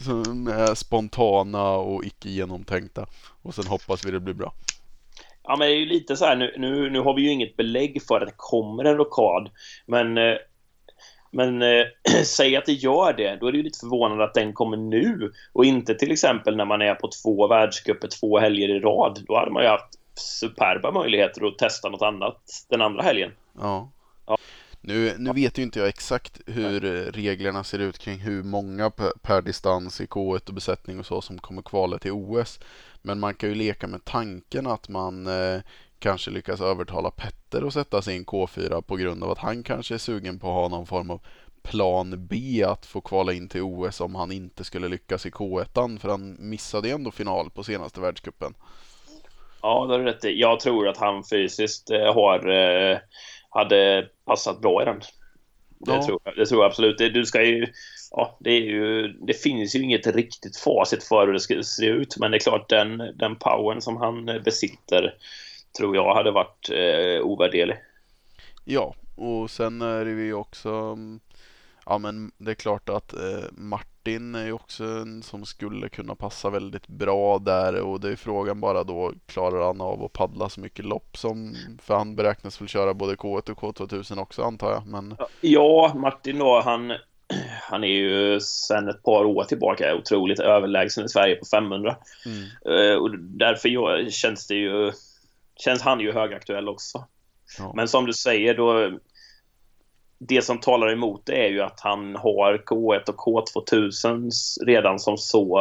som 0.00 0.46
är 0.46 0.74
spontana 0.74 1.70
och 1.70 2.04
icke 2.04 2.28
genomtänkta 2.28 3.06
och 3.42 3.54
sen 3.54 3.66
hoppas 3.66 4.06
vi 4.06 4.10
det 4.10 4.20
blir 4.20 4.34
bra. 4.34 4.52
Ja, 5.44 5.56
men 5.58 5.68
det 5.68 5.74
är 5.74 5.78
ju 5.78 5.86
lite 5.86 6.16
så 6.16 6.24
här 6.24 6.36
nu, 6.36 6.54
nu, 6.58 6.90
nu 6.90 7.00
har 7.00 7.14
vi 7.14 7.22
ju 7.22 7.30
inget 7.30 7.56
belägg 7.56 8.02
för 8.08 8.20
att 8.20 8.28
det 8.28 8.34
kommer 8.36 8.84
en 8.84 8.96
rockad, 8.96 9.50
men 9.86 10.18
eh, 10.18 10.34
men 11.32 11.62
eh, 11.62 11.84
säg 12.24 12.56
att 12.56 12.66
det 12.66 12.72
gör 12.72 13.12
det, 13.12 13.36
då 13.36 13.46
är 13.46 13.52
det 13.52 13.58
ju 13.58 13.64
lite 13.64 13.78
förvånande 13.78 14.24
att 14.24 14.34
den 14.34 14.52
kommer 14.52 14.76
nu 14.76 15.32
och 15.52 15.64
inte 15.64 15.94
till 15.94 16.12
exempel 16.12 16.56
när 16.56 16.64
man 16.64 16.82
är 16.82 16.94
på 16.94 17.10
två 17.22 17.46
världscuper 17.46 18.08
två 18.08 18.38
helger 18.38 18.68
i 18.68 18.80
rad. 18.80 19.24
Då 19.26 19.38
hade 19.38 19.50
man 19.50 19.62
ju 19.62 19.68
haft 19.68 19.98
superba 20.14 20.90
möjligheter 20.90 21.46
att 21.46 21.58
testa 21.58 21.88
något 21.88 22.02
annat 22.02 22.66
den 22.68 22.82
andra 22.82 23.02
helgen. 23.02 23.32
Ja. 23.60 23.90
ja. 24.26 24.38
Nu, 24.80 25.14
nu 25.18 25.32
vet 25.32 25.58
ju 25.58 25.62
inte 25.62 25.78
jag 25.78 25.88
exakt 25.88 26.40
hur 26.46 26.80
reglerna 27.12 27.64
ser 27.64 27.78
ut 27.78 27.98
kring 27.98 28.18
hur 28.18 28.42
många 28.42 28.90
per, 28.90 29.10
per 29.22 29.42
distans 29.42 30.00
i 30.00 30.06
K1 30.06 30.48
och 30.48 30.54
besättning 30.54 30.98
och 30.98 31.06
så 31.06 31.20
som 31.20 31.38
kommer 31.38 31.62
kvala 31.62 31.98
till 31.98 32.12
OS. 32.12 32.60
Men 33.02 33.20
man 33.20 33.34
kan 33.34 33.48
ju 33.48 33.54
leka 33.54 33.86
med 33.86 34.04
tanken 34.04 34.66
att 34.66 34.88
man 34.88 35.26
eh, 35.26 35.60
kanske 36.02 36.30
lyckas 36.30 36.60
övertala 36.60 37.10
Petter 37.10 37.66
att 37.66 37.74
sätta 37.74 38.02
sin 38.02 38.24
K4 38.24 38.82
på 38.82 38.96
grund 38.96 39.24
av 39.24 39.30
att 39.30 39.38
han 39.38 39.62
kanske 39.62 39.94
är 39.94 39.98
sugen 39.98 40.38
på 40.38 40.46
att 40.46 40.54
ha 40.54 40.68
någon 40.68 40.86
form 40.86 41.10
av 41.10 41.20
plan 41.62 42.26
B 42.26 42.64
att 42.66 42.86
få 42.86 43.00
kvala 43.00 43.32
in 43.32 43.48
till 43.48 43.62
OS 43.62 44.00
om 44.00 44.14
han 44.14 44.32
inte 44.32 44.64
skulle 44.64 44.88
lyckas 44.88 45.26
i 45.26 45.30
K1 45.30 45.98
för 45.98 46.08
han 46.08 46.36
missade 46.38 46.90
ändå 46.90 47.10
final 47.10 47.50
på 47.50 47.62
senaste 47.62 48.00
världscupen. 48.00 48.54
Ja, 49.62 49.86
det 49.86 49.92
har 49.92 49.98
du 49.98 50.04
rätt 50.04 50.24
i. 50.24 50.40
Jag 50.40 50.60
tror 50.60 50.88
att 50.88 50.96
han 50.96 51.24
fysiskt 51.24 51.90
eh, 51.90 52.14
har, 52.14 52.48
eh, 52.48 52.98
hade 53.50 54.08
passat 54.24 54.60
bra 54.60 54.82
i 54.82 54.84
den. 54.84 55.00
Det, 55.78 55.92
ja. 55.92 56.06
tror, 56.06 56.20
jag, 56.24 56.36
det 56.36 56.46
tror 56.46 56.62
jag 56.62 56.68
absolut. 56.68 56.98
Det, 56.98 57.08
du 57.08 57.26
ska 57.26 57.44
ju, 57.44 57.66
ja, 58.10 58.36
det, 58.40 58.54
ju, 58.54 59.08
det 59.08 59.34
finns 59.34 59.76
ju 59.76 59.82
inget 59.82 60.06
riktigt 60.06 60.56
facit 60.56 61.04
för 61.04 61.26
hur 61.26 61.32
det 61.32 61.40
ska 61.40 61.62
se 61.62 61.86
ut, 61.86 62.16
men 62.18 62.30
det 62.30 62.36
är 62.36 62.40
klart 62.40 62.68
den, 62.68 62.98
den 63.14 63.36
powern 63.36 63.80
som 63.80 63.96
han 63.96 64.42
besitter 64.44 65.14
tror 65.78 65.96
jag 65.96 66.14
hade 66.14 66.30
varit 66.30 66.70
eh, 66.70 67.26
ovärderlig. 67.26 67.76
Ja, 68.64 68.94
och 69.16 69.50
sen 69.50 69.82
är 69.82 70.04
det 70.04 70.10
ju 70.10 70.34
också 70.34 70.68
mm, 70.68 71.20
Ja 71.86 71.98
men 71.98 72.32
det 72.38 72.50
är 72.50 72.54
klart 72.54 72.88
att 72.88 73.12
eh, 73.12 73.44
Martin 73.52 74.34
är 74.34 74.44
ju 74.44 74.52
också 74.52 74.84
en 74.84 75.22
som 75.22 75.44
skulle 75.44 75.88
kunna 75.88 76.14
passa 76.14 76.50
väldigt 76.50 76.86
bra 76.86 77.38
där 77.38 77.80
och 77.80 78.00
det 78.00 78.08
är 78.08 78.16
frågan 78.16 78.60
bara 78.60 78.84
då 78.84 79.12
klarar 79.26 79.66
han 79.66 79.80
av 79.80 80.04
att 80.04 80.12
paddla 80.12 80.48
så 80.48 80.60
mycket 80.60 80.84
lopp 80.84 81.16
som 81.16 81.56
för 81.82 81.94
han 81.94 82.16
beräknas 82.16 82.60
väl 82.60 82.68
köra 82.68 82.94
både 82.94 83.14
K1 83.14 83.50
och 83.50 83.58
K2000 83.58 84.20
också 84.20 84.42
antar 84.42 84.72
jag 84.72 84.86
men 84.86 85.16
Ja 85.40 85.92
Martin 85.94 86.38
då 86.38 86.60
han 86.60 86.92
han 87.70 87.84
är 87.84 87.88
ju 87.88 88.40
sedan 88.40 88.88
ett 88.88 89.02
par 89.02 89.24
år 89.24 89.44
tillbaka 89.44 89.94
otroligt 89.94 90.40
överlägsen 90.40 91.04
i 91.04 91.08
Sverige 91.08 91.36
på 91.36 91.44
500 91.44 91.96
mm. 92.26 92.78
uh, 92.78 92.96
och 92.96 93.18
därför 93.18 94.10
känns 94.10 94.46
det 94.46 94.54
ju 94.54 94.92
känns 95.56 95.82
han 95.82 96.00
ju 96.00 96.12
högaktuell 96.12 96.68
också. 96.68 97.06
Ja. 97.58 97.72
Men 97.76 97.88
som 97.88 98.06
du 98.06 98.12
säger, 98.12 98.54
då, 98.54 98.98
det 100.18 100.42
som 100.42 100.60
talar 100.60 100.92
emot 100.92 101.26
det 101.26 101.46
är 101.46 101.48
ju 101.50 101.62
att 101.62 101.80
han 101.80 102.16
har 102.16 102.62
K1 102.66 103.10
och 103.10 103.46
K2000 103.46 104.30
redan 104.66 104.98
som 104.98 105.18
så 105.18 105.58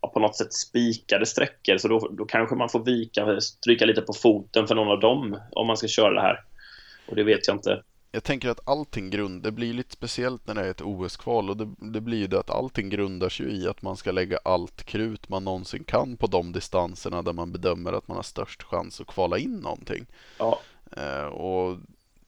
ja, 0.00 0.08
på 0.08 0.20
något 0.20 0.36
sätt 0.36 0.52
spikade 0.52 1.26
sträckor. 1.26 1.78
Så 1.78 1.88
då, 1.88 2.08
då 2.12 2.24
kanske 2.24 2.54
man 2.54 2.68
får 2.68 2.84
vika, 2.84 3.40
stryka 3.40 3.86
lite 3.86 4.02
på 4.02 4.12
foten 4.12 4.66
för 4.66 4.74
någon 4.74 4.88
av 4.88 5.00
dem 5.00 5.40
om 5.52 5.66
man 5.66 5.76
ska 5.76 5.88
köra 5.88 6.14
det 6.14 6.20
här. 6.20 6.44
Och 7.08 7.16
det 7.16 7.24
vet 7.24 7.46
jag 7.46 7.56
inte 7.56 7.82
jag 8.12 8.24
tänker 8.24 8.48
att 8.48 8.68
allting 8.68 9.10
grund, 9.10 9.42
det 9.42 9.52
blir 9.52 9.74
lite 9.74 9.92
speciellt 9.92 10.46
när 10.46 10.54
det 10.54 10.60
är 10.60 10.70
ett 10.70 10.80
OS-kval 10.80 11.50
och 11.50 11.56
det, 11.56 11.74
det 11.78 12.00
blir 12.00 12.18
ju 12.18 12.26
det 12.26 12.38
att 12.38 12.50
allting 12.50 12.88
grundar 12.88 13.28
sig 13.28 13.46
i 13.46 13.68
att 13.68 13.82
man 13.82 13.96
ska 13.96 14.12
lägga 14.12 14.38
allt 14.44 14.84
krut 14.84 15.28
man 15.28 15.44
någonsin 15.44 15.84
kan 15.84 16.16
på 16.16 16.26
de 16.26 16.52
distanserna 16.52 17.22
där 17.22 17.32
man 17.32 17.52
bedömer 17.52 17.92
att 17.92 18.08
man 18.08 18.16
har 18.16 18.22
störst 18.22 18.62
chans 18.62 19.00
att 19.00 19.06
kvala 19.06 19.38
in 19.38 19.56
någonting. 19.56 20.06
Ja. 20.38 20.60
Eh, 20.96 21.24
och 21.24 21.78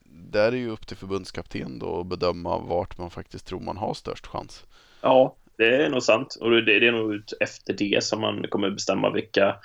där 0.03 0.51
är 0.51 0.57
ju 0.57 0.69
upp 0.69 0.87
till 0.87 0.97
förbundskapten 0.97 1.79
då 1.79 1.99
att 1.99 2.07
bedöma 2.07 2.57
vart 2.57 2.97
man 2.97 3.09
faktiskt 3.09 3.47
tror 3.47 3.59
man 3.59 3.77
har 3.77 3.93
störst 3.93 4.27
chans. 4.27 4.65
Ja, 5.01 5.35
det 5.57 5.75
är 5.75 5.89
nog 5.89 6.03
sant. 6.03 6.37
Och 6.41 6.51
det, 6.51 6.79
det 6.79 6.87
är 6.87 6.91
nog 6.91 7.13
ut 7.13 7.33
efter 7.39 7.73
det 7.73 8.03
som 8.03 8.21
man 8.21 8.45
kommer 8.49 8.69
bestämma 8.69 9.09
vilka, 9.09 9.55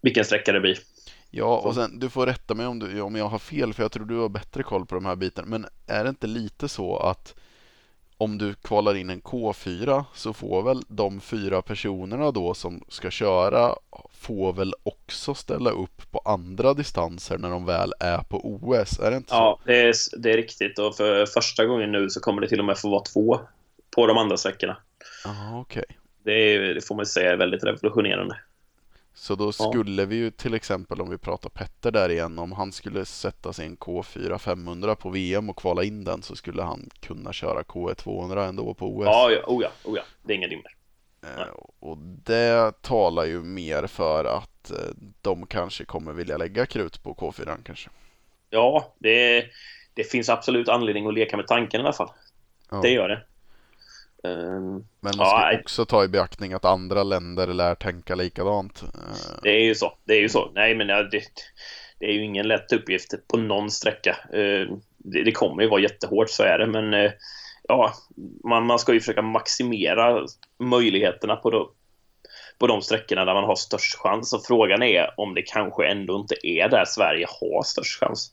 vilken 0.00 0.24
sträcka 0.24 0.52
det 0.52 0.60
blir. 0.60 0.78
Ja, 1.36 1.58
och 1.58 1.74
sen 1.74 1.98
du 1.98 2.10
får 2.10 2.26
rätta 2.26 2.54
mig 2.54 2.66
om, 2.66 2.78
du, 2.78 3.00
om 3.00 3.16
jag 3.16 3.28
har 3.28 3.38
fel 3.38 3.74
för 3.74 3.82
jag 3.82 3.92
tror 3.92 4.04
du 4.04 4.16
har 4.16 4.28
bättre 4.28 4.62
koll 4.62 4.86
på 4.86 4.94
de 4.94 5.06
här 5.06 5.16
bitarna. 5.16 5.48
Men 5.48 5.66
är 5.86 6.04
det 6.04 6.10
inte 6.10 6.26
lite 6.26 6.68
så 6.68 6.96
att 6.96 7.34
om 8.16 8.38
du 8.38 8.54
kvalar 8.54 8.94
in 8.94 9.10
en 9.10 9.22
K4 9.22 10.04
så 10.14 10.32
får 10.32 10.62
väl 10.62 10.82
de 10.88 11.20
fyra 11.20 11.62
personerna 11.62 12.30
då 12.30 12.54
som 12.54 12.84
ska 12.88 13.10
köra 13.10 13.74
får 14.10 14.52
väl 14.52 14.74
också 14.82 15.34
ställa 15.34 15.70
upp 15.70 16.10
på 16.10 16.18
andra 16.24 16.74
distanser 16.74 17.38
när 17.38 17.50
de 17.50 17.66
väl 17.66 17.92
är 18.00 18.18
på 18.18 18.40
OS, 18.44 18.98
är 19.00 19.10
det 19.10 19.16
inte 19.16 19.30
så? 19.30 19.34
Ja, 19.34 19.60
det 19.64 19.80
är, 19.80 19.94
det 20.16 20.32
är 20.32 20.36
riktigt 20.36 20.78
och 20.78 20.96
för 20.96 21.26
första 21.26 21.64
gången 21.64 21.92
nu 21.92 22.10
så 22.10 22.20
kommer 22.20 22.40
det 22.40 22.48
till 22.48 22.58
och 22.58 22.66
med 22.66 22.78
få 22.78 22.90
vara 22.90 23.02
två 23.02 23.40
på 23.96 24.06
de 24.06 24.18
andra 24.18 24.36
sträckorna. 24.36 24.76
Ah, 25.24 25.60
okej. 25.60 25.84
Okay. 25.88 25.96
Det, 26.24 26.74
det, 26.74 26.86
får 26.86 26.94
man 26.94 27.06
säga 27.06 27.32
är 27.32 27.36
väldigt 27.36 27.64
revolutionerande. 27.64 28.36
Så 29.18 29.34
då 29.34 29.52
skulle 29.52 30.02
ja. 30.02 30.06
vi 30.06 30.16
ju 30.16 30.30
till 30.30 30.54
exempel 30.54 31.00
om 31.00 31.10
vi 31.10 31.18
pratar 31.18 31.50
Petter 31.50 31.90
där 31.90 32.08
igen, 32.08 32.38
om 32.38 32.52
han 32.52 32.72
skulle 32.72 33.04
sätta 33.04 33.52
sig 33.52 33.66
en 33.66 33.76
K4 33.76 34.38
500 34.38 34.94
på 34.94 35.10
VM 35.10 35.50
och 35.50 35.56
kvala 35.56 35.84
in 35.84 36.04
den 36.04 36.22
så 36.22 36.36
skulle 36.36 36.62
han 36.62 36.90
kunna 37.00 37.32
köra 37.32 37.62
K1 37.62 37.94
200 37.94 38.44
ändå 38.44 38.74
på 38.74 38.96
OS. 38.96 39.04
Ja, 39.04 39.30
ja, 39.30 39.44
oh 39.46 39.62
ja, 39.62 39.70
oh 39.84 39.96
ja. 39.96 40.02
det 40.22 40.32
är 40.32 40.36
inga 40.36 40.48
dimmer. 40.48 40.74
Eh, 41.22 41.46
och 41.80 41.98
det 42.24 42.82
talar 42.82 43.24
ju 43.24 43.42
mer 43.42 43.86
för 43.86 44.24
att 44.24 44.70
eh, 44.70 44.76
de 45.22 45.46
kanske 45.46 45.84
kommer 45.84 46.12
vilja 46.12 46.36
lägga 46.36 46.66
krut 46.66 47.02
på 47.02 47.14
K4 47.14 47.56
kanske. 47.64 47.90
Ja, 48.50 48.94
det, 48.98 49.44
det 49.94 50.04
finns 50.04 50.28
absolut 50.28 50.68
anledning 50.68 51.06
att 51.06 51.14
leka 51.14 51.36
med 51.36 51.46
tanken 51.46 51.80
i 51.80 51.84
alla 51.84 51.92
fall. 51.92 52.10
Ja. 52.70 52.80
Det 52.82 52.90
gör 52.90 53.08
det. 53.08 53.22
Ehm, 54.26 54.72
Men 54.72 54.82
man 55.00 55.12
ska 55.12 55.52
ja, 55.52 55.58
också 55.60 55.84
ta 55.84 56.04
i 56.04 56.08
beaktning 56.08 56.52
att 56.52 56.64
andra 56.64 57.02
länder 57.02 57.46
lär 57.46 57.74
tänka 57.74 58.14
likadant. 58.14 58.82
Eh, 58.82 59.40
det 59.42 59.50
är 59.50 59.64
ju 59.64 59.74
så. 59.74 59.92
Det 60.04 60.14
är 60.14 60.20
ju 60.20 60.28
så. 60.28 60.50
Nej, 60.54 60.74
men 60.74 60.86
det, 60.86 61.22
det 61.98 62.06
är 62.06 62.12
ju 62.12 62.24
ingen 62.24 62.48
lätt 62.48 62.72
uppgift 62.72 63.14
på 63.28 63.36
någon 63.36 63.70
sträcka. 63.70 64.16
Ehm, 64.32 64.80
det, 64.98 65.22
det 65.22 65.32
kommer 65.32 65.62
ju 65.62 65.68
vara 65.68 65.80
jättehårt, 65.80 66.30
så 66.30 66.42
är 66.42 66.58
det. 66.58 66.66
Men 66.66 66.94
eh, 66.94 67.10
ja, 67.68 67.92
man, 68.44 68.66
man 68.66 68.78
ska 68.78 68.92
ju 68.92 69.00
försöka 69.00 69.22
maximera 69.22 70.26
möjligheterna 70.58 71.36
på, 71.36 71.50
då, 71.50 71.70
på 72.58 72.66
de 72.66 72.82
sträckorna 72.82 73.24
där 73.24 73.34
man 73.34 73.44
har 73.44 73.56
störst 73.56 73.98
chans. 73.98 74.32
Och 74.32 74.44
frågan 74.46 74.82
är 74.82 75.14
om 75.16 75.34
det 75.34 75.42
kanske 75.42 75.86
ändå 75.86 76.16
inte 76.16 76.34
är 76.42 76.68
där 76.68 76.84
Sverige 76.84 77.26
har 77.40 77.62
störst 77.62 78.00
chans. 78.00 78.32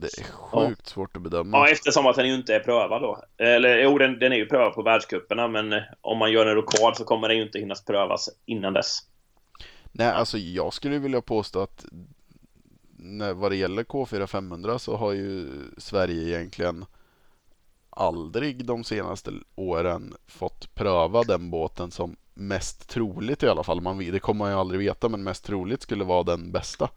Det 0.00 0.18
är 0.18 0.24
sjukt 0.24 0.82
ja. 0.84 0.90
svårt 0.90 1.16
att 1.16 1.22
bedöma. 1.22 1.58
Ja, 1.58 1.68
eftersom 1.68 2.06
att 2.06 2.16
den 2.16 2.28
ju 2.28 2.34
inte 2.34 2.54
är 2.54 2.60
prövad 2.60 3.02
då. 3.02 3.24
Eller 3.38 3.78
jo, 3.78 3.98
den, 3.98 4.18
den 4.18 4.32
är 4.32 4.36
ju 4.36 4.46
prövad 4.46 4.74
på 4.74 4.82
världscuperna, 4.82 5.48
men 5.48 5.72
eh, 5.72 5.82
om 6.00 6.18
man 6.18 6.32
gör 6.32 6.46
en 6.46 6.54
rokad 6.54 6.96
så 6.96 7.04
kommer 7.04 7.28
den 7.28 7.36
ju 7.36 7.42
inte 7.42 7.58
hinnas 7.58 7.84
prövas 7.84 8.28
innan 8.46 8.72
dess. 8.72 8.98
Nej, 9.92 10.08
alltså 10.08 10.38
jag 10.38 10.72
skulle 10.72 10.98
vilja 10.98 11.20
påstå 11.20 11.60
att 11.60 11.84
när, 12.96 13.34
vad 13.34 13.52
det 13.52 13.56
gäller 13.56 13.82
K4 13.82 14.26
500 14.26 14.78
så 14.78 14.96
har 14.96 15.12
ju 15.12 15.48
Sverige 15.78 16.28
egentligen 16.28 16.84
aldrig 17.90 18.64
de 18.64 18.84
senaste 18.84 19.32
åren 19.54 20.14
fått 20.26 20.74
pröva 20.74 21.22
den 21.22 21.50
båten 21.50 21.90
som 21.90 22.16
mest 22.34 22.88
troligt 22.88 23.42
i 23.42 23.48
alla 23.48 23.62
fall. 23.62 23.80
Man, 23.80 23.98
det 23.98 24.20
kommer 24.20 24.38
man 24.38 24.50
ju 24.50 24.58
aldrig 24.58 24.80
veta, 24.80 25.08
men 25.08 25.22
mest 25.22 25.44
troligt 25.44 25.82
skulle 25.82 26.04
vara 26.04 26.22
den 26.22 26.52
bästa. 26.52 26.88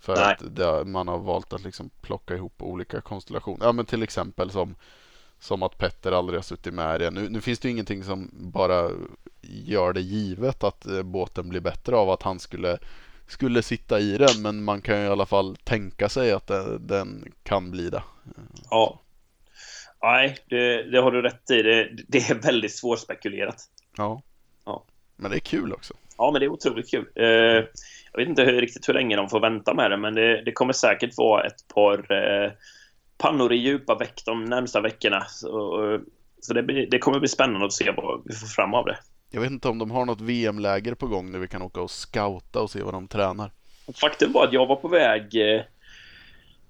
För 0.00 0.16
Nej. 0.16 0.24
att 0.24 0.56
det, 0.56 0.84
man 0.84 1.08
har 1.08 1.18
valt 1.18 1.52
att 1.52 1.64
liksom 1.64 1.90
plocka 2.00 2.34
ihop 2.34 2.62
olika 2.62 3.00
konstellationer. 3.00 3.66
Ja, 3.66 3.72
men 3.72 3.86
till 3.86 4.02
exempel 4.02 4.50
som, 4.50 4.74
som 5.38 5.62
att 5.62 5.78
Petter 5.78 6.12
aldrig 6.12 6.38
har 6.38 6.42
suttit 6.42 6.74
med 6.74 7.00
det. 7.00 7.10
Nu, 7.10 7.28
nu 7.28 7.40
finns 7.40 7.58
det 7.58 7.68
ju 7.68 7.72
ingenting 7.72 8.04
som 8.04 8.30
bara 8.32 8.90
gör 9.40 9.92
det 9.92 10.00
givet 10.00 10.64
att 10.64 10.86
eh, 10.86 11.02
båten 11.02 11.48
blir 11.48 11.60
bättre 11.60 11.96
av 11.96 12.10
att 12.10 12.22
han 12.22 12.38
skulle 12.38 12.78
skulle 13.26 13.62
sitta 13.62 14.00
i 14.00 14.18
den 14.18 14.42
men 14.42 14.64
man 14.64 14.82
kan 14.82 15.00
ju 15.00 15.04
i 15.04 15.08
alla 15.08 15.26
fall 15.26 15.56
tänka 15.56 16.08
sig 16.08 16.32
att 16.32 16.46
det, 16.46 16.78
den 16.78 17.32
kan 17.42 17.70
bli 17.70 17.90
det. 17.90 18.02
Ja. 18.70 19.00
Nej, 20.02 20.36
det, 20.48 20.90
det 20.90 21.00
har 21.00 21.12
du 21.12 21.22
rätt 21.22 21.50
i. 21.50 21.62
Det, 21.62 21.90
det 22.08 22.30
är 22.30 22.34
väldigt 22.34 22.76
svårspekulerat. 22.76 23.68
Ja. 23.96 24.22
ja. 24.64 24.84
Men 25.16 25.30
det 25.30 25.36
är 25.36 25.40
kul 25.40 25.72
också. 25.72 25.94
Ja, 26.20 26.30
men 26.30 26.40
det 26.40 26.46
är 26.46 26.52
otroligt 26.52 26.90
kul. 26.90 27.06
Eh, 27.14 27.24
jag 28.12 28.18
vet 28.18 28.28
inte 28.28 28.42
hur, 28.42 28.60
riktigt 28.60 28.88
hur 28.88 28.94
länge 28.94 29.16
de 29.16 29.28
får 29.28 29.40
vänta 29.40 29.74
med 29.74 29.90
det, 29.90 29.96
men 29.96 30.14
det, 30.14 30.42
det 30.44 30.52
kommer 30.52 30.72
säkert 30.72 31.16
vara 31.16 31.46
ett 31.46 31.68
par 31.74 32.12
eh, 32.12 32.50
pannor 33.18 33.52
i 33.52 33.56
djupa 33.56 33.94
veck 33.94 34.22
de 34.26 34.44
närmsta 34.44 34.80
veckorna. 34.80 35.24
Så, 35.28 35.98
så 36.40 36.54
det, 36.54 36.86
det 36.86 36.98
kommer 36.98 37.18
bli 37.18 37.28
spännande 37.28 37.66
att 37.66 37.72
se 37.72 37.90
vad 37.96 38.22
vi 38.24 38.34
får 38.34 38.46
fram 38.46 38.74
av 38.74 38.86
det. 38.86 38.98
Jag 39.30 39.40
vet 39.40 39.50
inte 39.50 39.68
om 39.68 39.78
de 39.78 39.90
har 39.90 40.04
något 40.04 40.20
VM-läger 40.20 40.94
på 40.94 41.06
gång 41.06 41.32
där 41.32 41.38
vi 41.38 41.48
kan 41.48 41.62
åka 41.62 41.80
och 41.80 41.90
scouta 41.90 42.60
och 42.60 42.70
se 42.70 42.82
vad 42.82 42.94
de 42.94 43.08
tränar. 43.08 43.50
Faktum 44.00 44.32
var 44.32 44.44
att 44.44 44.52
jag 44.52 44.66
var 44.66 44.76
på 44.76 44.88
väg 44.88 45.54
eh, 45.54 45.62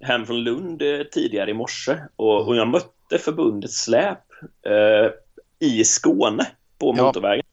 hem 0.01 0.25
från 0.25 0.43
Lund 0.43 0.81
eh, 0.81 1.03
tidigare 1.11 1.49
i 1.49 1.53
morse 1.53 1.97
och, 2.15 2.47
och 2.47 2.55
jag 2.55 2.67
mötte 2.67 3.17
förbundets 3.17 3.83
släp 3.83 4.19
eh, 4.65 5.11
i 5.59 5.83
Skåne 5.83 6.47
på 6.79 6.93
ja, 6.97 7.05
motorvägen. 7.05 7.45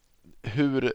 Hur 0.42 0.92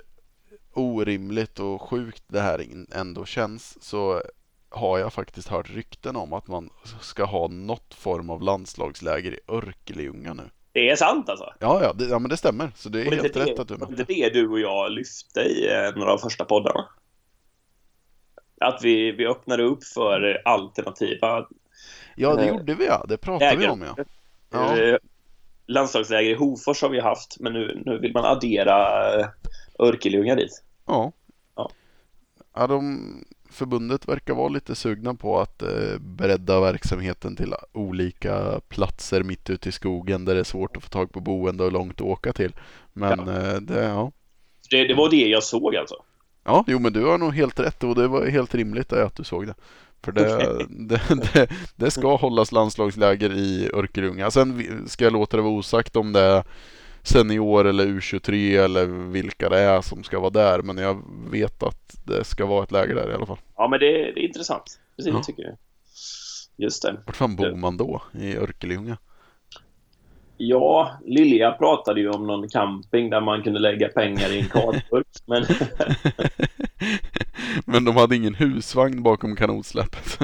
orimligt 0.73 1.59
och 1.59 1.81
sjukt 1.81 2.23
det 2.27 2.39
här 2.39 2.65
ändå 2.95 3.25
känns 3.25 3.83
så 3.83 4.21
har 4.69 4.99
jag 4.99 5.13
faktiskt 5.13 5.47
hört 5.47 5.69
rykten 5.69 6.15
om 6.15 6.33
att 6.33 6.47
man 6.47 6.69
ska 7.01 7.23
ha 7.23 7.47
något 7.47 7.93
form 7.93 8.29
av 8.29 8.41
landslagsläger 8.41 9.33
i 9.33 9.39
Örkelljunga 9.47 10.33
nu. 10.33 10.43
Det 10.71 10.89
är 10.89 10.95
sant 10.95 11.29
alltså? 11.29 11.53
Ja, 11.59 11.83
ja, 11.83 11.93
det, 11.93 12.05
ja 12.05 12.19
men 12.19 12.29
det 12.29 12.37
stämmer. 12.37 12.71
Så 12.75 12.89
det 12.89 13.01
är 13.01 13.11
helt 13.11 13.33
det, 13.33 13.45
rätt 13.45 13.59
att 13.59 13.67
du. 13.67 13.77
Det 13.77 14.01
är 14.01 14.05
det 14.05 14.29
du 14.29 14.49
och 14.49 14.59
jag 14.59 14.91
lyfte 14.91 15.39
i 15.39 15.73
eh, 15.73 15.95
några 15.95 16.13
av 16.13 16.17
första 16.17 16.45
poddarna. 16.45 16.89
Att 18.61 18.83
vi, 18.83 19.11
vi 19.11 19.27
öppnade 19.27 19.63
upp 19.63 19.83
för 19.83 20.41
alternativa 20.45 21.47
Ja, 22.15 22.35
det 22.35 22.43
äh, 22.43 22.49
gjorde 22.49 22.75
vi 22.75 22.85
ja. 22.85 23.05
Det 23.07 23.17
pratade 23.17 23.55
läger. 23.55 23.67
vi 23.67 23.67
om 23.67 23.81
ja. 23.81 24.03
ja. 24.51 24.77
Eh, 24.77 24.97
landslagsläger 25.67 26.31
i 26.31 26.35
Hofors 26.35 26.81
har 26.81 26.89
vi 26.89 26.99
haft, 26.99 27.39
men 27.39 27.53
nu, 27.53 27.81
nu 27.85 27.99
vill 27.99 28.13
man 28.13 28.25
addera 28.25 29.09
Örkelljunga 29.79 30.35
dit. 30.35 30.63
Ja. 30.85 31.11
Ja. 31.55 31.71
ja 32.55 32.67
de, 32.67 32.99
förbundet 33.49 34.07
verkar 34.07 34.33
vara 34.33 34.49
lite 34.49 34.75
sugna 34.75 35.13
på 35.13 35.39
att 35.39 35.61
eh, 35.61 35.99
bredda 35.99 36.59
verksamheten 36.59 37.35
till 37.35 37.53
olika 37.71 38.61
platser 38.69 39.23
mitt 39.23 39.49
ute 39.49 39.69
i 39.69 39.71
skogen 39.71 40.25
där 40.25 40.33
det 40.33 40.39
är 40.39 40.43
svårt 40.43 40.77
att 40.77 40.83
få 40.83 40.89
tag 40.89 41.11
på 41.11 41.19
boende 41.19 41.63
och 41.63 41.71
långt 41.71 42.01
att 42.01 42.07
åka 42.07 42.33
till. 42.33 42.55
Men 42.93 43.27
ja. 43.27 43.33
Eh, 43.33 43.55
det, 43.61 43.83
ja. 43.83 44.11
Det, 44.69 44.87
det 44.87 44.93
var 44.93 45.09
det 45.09 45.27
jag 45.27 45.43
såg 45.43 45.75
alltså? 45.75 45.95
Ja, 46.43 46.63
jo 46.67 46.79
men 46.79 46.93
du 46.93 47.05
har 47.05 47.17
nog 47.17 47.33
helt 47.33 47.59
rätt 47.59 47.83
och 47.83 47.95
det 47.95 48.07
var 48.07 48.25
helt 48.25 48.55
rimligt 48.55 48.93
att 48.93 49.15
du 49.15 49.23
såg 49.23 49.47
det. 49.47 49.55
För 50.03 50.11
det, 50.11 50.35
okay. 50.35 50.65
det, 50.69 51.01
det, 51.33 51.49
det, 51.75 51.91
ska 51.91 52.15
hållas 52.15 52.51
landslagsläger 52.51 53.33
i 53.33 53.69
Örkelljunga. 53.73 54.31
Sen 54.31 54.83
ska 54.87 55.03
jag 55.03 55.13
låta 55.13 55.37
det 55.37 55.43
vara 55.43 55.53
osagt 55.53 55.95
om 55.95 56.13
det 56.13 56.43
senior 57.03 57.67
eller 57.67 57.85
U23 57.85 58.63
eller 58.63 58.85
vilka 58.85 59.49
det 59.49 59.59
är 59.59 59.81
som 59.81 60.03
ska 60.03 60.19
vara 60.19 60.29
där. 60.29 60.61
Men 60.61 60.77
jag 60.77 61.03
vet 61.31 61.63
att 61.63 61.95
det 62.03 62.23
ska 62.23 62.45
vara 62.45 62.63
ett 62.63 62.71
läger 62.71 62.95
där 62.95 63.11
i 63.11 63.13
alla 63.13 63.25
fall. 63.25 63.39
Ja, 63.57 63.67
men 63.67 63.79
det, 63.79 63.85
det 63.85 64.19
är 64.19 64.27
intressant. 64.27 64.79
Precis, 64.95 65.13
ja. 65.13 65.23
tycker 65.23 65.43
jag. 65.43 65.57
Just 66.57 66.83
det. 66.83 66.97
Vart 67.05 67.15
fan 67.15 67.35
bor 67.35 67.55
man 67.55 67.77
då? 67.77 68.01
I 68.11 68.37
Örkelljunga? 68.37 68.97
Ja, 70.37 70.97
Lilja 71.05 71.51
pratade 71.51 72.01
ju 72.01 72.09
om 72.09 72.27
någon 72.27 72.49
camping 72.49 73.09
där 73.09 73.21
man 73.21 73.43
kunde 73.43 73.59
lägga 73.59 73.89
pengar 73.89 74.31
i 74.31 74.39
en 74.39 74.49
kartburk. 74.49 75.07
men... 75.25 75.45
men 77.65 77.85
de 77.85 77.95
hade 77.95 78.15
ingen 78.15 78.35
husvagn 78.35 79.03
bakom 79.03 79.35
kanotsläppet? 79.35 80.19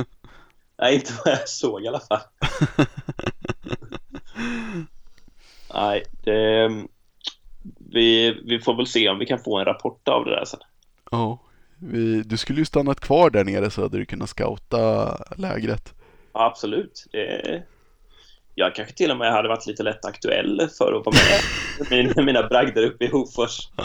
Nej, 0.82 0.96
inte 0.96 1.14
vad 1.26 1.34
jag 1.34 1.50
såg 1.50 1.84
i 1.84 1.88
alla 1.88 2.00
fall. 2.00 2.20
Nej, 5.74 6.04
det, 6.24 6.70
vi, 7.92 8.40
vi 8.46 8.60
får 8.60 8.76
väl 8.76 8.88
se 8.88 9.10
om 9.10 9.20
vi 9.20 9.26
kan 9.26 9.40
få 9.40 9.58
en 9.58 9.66
rapport 9.66 10.08
av 10.08 10.26
det 10.26 10.32
där 10.32 10.46
sen. 10.46 10.60
Ja, 11.12 11.40
vi, 11.78 12.22
du 12.22 12.38
skulle 12.38 12.60
ju 12.60 12.66
stannat 12.66 13.00
kvar 13.00 13.30
där 13.30 13.44
nere 13.44 13.70
så 13.70 13.82
hade 13.82 13.98
du 13.98 14.06
kunnat 14.06 14.30
scouta 14.30 15.16
lägret. 15.38 15.94
Ja, 16.34 16.46
absolut. 16.46 17.06
Det, 17.12 17.64
jag 18.56 18.76
kanske 18.76 18.96
till 18.96 19.12
och 19.12 19.18
med 19.18 19.32
hade 19.32 19.50
varit 19.50 19.68
lite 19.68 19.84
lätt 19.84 20.06
aktuell 20.06 20.70
för 20.78 20.94
att 20.94 21.06
vara 21.06 21.16
med 21.90 22.16
med 22.16 22.26
mina 22.26 22.48
bragder 22.48 22.84
uppe 22.86 23.06
i 23.06 23.08
Hofors. 23.08 23.70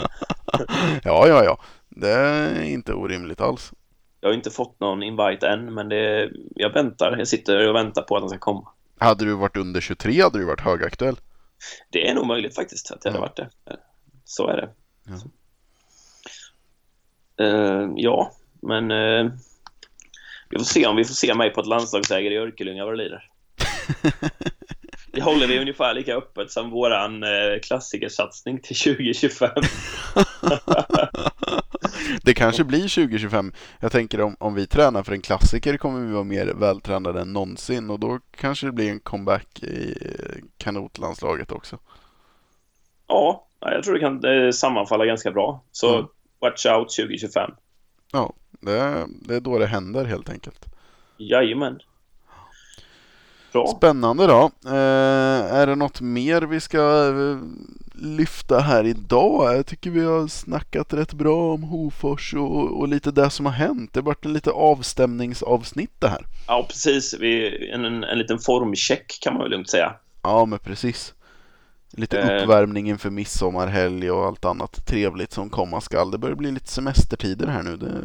ja, 1.03 1.27
ja, 1.27 1.43
ja. 1.43 1.59
Det 1.89 2.11
är 2.11 2.63
inte 2.63 2.93
orimligt 2.93 3.41
alls. 3.41 3.73
Jag 4.21 4.29
har 4.29 4.33
inte 4.33 4.51
fått 4.51 4.79
någon 4.79 5.03
invite 5.03 5.47
än, 5.47 5.73
men 5.73 5.89
det, 5.89 6.31
jag 6.55 6.73
väntar. 6.73 7.17
Jag 7.17 7.27
sitter 7.27 7.69
och 7.69 7.75
väntar 7.75 8.01
på 8.01 8.15
att 8.15 8.21
den 8.21 8.29
ska 8.29 8.39
komma. 8.39 8.67
Hade 8.97 9.25
du 9.25 9.33
varit 9.33 9.57
under 9.57 9.81
23 9.81 10.21
hade 10.21 10.39
du 10.39 10.45
varit 10.45 10.61
högaktuell. 10.61 11.15
Det 11.89 12.07
är 12.07 12.13
nog 12.13 12.27
möjligt 12.27 12.55
faktiskt 12.55 12.91
att 12.91 13.01
det 13.01 13.09
hade 13.09 13.19
varit 13.19 13.35
det. 13.35 13.49
Så 14.25 14.47
är 14.47 14.57
det. 14.57 14.69
Ja, 17.37 17.45
uh, 17.45 17.93
ja 17.95 18.31
men 18.61 18.91
uh, 18.91 19.31
vi 20.49 20.57
får 20.57 20.65
se 20.65 20.85
om 20.87 20.95
vi 20.95 21.05
får 21.05 21.13
se 21.13 21.33
mig 21.33 21.49
på 21.49 21.61
ett 21.61 21.67
landslagsläger 21.67 22.31
i 22.31 22.37
Örkelljunga 22.37 22.85
vad 22.85 22.93
det 22.93 23.03
lider. 23.03 23.29
Det 25.15 25.21
håller 25.21 25.47
vi 25.47 25.59
ungefär 25.59 25.93
lika 25.93 26.15
öppet 26.15 26.51
som 26.51 26.69
våran 26.69 27.23
eh, 27.23 27.59
klassikersatsning 27.61 28.59
till 28.59 28.75
2025. 28.75 29.49
det 32.23 32.33
kanske 32.33 32.63
blir 32.63 32.81
2025. 32.81 33.51
Jag 33.79 33.91
tänker 33.91 34.21
om, 34.21 34.35
om 34.39 34.55
vi 34.55 34.67
tränar 34.67 35.03
för 35.03 35.13
en 35.13 35.21
klassiker 35.21 35.77
kommer 35.77 35.99
vi 35.99 36.13
vara 36.13 36.23
mer 36.23 36.45
vältränade 36.55 37.21
än 37.21 37.33
någonsin 37.33 37.89
och 37.89 37.99
då 37.99 38.19
kanske 38.37 38.65
det 38.65 38.71
blir 38.71 38.89
en 38.89 38.99
comeback 38.99 39.63
i 39.63 39.97
kanotlandslaget 40.57 41.51
också. 41.51 41.79
Ja, 43.07 43.47
jag 43.59 43.83
tror 43.83 43.93
det 43.93 43.99
kan 43.99 44.23
eh, 44.25 44.51
sammanfalla 44.51 45.05
ganska 45.05 45.31
bra. 45.31 45.63
Så 45.71 45.95
mm. 45.95 46.07
watch 46.39 46.65
out 46.65 46.95
2025. 46.95 47.51
Ja, 48.11 48.33
det 48.61 48.71
är, 48.71 49.05
det 49.07 49.35
är 49.35 49.39
då 49.39 49.59
det 49.59 49.65
händer 49.65 50.05
helt 50.05 50.29
enkelt. 50.29 50.65
Jajamän. 51.17 51.79
Bra. 53.55 53.67
Spännande 53.67 54.27
då. 54.27 54.51
Eh, 54.65 55.53
är 55.53 55.67
det 55.67 55.75
något 55.75 56.01
mer 56.01 56.41
vi 56.41 56.59
ska 56.59 57.07
eh, 57.07 57.37
lyfta 57.93 58.59
här 58.59 58.83
idag? 58.83 59.57
Jag 59.57 59.65
tycker 59.65 59.89
vi 59.89 60.05
har 60.05 60.27
snackat 60.27 60.93
rätt 60.93 61.13
bra 61.13 61.53
om 61.53 61.63
Hofors 61.63 62.33
och, 62.33 62.79
och 62.79 62.87
lite 62.87 63.11
det 63.11 63.29
som 63.29 63.45
har 63.45 63.53
hänt. 63.53 63.93
Det 63.93 63.99
har 63.99 64.05
varit 64.05 64.25
en 64.25 64.33
lite 64.33 64.51
avstämningsavsnitt 64.51 65.91
det 65.99 66.07
här. 66.07 66.25
Ja, 66.47 66.65
precis. 66.67 67.15
Vi, 67.19 67.69
en, 67.71 67.85
en, 67.85 68.03
en 68.03 68.17
liten 68.17 68.39
formcheck 68.39 69.19
kan 69.21 69.33
man 69.33 69.41
väl 69.41 69.51
lugnt 69.51 69.69
säga. 69.69 69.93
Ja, 70.23 70.45
men 70.45 70.59
precis. 70.59 71.13
Lite 71.91 72.19
eh. 72.19 72.43
uppvärmning 72.43 72.89
inför 72.89 73.09
midsommarhelg 73.09 74.11
och 74.11 74.25
allt 74.25 74.45
annat 74.45 74.85
trevligt 74.85 75.31
som 75.31 75.49
komma 75.49 75.81
skall. 75.81 76.11
Det 76.11 76.17
börjar 76.17 76.35
bli 76.35 76.51
lite 76.51 76.71
semestertider 76.71 77.47
här 77.47 77.63
nu. 77.63 77.77
Det, 77.77 78.01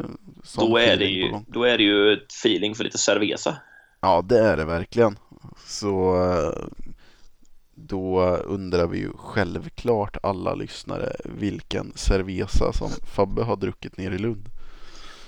då, 0.57 0.77
är 0.77 0.97
det 0.97 1.05
ju, 1.05 1.39
då 1.47 1.63
är 1.63 1.77
det 1.77 1.83
ju 1.83 2.13
ett 2.13 2.31
feeling 2.31 2.75
för 2.75 2.83
lite 2.83 2.97
cerveza. 2.97 3.55
Ja, 4.01 4.21
det 4.21 4.39
är 4.39 4.57
det 4.57 4.65
verkligen. 4.65 5.17
Så 5.65 6.17
då 7.75 8.21
undrar 8.35 8.87
vi 8.87 8.97
ju 8.97 9.09
självklart 9.15 10.17
alla 10.23 10.55
lyssnare 10.55 11.15
vilken 11.25 11.93
cerveza 11.95 12.73
som 12.73 12.89
Fabbe 13.15 13.43
har 13.43 13.55
druckit 13.55 13.97
ner 13.97 14.11
i 14.11 14.17
Lund. 14.17 14.49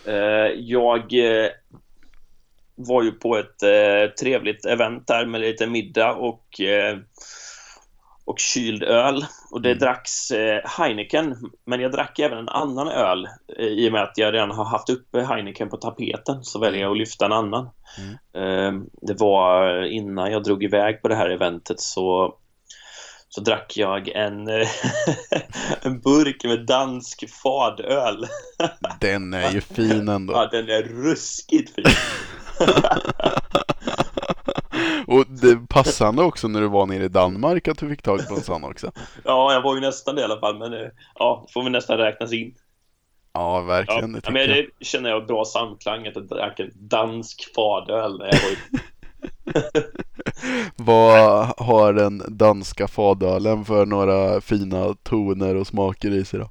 Eh, 0.05 0.51
jag 0.57 1.13
eh, 1.13 1.49
var 2.75 3.03
ju 3.03 3.11
på 3.11 3.37
ett 3.37 3.63
eh, 3.63 4.13
trevligt 4.19 4.65
event 4.65 5.07
där 5.07 5.25
med 5.25 5.41
lite 5.41 5.67
middag 5.67 6.13
och 6.13 6.61
och 8.25 8.39
kyld 8.39 8.83
öl. 8.83 9.25
Och 9.51 9.61
det 9.61 9.69
mm. 9.69 9.79
dracks 9.79 10.31
eh, 10.31 10.61
Heineken, 10.65 11.35
men 11.65 11.81
jag 11.81 11.91
drack 11.91 12.19
även 12.19 12.37
en 12.37 12.49
annan 12.49 12.87
öl. 12.87 13.27
Eh, 13.57 13.65
I 13.65 13.89
och 13.89 13.93
med 13.93 14.03
att 14.03 14.17
jag 14.17 14.33
redan 14.33 14.51
har 14.51 14.65
haft 14.65 14.89
uppe 14.89 15.21
Heineken 15.21 15.69
på 15.69 15.77
tapeten 15.77 16.43
så 16.43 16.59
väljer 16.59 16.81
jag 16.81 16.91
att 16.91 16.97
lyfta 16.97 17.25
en 17.25 17.31
annan. 17.31 17.69
Mm. 17.97 18.13
Eh, 18.33 18.85
det 19.01 19.19
var 19.19 19.83
innan 19.83 20.31
jag 20.31 20.43
drog 20.43 20.63
iväg 20.63 21.01
på 21.01 21.07
det 21.07 21.15
här 21.15 21.29
eventet 21.29 21.79
så, 21.79 22.35
så 23.29 23.41
drack 23.41 23.77
jag 23.77 24.07
en, 24.07 24.47
en 25.81 25.99
burk 26.01 26.43
med 26.43 26.65
dansk 26.65 27.29
fadöl. 27.43 28.27
Den 28.99 29.33
är 29.33 29.51
ju 29.51 29.61
fin 29.61 30.09
ändå. 30.09 30.33
Ja, 30.33 30.49
den 30.51 30.69
är 30.69 30.83
ruskigt 30.83 31.75
fin. 31.75 31.85
Och 35.13 35.25
det 35.27 35.67
passande 35.69 36.23
också 36.23 36.47
när 36.47 36.61
du 36.61 36.67
var 36.67 36.85
nere 36.85 37.03
i 37.03 37.07
Danmark 37.07 37.67
att 37.67 37.77
du 37.77 37.89
fick 37.89 38.01
tag 38.01 38.27
på 38.27 38.35
en 38.35 38.41
sån 38.41 38.63
också. 38.63 38.91
Ja, 39.23 39.53
jag 39.53 39.61
var 39.61 39.75
ju 39.75 39.81
nästan 39.81 40.15
det 40.15 40.21
i 40.21 40.23
alla 40.23 40.39
fall, 40.39 40.57
men 40.57 40.73
eh, 40.73 40.89
ja, 41.15 41.47
får 41.53 41.63
vi 41.63 41.69
nästan 41.69 41.97
räknas 41.97 42.33
in. 42.33 42.55
Ja, 43.33 43.61
verkligen. 43.61 44.13
Ja, 44.13 44.19
det, 44.23 44.31
men 44.31 44.49
det 44.49 44.85
känner 44.85 45.09
jag 45.09 45.27
bra 45.27 45.45
samklang 45.45 46.07
att 46.07 46.15
jag 46.15 46.27
drack 46.27 46.59
en 46.59 46.71
dansk 46.73 47.53
fadöl. 47.55 48.17
när 48.17 48.25
Jag 48.25 48.39
var 48.41 48.49
ju... 48.49 48.57
Vad 50.75 51.47
har 51.57 51.93
den 51.93 52.23
danska 52.27 52.87
fadölen 52.87 53.65
för 53.65 53.85
några 53.85 54.41
fina 54.41 54.95
toner 55.03 55.55
och 55.55 55.67
smaker 55.67 56.11
i 56.11 56.25
sig 56.25 56.39
då? 56.39 56.49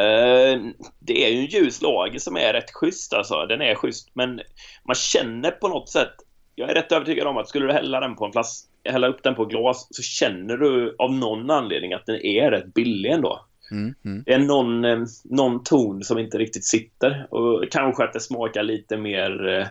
Eh, 0.00 0.60
det 0.98 1.24
är 1.24 1.28
ju 1.28 1.38
en 1.38 1.46
ljus 1.46 1.82
lager 1.82 2.18
som 2.18 2.36
är 2.36 2.52
rätt 2.52 2.70
schysst 2.74 3.12
alltså. 3.12 3.46
Den 3.46 3.60
är 3.60 3.74
schysst, 3.74 4.10
men 4.12 4.40
man 4.84 4.94
känner 4.94 5.50
på 5.50 5.68
något 5.68 5.88
sätt 5.88 6.14
jag 6.58 6.70
är 6.70 6.74
rätt 6.74 6.92
övertygad 6.92 7.26
om 7.26 7.36
att 7.36 7.48
skulle 7.48 7.66
du 7.66 7.72
hälla 7.72 8.00
den 8.00 8.16
på 8.16 8.24
en 8.24 8.32
flaska, 8.32 8.68
hälla 8.84 9.08
upp 9.08 9.22
den 9.22 9.34
på 9.34 9.44
glas 9.44 9.88
så 9.90 10.02
känner 10.02 10.56
du 10.56 10.96
av 10.98 11.12
någon 11.12 11.50
anledning 11.50 11.92
att 11.92 12.06
den 12.06 12.26
är 12.26 12.50
rätt 12.50 12.74
billig 12.74 13.10
ändå. 13.10 13.44
Mm, 13.70 13.94
mm. 14.04 14.22
Det 14.26 14.32
är 14.32 14.38
någon, 14.38 14.84
eh, 14.84 14.98
någon 15.24 15.64
ton 15.64 16.04
som 16.04 16.18
inte 16.18 16.38
riktigt 16.38 16.64
sitter 16.64 17.34
och 17.34 17.64
kanske 17.70 18.04
att 18.04 18.12
det 18.12 18.20
smakar 18.20 18.62
lite 18.62 18.96
mer 18.96 19.48
eh, 19.48 19.66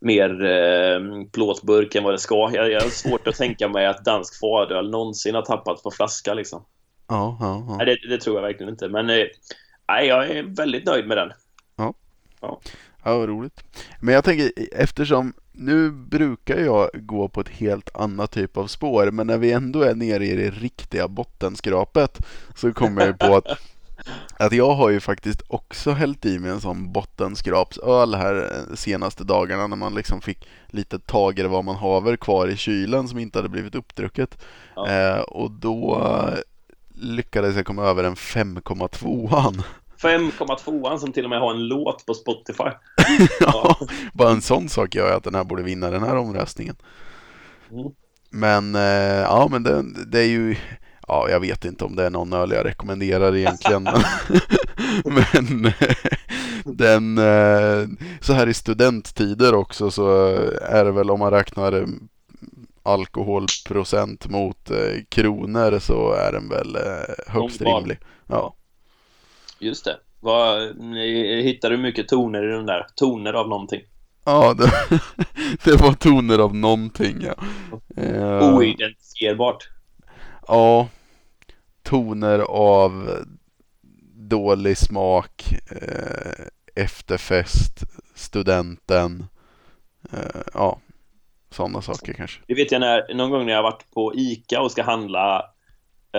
mer 0.00 0.44
eh, 0.44 1.00
plåtburk 1.32 1.94
än 1.94 2.04
vad 2.04 2.14
det 2.14 2.18
ska. 2.18 2.50
Jag, 2.54 2.70
jag 2.70 2.80
har 2.80 2.88
svårt 2.88 3.28
att 3.28 3.36
tänka 3.36 3.68
mig 3.68 3.86
att 3.86 4.04
dansk 4.04 4.40
fadöl 4.40 4.90
någonsin 4.90 5.34
har 5.34 5.42
tappat 5.42 5.82
på 5.82 5.90
flaska 5.90 6.34
liksom. 6.34 6.64
Ja, 7.08 7.36
ja, 7.40 7.64
ja. 7.68 7.76
Nej, 7.76 7.86
det, 7.86 8.08
det 8.08 8.18
tror 8.18 8.36
jag 8.36 8.42
verkligen 8.42 8.72
inte. 8.72 8.88
Men 8.88 9.10
eh, 9.10 9.26
nej, 9.88 10.06
jag 10.06 10.30
är 10.30 10.42
väldigt 10.42 10.86
nöjd 10.86 11.06
med 11.06 11.16
den. 11.16 11.32
Ja, 13.04 13.14
vad 13.18 13.28
roligt. 13.28 13.64
Men 14.00 14.14
jag 14.14 14.24
tänker, 14.24 14.50
eftersom 14.72 15.32
nu 15.52 15.90
brukar 15.90 16.58
jag 16.58 16.90
gå 16.92 17.28
på 17.28 17.40
ett 17.40 17.48
helt 17.48 17.96
annat 17.96 18.30
typ 18.30 18.56
av 18.56 18.66
spår, 18.66 19.10
men 19.10 19.26
när 19.26 19.38
vi 19.38 19.52
ändå 19.52 19.82
är 19.82 19.94
nere 19.94 20.26
i 20.26 20.36
det 20.36 20.50
riktiga 20.50 21.08
bottenskrapet 21.08 22.18
så 22.56 22.72
kommer 22.72 23.06
jag 23.06 23.18
på 23.18 23.36
att, 23.36 23.46
att 24.38 24.52
jag 24.52 24.74
har 24.74 24.90
ju 24.90 25.00
faktiskt 25.00 25.42
också 25.48 25.90
hällt 25.90 26.26
i 26.26 26.38
mig 26.38 26.50
en 26.50 26.60
sån 26.60 26.92
bottenskrapsöl 26.92 28.14
här 28.14 28.64
senaste 28.74 29.24
dagarna 29.24 29.66
när 29.66 29.76
man 29.76 29.94
liksom 29.94 30.20
fick 30.20 30.48
lite 30.66 30.98
tager 30.98 31.44
vad 31.44 31.64
man 31.64 31.76
haver 31.76 32.16
kvar 32.16 32.48
i 32.48 32.56
kylen 32.56 33.08
som 33.08 33.18
inte 33.18 33.38
hade 33.38 33.48
blivit 33.48 33.74
uppdrucket. 33.74 34.38
Ja. 34.76 34.88
Eh, 34.88 35.20
och 35.20 35.50
då 35.50 36.02
eh, 36.04 36.38
lyckades 36.94 37.56
jag 37.56 37.66
komma 37.66 37.82
över 37.82 38.04
en 38.04 38.14
5,2an. 38.14 39.62
5,2an 40.02 40.98
som 40.98 41.12
till 41.12 41.24
och 41.24 41.30
med 41.30 41.40
har 41.40 41.50
en 41.50 41.68
låt 41.68 42.06
på 42.06 42.14
Spotify. 42.14 42.70
Ja, 43.40 43.76
bara 44.12 44.30
en 44.30 44.42
sån 44.42 44.68
sak 44.68 44.94
gör 44.94 45.16
att 45.16 45.24
den 45.24 45.34
här 45.34 45.44
borde 45.44 45.62
vinna 45.62 45.90
den 45.90 46.02
här 46.02 46.16
omröstningen. 46.16 46.76
Mm. 47.72 47.90
Men 48.30 48.74
eh, 48.74 49.22
ja, 49.22 49.48
men 49.50 49.62
det, 49.62 49.84
det 50.06 50.18
är 50.18 50.26
ju 50.26 50.56
Ja, 51.08 51.28
jag 51.30 51.40
vet 51.40 51.64
inte 51.64 51.84
om 51.84 51.96
det 51.96 52.06
är 52.06 52.10
någon 52.10 52.32
öl 52.32 52.50
jag 52.50 52.66
rekommenderar 52.66 53.36
egentligen. 53.36 53.82
men 55.04 55.64
eh, 55.64 55.96
den, 56.64 57.18
eh, 57.18 57.88
så 58.20 58.32
här 58.32 58.46
i 58.46 58.54
studenttider 58.54 59.54
också 59.54 59.90
så 59.90 60.34
är 60.62 60.84
det 60.84 60.92
väl 60.92 61.10
om 61.10 61.18
man 61.18 61.30
räknar 61.30 61.86
alkoholprocent 62.82 64.28
mot 64.28 64.70
kronor 65.08 65.78
så 65.78 66.12
är 66.12 66.32
den 66.32 66.48
väl 66.48 66.76
högst 67.26 67.62
rimlig. 67.62 67.98
Ja. 68.26 68.54
Just 69.62 69.84
det. 69.84 69.98
Vad, 70.20 70.60
hittar 71.42 71.70
du 71.70 71.76
mycket 71.76 72.08
toner 72.08 72.48
i 72.48 72.52
den 72.52 72.66
där? 72.66 72.86
Toner 72.96 73.32
av 73.32 73.48
någonting? 73.48 73.80
Ja, 74.24 74.54
det, 74.54 74.72
det 75.64 75.76
var 75.82 75.92
toner 75.92 76.38
av 76.38 76.54
någonting 76.54 77.16
ja. 77.20 77.34
Eh, 78.02 78.54
Oidentifierbart. 78.54 79.68
Ja, 80.48 80.88
toner 81.82 82.38
av 82.38 83.10
dålig 84.14 84.78
smak, 84.78 85.54
eh, 85.70 86.46
efterfest, 86.74 87.84
studenten, 88.14 89.26
eh, 90.12 90.42
ja, 90.54 90.78
sådana 91.50 91.82
saker 91.82 92.12
kanske. 92.12 92.40
Det 92.46 92.54
vet 92.54 92.72
jag 92.72 92.80
när, 92.80 93.14
någon 93.14 93.30
gång 93.30 93.46
när 93.46 93.52
jag 93.52 93.58
har 93.58 93.70
varit 93.70 93.90
på 93.94 94.14
Ica 94.14 94.60
och 94.60 94.70
ska 94.70 94.82
handla 94.82 95.51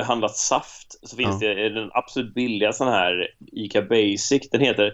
handlat 0.01 0.35
saft 0.37 0.99
så 1.09 1.15
finns 1.15 1.41
Ja. 1.41 1.47
det 1.47 1.69
den 1.69 1.89
absolut 1.93 2.33
billiga 2.33 2.73
sån 2.73 2.87
här 2.87 3.27
Ica 3.51 3.81
Basic. 3.81 4.49
Den 4.51 4.61
heter 4.61 4.93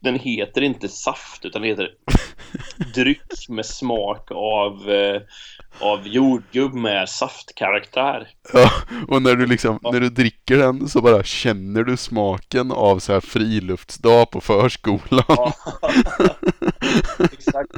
den 0.00 0.18
heter 0.18 0.60
inte 0.62 0.88
saft 0.88 1.44
utan 1.44 1.62
den 1.62 1.70
heter 1.70 1.90
dryck 2.94 3.48
med 3.48 3.66
smak 3.66 4.30
av 4.30 4.90
eh, 4.90 5.22
av 5.80 6.08
jordgubb 6.08 6.74
med 6.74 7.08
saftkaraktär. 7.08 8.28
Ja, 8.52 8.70
och 9.08 9.22
när 9.22 9.34
du 9.34 9.46
liksom, 9.46 9.78
när 9.82 10.00
du 10.00 10.08
dricker 10.08 10.56
den 10.58 10.88
så 10.88 11.00
bara 11.00 11.22
känner 11.22 11.84
du 11.84 11.96
smaken 11.96 12.72
av 12.72 12.98
så 12.98 13.12
här 13.12 13.20
friluftsdag 13.20 14.30
på 14.30 14.40
förskolan. 14.40 15.24
Ja. 15.28 15.52
Exakt. 17.32 17.70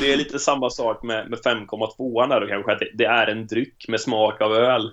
Det 0.00 0.12
är 0.12 0.16
lite 0.16 0.38
samma 0.38 0.70
sak 0.70 1.02
med, 1.02 1.30
med 1.30 1.38
5,2 1.38 2.28
där 2.28 2.40
då 2.40 2.46
kanske, 2.46 2.72
att 2.72 2.78
det, 2.78 2.90
det 2.94 3.04
är 3.04 3.26
en 3.26 3.46
dryck 3.46 3.88
med 3.88 4.00
smak 4.00 4.40
av 4.40 4.52
öl. 4.52 4.90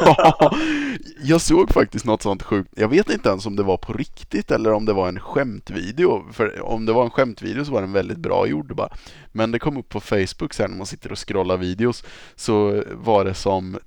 Ja, 0.00 0.52
jag 1.22 1.40
såg 1.40 1.72
faktiskt 1.72 2.04
något 2.04 2.22
sånt 2.22 2.42
sjukt. 2.42 2.70
Jag 2.76 2.88
vet 2.88 3.10
inte 3.10 3.28
ens 3.28 3.46
om 3.46 3.56
det 3.56 3.62
var 3.62 3.76
på 3.76 3.92
riktigt 3.92 4.50
eller 4.50 4.72
om 4.72 4.84
det 4.84 4.92
var 4.92 5.08
en 5.08 5.20
skämtvideo. 5.20 6.32
För 6.32 6.62
om 6.62 6.86
det 6.86 6.92
var 6.92 7.04
en 7.04 7.10
skämtvideo 7.10 7.64
så 7.64 7.72
var 7.72 7.80
den 7.80 7.92
väldigt 7.92 8.18
bra 8.18 8.46
gjord 8.46 8.74
bara. 8.74 8.88
Men 9.32 9.52
det 9.52 9.58
kom 9.58 9.76
upp 9.76 9.88
på 9.88 10.00
Facebook 10.00 10.54
sen 10.54 10.70
när 10.70 10.78
man 10.78 10.86
sitter 10.86 11.12
och 11.12 11.28
scrollar 11.28 11.56
videos 11.56 12.04
så 12.34 12.82
var 12.92 13.24
det 13.24 13.34
som, 13.34 13.78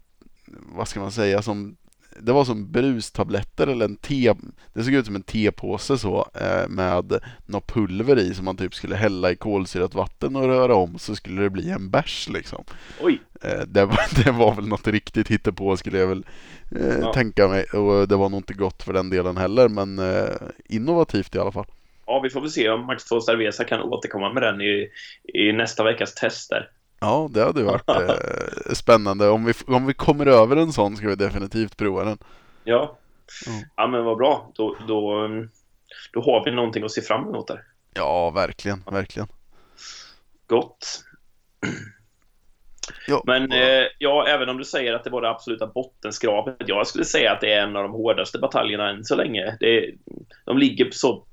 vad 0.76 0.88
ska 0.88 1.00
man 1.00 1.12
säga, 1.12 1.42
som 1.42 1.76
det 2.20 2.32
var 2.32 2.46
som 2.46 2.72
brustabletter 2.72 3.68
eller 3.68 3.86
en 3.86 3.96
te, 3.96 4.34
det 4.74 4.84
såg 4.84 4.94
ut 4.94 5.06
som 5.06 5.16
en 5.16 5.24
tepåse 5.24 5.98
så 5.98 6.30
eh, 6.36 6.68
med 6.70 7.20
något 7.46 7.68
pulver 7.68 8.20
i 8.20 8.34
som 8.34 8.46
man 8.46 8.58
typ 8.58 8.74
skulle 8.76 8.96
hälla 8.96 9.32
i 9.32 9.36
kolsyrat 9.36 9.94
vatten 9.96 10.36
och 10.36 10.44
röra 10.46 10.76
om 10.76 11.00
så 11.00 11.16
skulle 11.16 11.42
det 11.42 11.50
bli 11.50 11.70
en 11.72 11.90
bärs 11.90 12.30
liksom. 12.30 12.64
Oj, 13.02 13.22
Eh, 13.44 13.60
Det 13.68 13.86
var, 13.86 14.00
det 14.24 14.32
var 14.32 14.56
väl 14.56 14.68
något 14.68 14.88
riktigt 14.88 15.28
hittepå 15.28 15.78
skulle 15.78 15.98
jag 16.00 16.08
väl 16.08 16.26
eh, 16.76 17.00
Ja. 17.02 17.14
tänka 17.14 17.48
mig 17.48 17.64
och 17.64 18.08
det 18.08 18.16
var 18.16 18.30
nog 18.30 18.40
inte 18.40 18.54
gott 18.54 18.84
för 18.84 18.94
den 18.94 19.10
delen 19.10 19.38
heller 19.38 19.70
men 19.70 20.00
innovativt 20.70 21.36
i 21.36 21.40
alla 21.40 21.52
fall. 21.52 21.66
ja 22.06 22.20
vi 22.20 22.30
får 22.30 22.42
väl 22.42 22.52
se 22.52 22.70
om 22.70 22.86
Max 22.86 23.06
2 23.06 23.22
Cerveza 23.22 23.64
kan 23.64 23.82
återkomma 23.82 24.34
med 24.34 24.44
den 24.44 24.62
i, 24.62 24.90
i 25.34 25.52
nästa 25.54 25.84
veckas 25.84 26.16
tester. 26.16 26.70
Ja, 27.02 27.30
det 27.32 27.44
hade 27.44 27.64
varit 27.64 27.90
eh, 27.90 28.74
spännande. 28.74 29.30
Om 29.30 29.46
vi, 29.46 29.54
om 29.68 29.86
vi 29.86 29.94
kommer 29.94 30.26
över 30.26 30.56
en 30.56 30.72
sån 30.74 30.98
ska 30.98 31.08
vi 31.08 31.16
definitivt 31.16 31.78
prova 31.78 32.04
den. 32.04 32.18
Ja, 32.64 32.98
Mm. 33.48 33.62
ja 33.76 33.88
men 33.88 34.04
vad 34.04 34.18
bra. 34.18 34.52
Då, 34.56 34.76
då, 34.88 35.28
då 36.14 36.22
har 36.22 36.46
vi 36.46 36.52
någonting 36.52 36.84
att 36.84 36.92
se 36.92 37.02
fram 37.02 37.28
emot 37.28 37.48
där. 37.48 37.62
Ja, 37.94 38.30
verkligen, 38.30 38.84
verkligen. 38.92 39.28
Gott. 40.48 41.04
Ja, 43.08 43.24
Men 43.26 43.52
eh, 43.52 43.86
ja, 44.00 44.28
även 44.28 44.50
om 44.50 44.58
du 44.58 44.64
säger 44.64 44.94
att 44.94 45.04
det 45.04 45.10
var 45.10 45.22
det 45.22 45.30
absoluta 45.30 45.68
bottenskrapet. 45.68 46.56
Jag 46.60 46.88
skulle 46.88 47.06
säga 47.06 47.32
att 47.32 47.42
det 47.42 47.54
är 47.54 47.64
en 47.64 47.76
av 47.76 47.84
de 47.84 47.92
hårdaste 47.92 48.40
bataljerna 48.40 48.90
än 48.90 49.04
så 49.06 49.16
länge. 49.16 49.58
Det, 49.60 49.94
de 50.46 50.58
ligger 50.58 50.92
så 50.92 51.26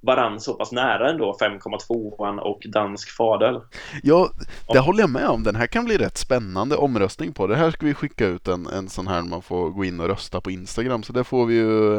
varann 0.00 0.40
så 0.40 0.54
pass 0.54 0.72
nära 0.72 1.10
ändå, 1.10 1.36
5,2an 1.40 2.38
och 2.38 2.66
dansk 2.72 3.16
fadöl. 3.16 3.60
Ja, 4.02 4.30
det 4.72 4.78
håller 4.78 5.00
jag 5.00 5.10
med 5.10 5.28
om. 5.28 5.42
Den 5.42 5.56
här 5.56 5.66
kan 5.66 5.84
bli 5.84 5.98
rätt 5.98 6.18
spännande 6.18 6.76
omröstning 6.76 7.32
på. 7.32 7.46
Det 7.46 7.56
här 7.56 7.70
ska 7.70 7.86
vi 7.86 7.94
skicka 7.94 8.26
ut 8.26 8.48
en, 8.48 8.66
en 8.66 8.88
sån 8.88 9.06
här 9.06 9.22
man 9.22 9.42
får 9.42 9.70
gå 9.70 9.84
in 9.84 10.00
och 10.00 10.08
rösta 10.08 10.40
på 10.40 10.50
Instagram. 10.50 11.02
Så 11.02 11.12
det 11.12 11.24
får 11.24 11.46
vi 11.46 11.54
ju 11.54 11.98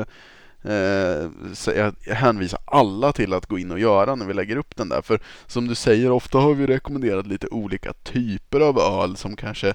eh, 0.64 1.30
jag 1.76 1.96
jag 2.06 2.16
hänvisar 2.16 2.60
alla 2.66 3.12
till 3.12 3.34
att 3.34 3.46
gå 3.46 3.60
in 3.60 3.72
och 3.72 3.80
göra 3.80 4.16
när 4.16 4.26
vi 4.26 4.34
lägger 4.34 4.58
upp 4.58 4.76
den 4.76 4.90
där. 4.90 5.02
För 5.02 5.20
som 5.48 5.68
du 5.68 5.76
säger, 5.76 6.12
ofta 6.12 6.38
har 6.38 6.54
vi 6.54 6.68
rekommenderat 6.68 7.28
lite 7.28 7.48
olika 7.48 7.94
typer 7.94 8.60
av 8.60 8.80
öl 8.80 9.16
som 9.16 9.36
kanske, 9.36 9.74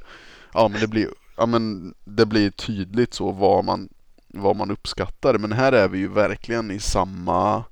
ja 0.55 0.69
men 0.69 0.81
det 0.81 0.89
blir, 0.89 1.09
ja, 1.37 1.47
men 1.47 1.95
det 2.05 2.27
blir 2.27 2.51
tydligt 2.51 3.15
så 3.15 3.33
vad 3.33 3.65
man, 3.65 3.89
vad 4.35 4.57
man 4.57 4.71
uppskattar. 4.71 5.39
Men 5.39 5.53
här 5.53 5.73
är 5.73 5.89
vi 5.89 5.99
ju 5.99 6.09
verkligen 6.09 6.71
i 6.71 6.81
samma 6.81 7.65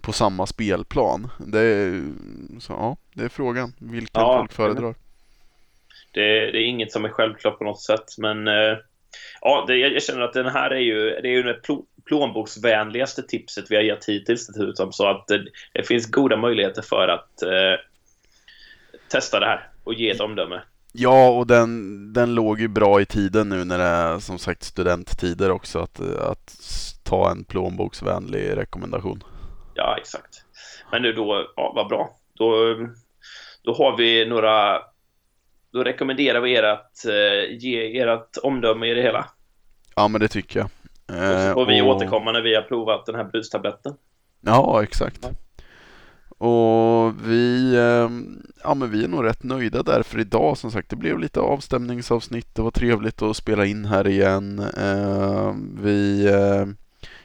på 0.00 0.12
samma 0.12 0.46
spelplan. 0.46 1.30
Det 1.38 1.60
är, 1.60 2.02
så, 2.60 2.72
ja, 2.72 2.96
det 3.14 3.24
är 3.24 3.28
frågan 3.28 3.72
vilken 3.78 4.22
Ja, 4.22 4.38
folk 4.38 4.52
föredrar. 4.52 4.94
Det, 6.12 6.50
det 6.50 6.58
är 6.58 6.64
inget 6.64 6.92
som 6.92 7.04
är 7.04 7.08
självklart 7.08 7.58
på 7.58 7.64
något 7.64 7.82
sätt, 7.82 8.18
men 8.18 8.48
eh, 8.48 8.78
ja, 9.40 9.64
det, 9.66 9.76
jag 9.76 10.02
känner 10.02 10.20
att 10.20 10.32
den 10.32 10.46
här 10.46 10.70
är 10.70 10.80
ju, 10.80 11.10
det 11.10 11.28
är 11.28 11.32
ju 11.32 11.42
det 11.42 11.60
pl- 11.66 11.84
plånboksvänligaste 12.04 13.22
tipset 13.22 13.70
vi 13.70 13.76
har 13.76 13.82
gett 13.82 14.08
hittills 14.08 14.46
dessutom, 14.46 14.92
så 14.92 15.06
att 15.06 15.26
det, 15.26 15.44
det 15.72 15.82
finns 15.82 16.10
goda 16.10 16.36
möjligheter 16.36 16.82
för 16.82 17.08
att 17.08 17.42
eh, 17.42 17.80
testa 19.08 19.40
det 19.40 19.46
här 19.46 19.68
och 19.84 19.94
ge 19.94 20.10
ett 20.10 20.20
omdöme. 20.20 20.60
Ja, 20.92 21.30
och 21.30 21.46
den, 21.46 22.12
den 22.12 22.34
låg 22.34 22.60
ju 22.60 22.68
bra 22.68 23.00
i 23.00 23.06
tiden 23.06 23.48
nu 23.48 23.64
när 23.64 23.78
det 23.78 23.84
är 23.84 24.18
som 24.18 24.38
sagt 24.38 24.62
studenttider 24.62 25.50
också 25.50 25.78
att, 25.78 26.00
att 26.00 26.56
ta 27.02 27.30
en 27.30 27.44
plånboksvänlig 27.44 28.56
rekommendation. 28.56 29.24
Ja, 29.74 29.96
exakt. 29.98 30.44
Men 30.92 31.02
nu 31.02 31.12
då, 31.12 31.46
ja, 31.56 31.72
vad 31.76 31.88
bra. 31.88 32.10
Då, 32.34 32.76
då 33.62 33.74
har 33.74 33.96
vi 33.96 34.26
några... 34.26 34.78
Då 35.72 35.84
rekommenderar 35.84 36.40
vi 36.40 36.52
er 36.52 36.62
att 36.62 37.04
eh, 37.06 37.56
ge 37.58 38.00
ert 38.00 38.36
omdöme 38.42 38.86
i 38.86 38.94
det 38.94 39.02
hela. 39.02 39.26
Ja, 39.96 40.08
men 40.08 40.20
det 40.20 40.28
tycker 40.28 40.58
jag. 40.58 40.68
Och 41.06 41.40
så 41.40 41.54
får 41.54 41.66
vi 41.66 41.82
och... 41.82 41.86
återkomma 41.86 42.32
när 42.32 42.42
vi 42.42 42.54
har 42.54 42.62
provat 42.62 43.06
den 43.06 43.14
här 43.14 43.24
brustabletten. 43.24 43.94
Ja, 44.40 44.82
exakt. 44.82 45.18
Ja. 45.22 45.28
Och 46.40 47.28
vi, 47.28 47.76
ehm, 47.76 48.42
ja, 48.62 48.74
men 48.74 48.90
vi 48.90 49.04
är 49.04 49.08
nog 49.08 49.24
rätt 49.24 49.42
nöjda 49.42 49.82
där 49.82 50.02
för 50.02 50.18
idag. 50.18 50.58
Som 50.58 50.70
sagt, 50.70 50.90
det 50.90 50.96
blev 50.96 51.18
lite 51.18 51.40
avstämningsavsnitt. 51.40 52.54
Det 52.54 52.62
var 52.62 52.70
trevligt 52.70 53.22
att 53.22 53.36
spela 53.36 53.66
in 53.66 53.84
här 53.84 54.08
igen. 54.08 54.58
Ehm, 54.76 55.78
vi 55.82 56.28
ehm, 56.28 56.76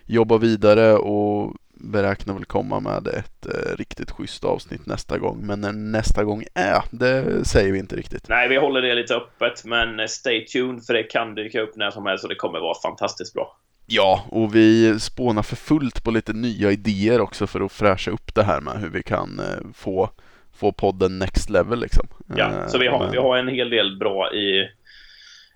jobbar 0.05 0.38
vidare 0.38 0.93
och 0.93 1.53
beräknar 1.74 2.34
väl 2.34 2.45
komma 2.45 2.80
med 2.80 3.07
ett 3.07 3.45
eh, 3.45 3.78
riktigt 3.78 4.11
schysst 4.11 4.43
avsnitt 4.43 4.86
nästa 4.86 5.18
gång. 5.18 5.45
Men 5.45 5.61
när 5.61 5.72
nästa 5.72 6.24
gång 6.24 6.43
är, 6.53 6.84
det 6.91 7.45
säger 7.45 7.72
vi 7.72 7.80
inte 7.80 7.95
riktigt. 7.95 8.30
Nej, 8.30 8.49
vi 8.49 8.57
håller 8.57 8.82
det 8.82 8.95
lite 8.95 9.16
öppet, 9.16 9.66
men 9.66 10.07
stay 10.07 10.45
tuned 10.45 10.84
för 10.84 10.93
det 10.93 11.03
kan 11.03 11.36
dyka 11.36 11.61
upp 11.61 11.76
när 11.76 11.91
som 11.91 12.05
helst 12.05 12.24
och 12.24 12.30
det 12.30 12.36
kommer 12.36 12.59
vara 12.59 12.82
fantastiskt 12.82 13.34
bra. 13.34 13.57
Ja, 13.86 14.26
och 14.30 14.56
vi 14.56 15.00
spånar 15.00 15.44
för 15.44 15.56
fullt 15.56 16.04
på 16.04 16.12
lite 16.12 16.34
nya 16.34 16.72
idéer 16.72 17.22
också 17.22 17.48
för 17.48 17.62
att 17.62 17.72
fräscha 17.72 18.12
upp 18.12 18.36
det 18.36 18.44
här 18.44 18.62
med 18.62 18.80
hur 18.80 18.90
vi 18.90 19.04
kan 19.04 19.40
eh, 19.40 19.72
få, 19.74 20.10
få 20.54 20.72
podden 20.72 21.20
next 21.20 21.50
level 21.50 21.80
liksom. 21.80 22.08
Ja, 22.36 22.68
så 22.68 22.78
vi 22.78 22.88
har, 22.88 23.00
Men... 23.00 23.12
vi 23.12 23.18
har 23.18 23.38
en 23.38 23.48
hel 23.48 23.70
del 23.70 23.98
bra 23.98 24.34
i, 24.34 24.70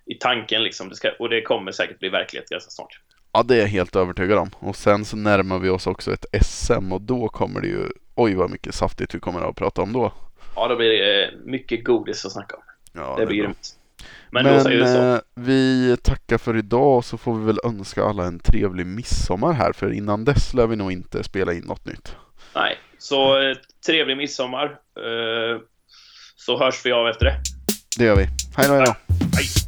i 0.05 0.15
tanken 0.19 0.63
liksom. 0.63 0.89
Det 0.89 0.95
ska, 0.95 1.11
och 1.19 1.29
det 1.29 1.41
kommer 1.41 1.71
säkert 1.71 1.99
bli 1.99 2.09
verklighet 2.09 2.49
ganska 2.49 2.69
snart. 2.69 2.99
Ja, 3.31 3.43
det 3.43 3.55
är 3.55 3.59
jag 3.59 3.67
helt 3.67 3.95
övertygad 3.95 4.37
om. 4.37 4.49
Och 4.59 4.75
sen 4.75 5.05
så 5.05 5.17
närmar 5.17 5.59
vi 5.59 5.69
oss 5.69 5.87
också 5.87 6.13
ett 6.13 6.25
SM 6.45 6.93
och 6.93 7.01
då 7.01 7.27
kommer 7.27 7.61
det 7.61 7.67
ju, 7.67 7.85
oj 8.15 8.35
vad 8.35 8.49
mycket 8.49 8.75
saftigt 8.75 9.15
vi 9.15 9.19
kommer 9.19 9.49
att 9.49 9.55
prata 9.55 9.81
om 9.81 9.93
då. 9.93 10.13
Ja, 10.55 10.67
då 10.67 10.75
blir 10.75 10.89
det 10.89 11.23
eh, 11.23 11.29
mycket 11.45 11.83
godis 11.83 12.25
att 12.25 12.31
snacka 12.31 12.55
om. 12.55 12.63
Ja, 12.93 13.15
det, 13.15 13.21
det 13.21 13.27
blir 13.27 13.37
grymt. 13.37 13.78
Men, 14.31 14.45
Men 14.45 15.13
eh, 15.13 15.19
vi 15.35 15.97
tackar 16.03 16.37
för 16.37 16.57
idag 16.57 17.03
så 17.03 17.17
får 17.17 17.35
vi 17.35 17.45
väl 17.45 17.59
önska 17.63 18.03
alla 18.03 18.23
en 18.23 18.39
trevlig 18.39 18.85
midsommar 18.85 19.53
här 19.53 19.73
för 19.73 19.93
innan 19.93 20.25
dess 20.25 20.53
lär 20.53 20.67
vi 20.67 20.75
nog 20.75 20.91
inte 20.91 21.23
spela 21.23 21.53
in 21.53 21.63
något 21.63 21.85
nytt. 21.85 22.15
Nej, 22.55 22.77
så 22.97 23.41
eh, 23.41 23.55
trevlig 23.85 24.17
midsommar. 24.17 24.65
Eh, 24.65 25.61
så 26.35 26.59
hörs 26.59 26.85
vi 26.85 26.91
av 26.91 27.07
efter 27.07 27.25
det. 27.25 27.35
Det 27.97 28.03
gör 28.03 28.15
vi. 28.15 28.27
Hej 28.55 28.67
då, 28.67 28.73
hej 28.73 28.85
då. 28.85 28.95
Hej. 29.35 29.58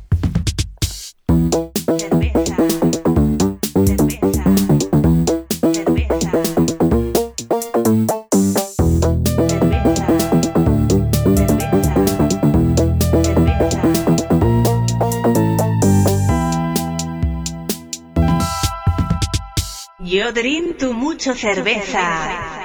Drink 20.41 20.77
tu 20.77 20.91
mucho 20.93 21.35
cerveza. 21.35 22.60